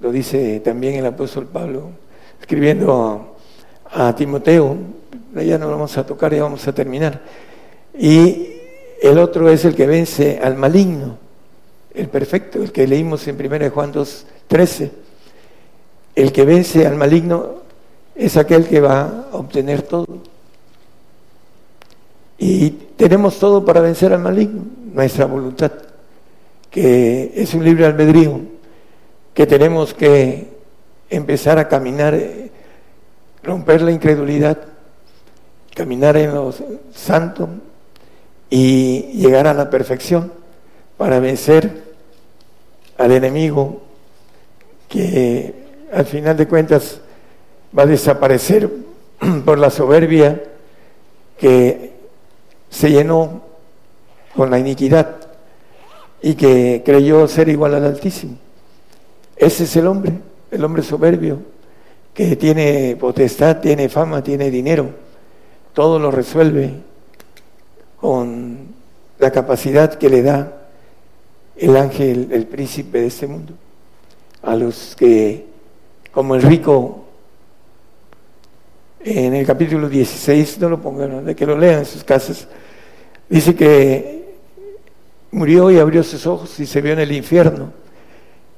[0.00, 1.90] Lo dice también el apóstol Pablo,
[2.40, 3.34] escribiendo
[3.90, 4.76] a, a Timoteo,
[5.34, 7.20] ya no lo vamos a tocar, ya vamos a terminar.
[7.98, 8.48] Y
[9.02, 11.18] el otro es el que vence al maligno,
[11.94, 14.90] el perfecto, el que leímos en 1 Juan 2, 13.
[16.14, 17.62] El que vence al maligno
[18.14, 20.06] es aquel que va a obtener todo.
[22.38, 24.62] Y tenemos todo para vencer al maligno,
[24.92, 25.72] nuestra voluntad,
[26.72, 28.40] que es un libre albedrío,
[29.34, 30.48] que tenemos que
[31.10, 32.18] empezar a caminar,
[33.42, 34.58] romper la incredulidad,
[35.74, 36.52] caminar en lo
[36.94, 37.48] santo
[38.48, 40.32] y llegar a la perfección
[40.96, 41.82] para vencer
[42.96, 43.82] al enemigo
[44.88, 45.54] que
[45.92, 47.00] al final de cuentas
[47.76, 48.70] va a desaparecer
[49.44, 50.42] por la soberbia
[51.38, 51.92] que
[52.70, 53.42] se llenó
[54.34, 55.21] con la iniquidad
[56.22, 58.36] y que creyó ser igual al Altísimo.
[59.36, 60.12] Ese es el hombre,
[60.50, 61.40] el hombre soberbio,
[62.14, 64.90] que tiene potestad, tiene fama, tiene dinero,
[65.72, 66.74] todo lo resuelve
[67.96, 68.58] con
[69.18, 70.52] la capacidad que le da
[71.56, 73.54] el ángel, el príncipe de este mundo,
[74.42, 75.46] a los que,
[76.12, 77.04] como el rico,
[79.04, 82.46] en el capítulo 16, no lo pongan, de que lo lean en sus casas,
[83.28, 84.21] dice que
[85.32, 87.72] murió y abrió sus ojos y se vio en el infierno,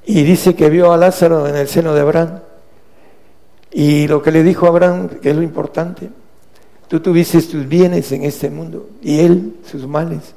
[0.05, 2.39] y dice que vio a Lázaro en el seno de Abraham,
[3.71, 6.09] y lo que le dijo Abraham, es lo importante,
[6.87, 10.35] tú tuviste tus bienes en este mundo, y él sus males.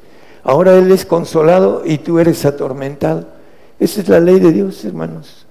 [0.49, 3.27] Ahora Él es consolado y tú eres atormentado.
[3.79, 5.47] Esa es la ley de Dios, hermanos.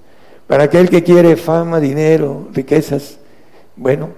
[0.47, 3.19] Para aquel que quiere fama, dinero, riquezas,
[3.75, 4.09] bueno,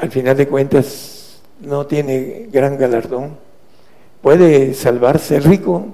[0.00, 3.36] al final de cuentas no tiene gran galardón.
[4.22, 5.86] Puede salvarse el rico,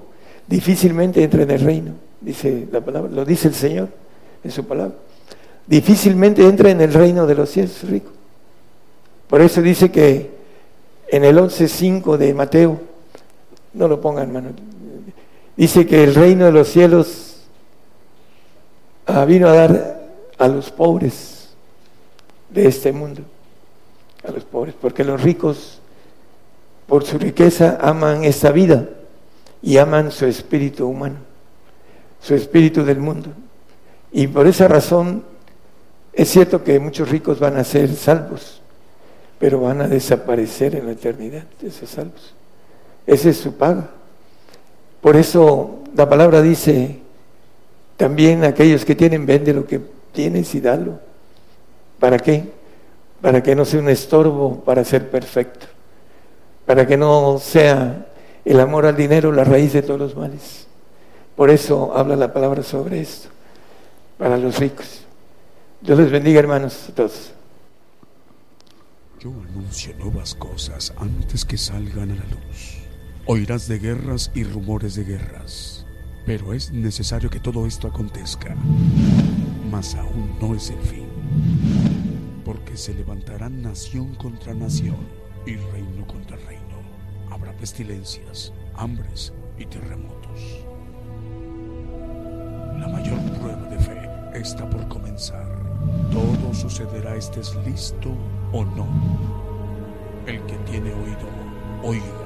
[0.47, 3.89] difícilmente entra en el reino, dice la palabra, lo dice el Señor
[4.43, 4.95] en su palabra.
[5.67, 8.11] Difícilmente entra en el reino de los cielos rico.
[9.29, 10.31] Por eso dice que
[11.09, 12.81] en el 11.5 de Mateo,
[13.75, 14.51] no lo pongan, hermano,
[15.57, 17.43] dice que el reino de los cielos
[19.07, 20.07] ah, vino a dar
[20.39, 21.49] a los pobres
[22.51, 23.23] de este mundo,
[24.27, 25.81] a los pobres, porque los ricos,
[26.87, 28.89] por su riqueza, aman esta vida
[29.63, 31.17] y aman su espíritu humano,
[32.21, 33.31] su espíritu del mundo.
[34.13, 35.25] Y por esa razón
[36.13, 38.63] es cierto que muchos ricos van a ser salvos,
[39.39, 42.35] pero van a desaparecer en la eternidad, esos salvos.
[43.07, 43.91] Esa es su paga.
[45.01, 47.01] Por eso la palabra dice,
[47.97, 49.81] también aquellos que tienen, vende lo que
[50.13, 50.99] tienes y dalo.
[52.01, 52.51] ¿Para qué?
[53.21, 55.67] Para que no sea un estorbo para ser perfecto.
[56.67, 58.07] Para que no sea
[58.45, 60.67] el amor al dinero la raíz de todos los males.
[61.37, 63.29] Por eso habla la palabra sobre esto,
[64.19, 65.03] para los ricos.
[65.81, 67.33] Dios les bendiga, hermanos, a todos.
[69.21, 72.79] Yo anuncio nuevas cosas antes que salgan a la luz.
[73.27, 75.85] Oirás de guerras y rumores de guerras,
[76.25, 78.55] pero es necesario que todo esto acontezca.
[79.71, 81.09] Mas aún no es el fin,
[82.45, 84.97] porque se levantarán nación contra nación
[85.45, 86.16] y reino contra reino.
[87.57, 90.65] Pestilencias, hambres y terremotos.
[92.79, 95.47] La mayor prueba de fe está por comenzar.
[96.11, 98.11] Todo sucederá estés listo
[98.53, 98.87] o no.
[100.27, 101.29] El que tiene oído,
[101.83, 102.26] oiga.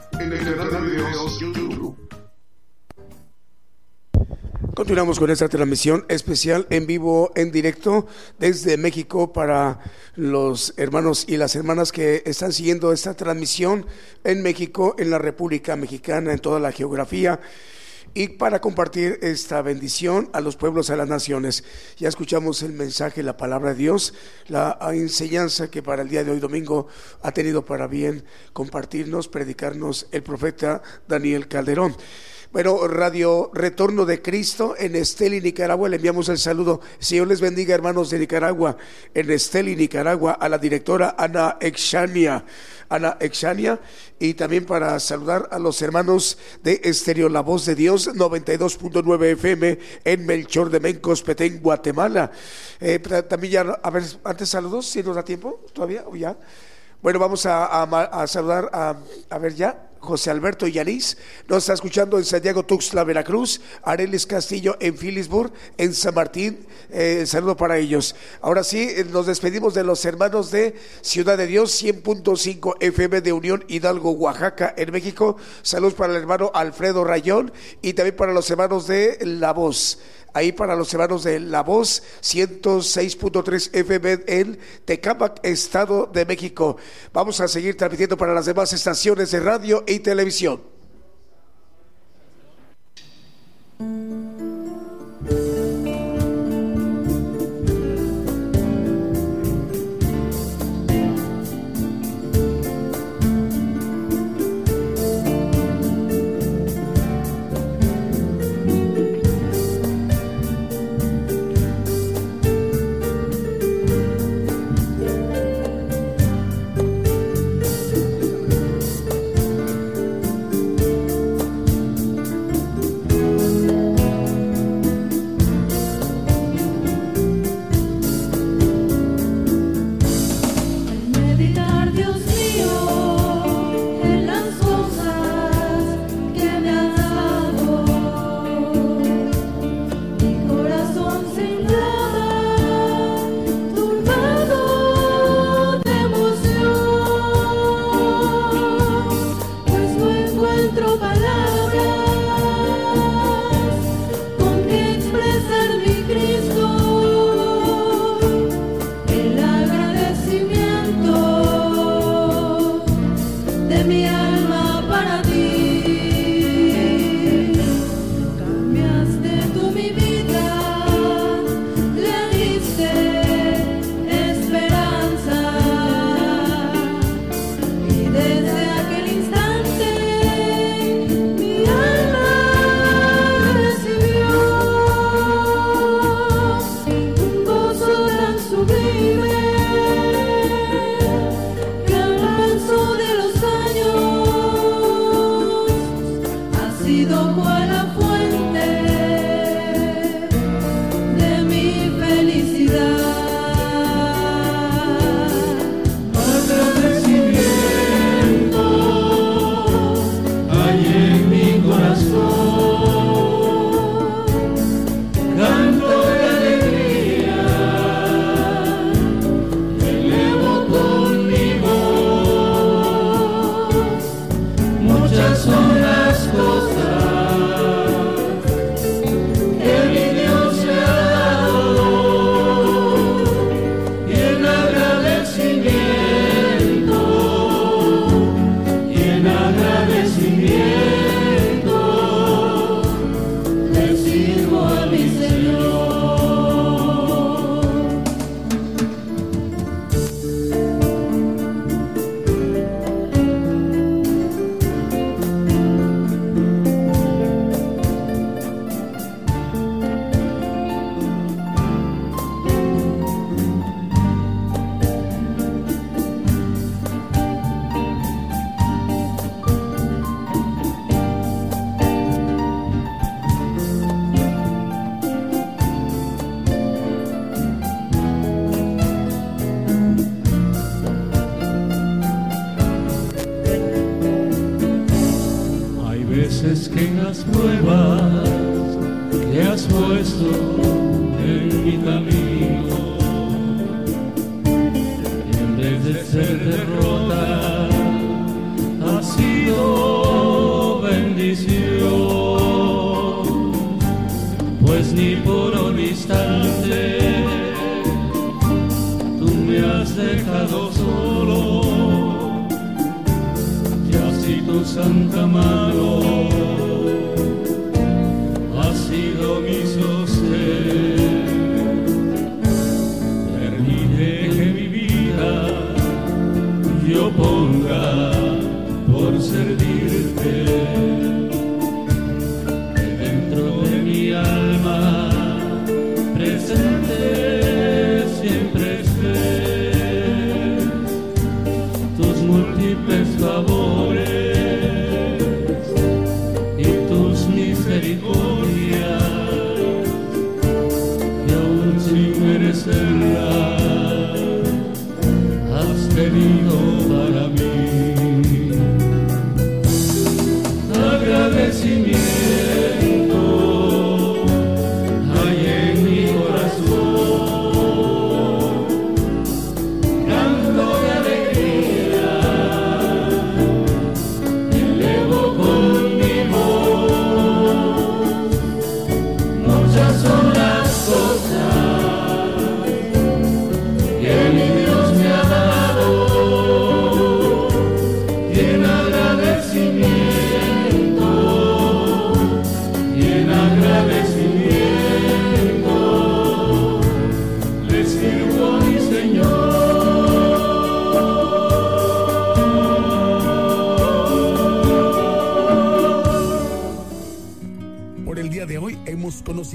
[4.75, 8.07] Continuamos con esta transmisión especial en vivo, en directo,
[8.39, 9.79] desde México para
[10.15, 13.85] los hermanos y las hermanas que están siguiendo esta transmisión
[14.23, 17.39] en México, en la República Mexicana, en toda la geografía
[18.13, 21.63] y para compartir esta bendición a los pueblos, a las naciones.
[21.97, 24.13] Ya escuchamos el mensaje, la palabra de Dios,
[24.47, 26.87] la enseñanza que para el día de hoy domingo
[27.21, 31.95] ha tenido para bien compartirnos, predicarnos el profeta Daniel Calderón.
[32.51, 35.87] Bueno, Radio Retorno de Cristo en Esteli, Nicaragua.
[35.87, 36.81] Le enviamos el saludo.
[36.99, 38.75] Señor les bendiga, hermanos de Nicaragua.
[39.13, 42.43] En Esteli, Nicaragua, a la directora Ana Exania.
[42.89, 43.79] Ana Exania.
[44.19, 49.79] Y también para saludar a los hermanos de Estéreo La Voz de Dios, 92.9 FM
[50.03, 52.31] en Melchor de Mencos, Petén, Guatemala.
[52.81, 52.99] Eh,
[53.29, 56.37] también ya, a ver, antes saludos, si nos da tiempo, todavía, o ya.
[57.01, 58.97] Bueno, vamos a, a, a saludar a,
[59.29, 59.90] a ver ya.
[60.01, 61.17] José Alberto Yanis,
[61.47, 67.23] nos está escuchando en Santiago Tuxtla, Veracruz, Arelis Castillo en Philipsburg, en San Martín, eh,
[67.27, 68.15] saludo para ellos.
[68.41, 73.31] Ahora sí, eh, nos despedimos de los hermanos de Ciudad de Dios, 100.5 FM de
[73.31, 75.37] Unión Hidalgo, Oaxaca, en México.
[75.61, 77.53] Saludos para el hermano Alfredo Rayón
[77.83, 79.99] y también para los hermanos de La Voz
[80.33, 86.77] ahí para los hermanos de La Voz, 106.3 FM en Tecámac, Estado de México.
[87.13, 90.61] Vamos a seguir transmitiendo para las demás estaciones de radio y televisión.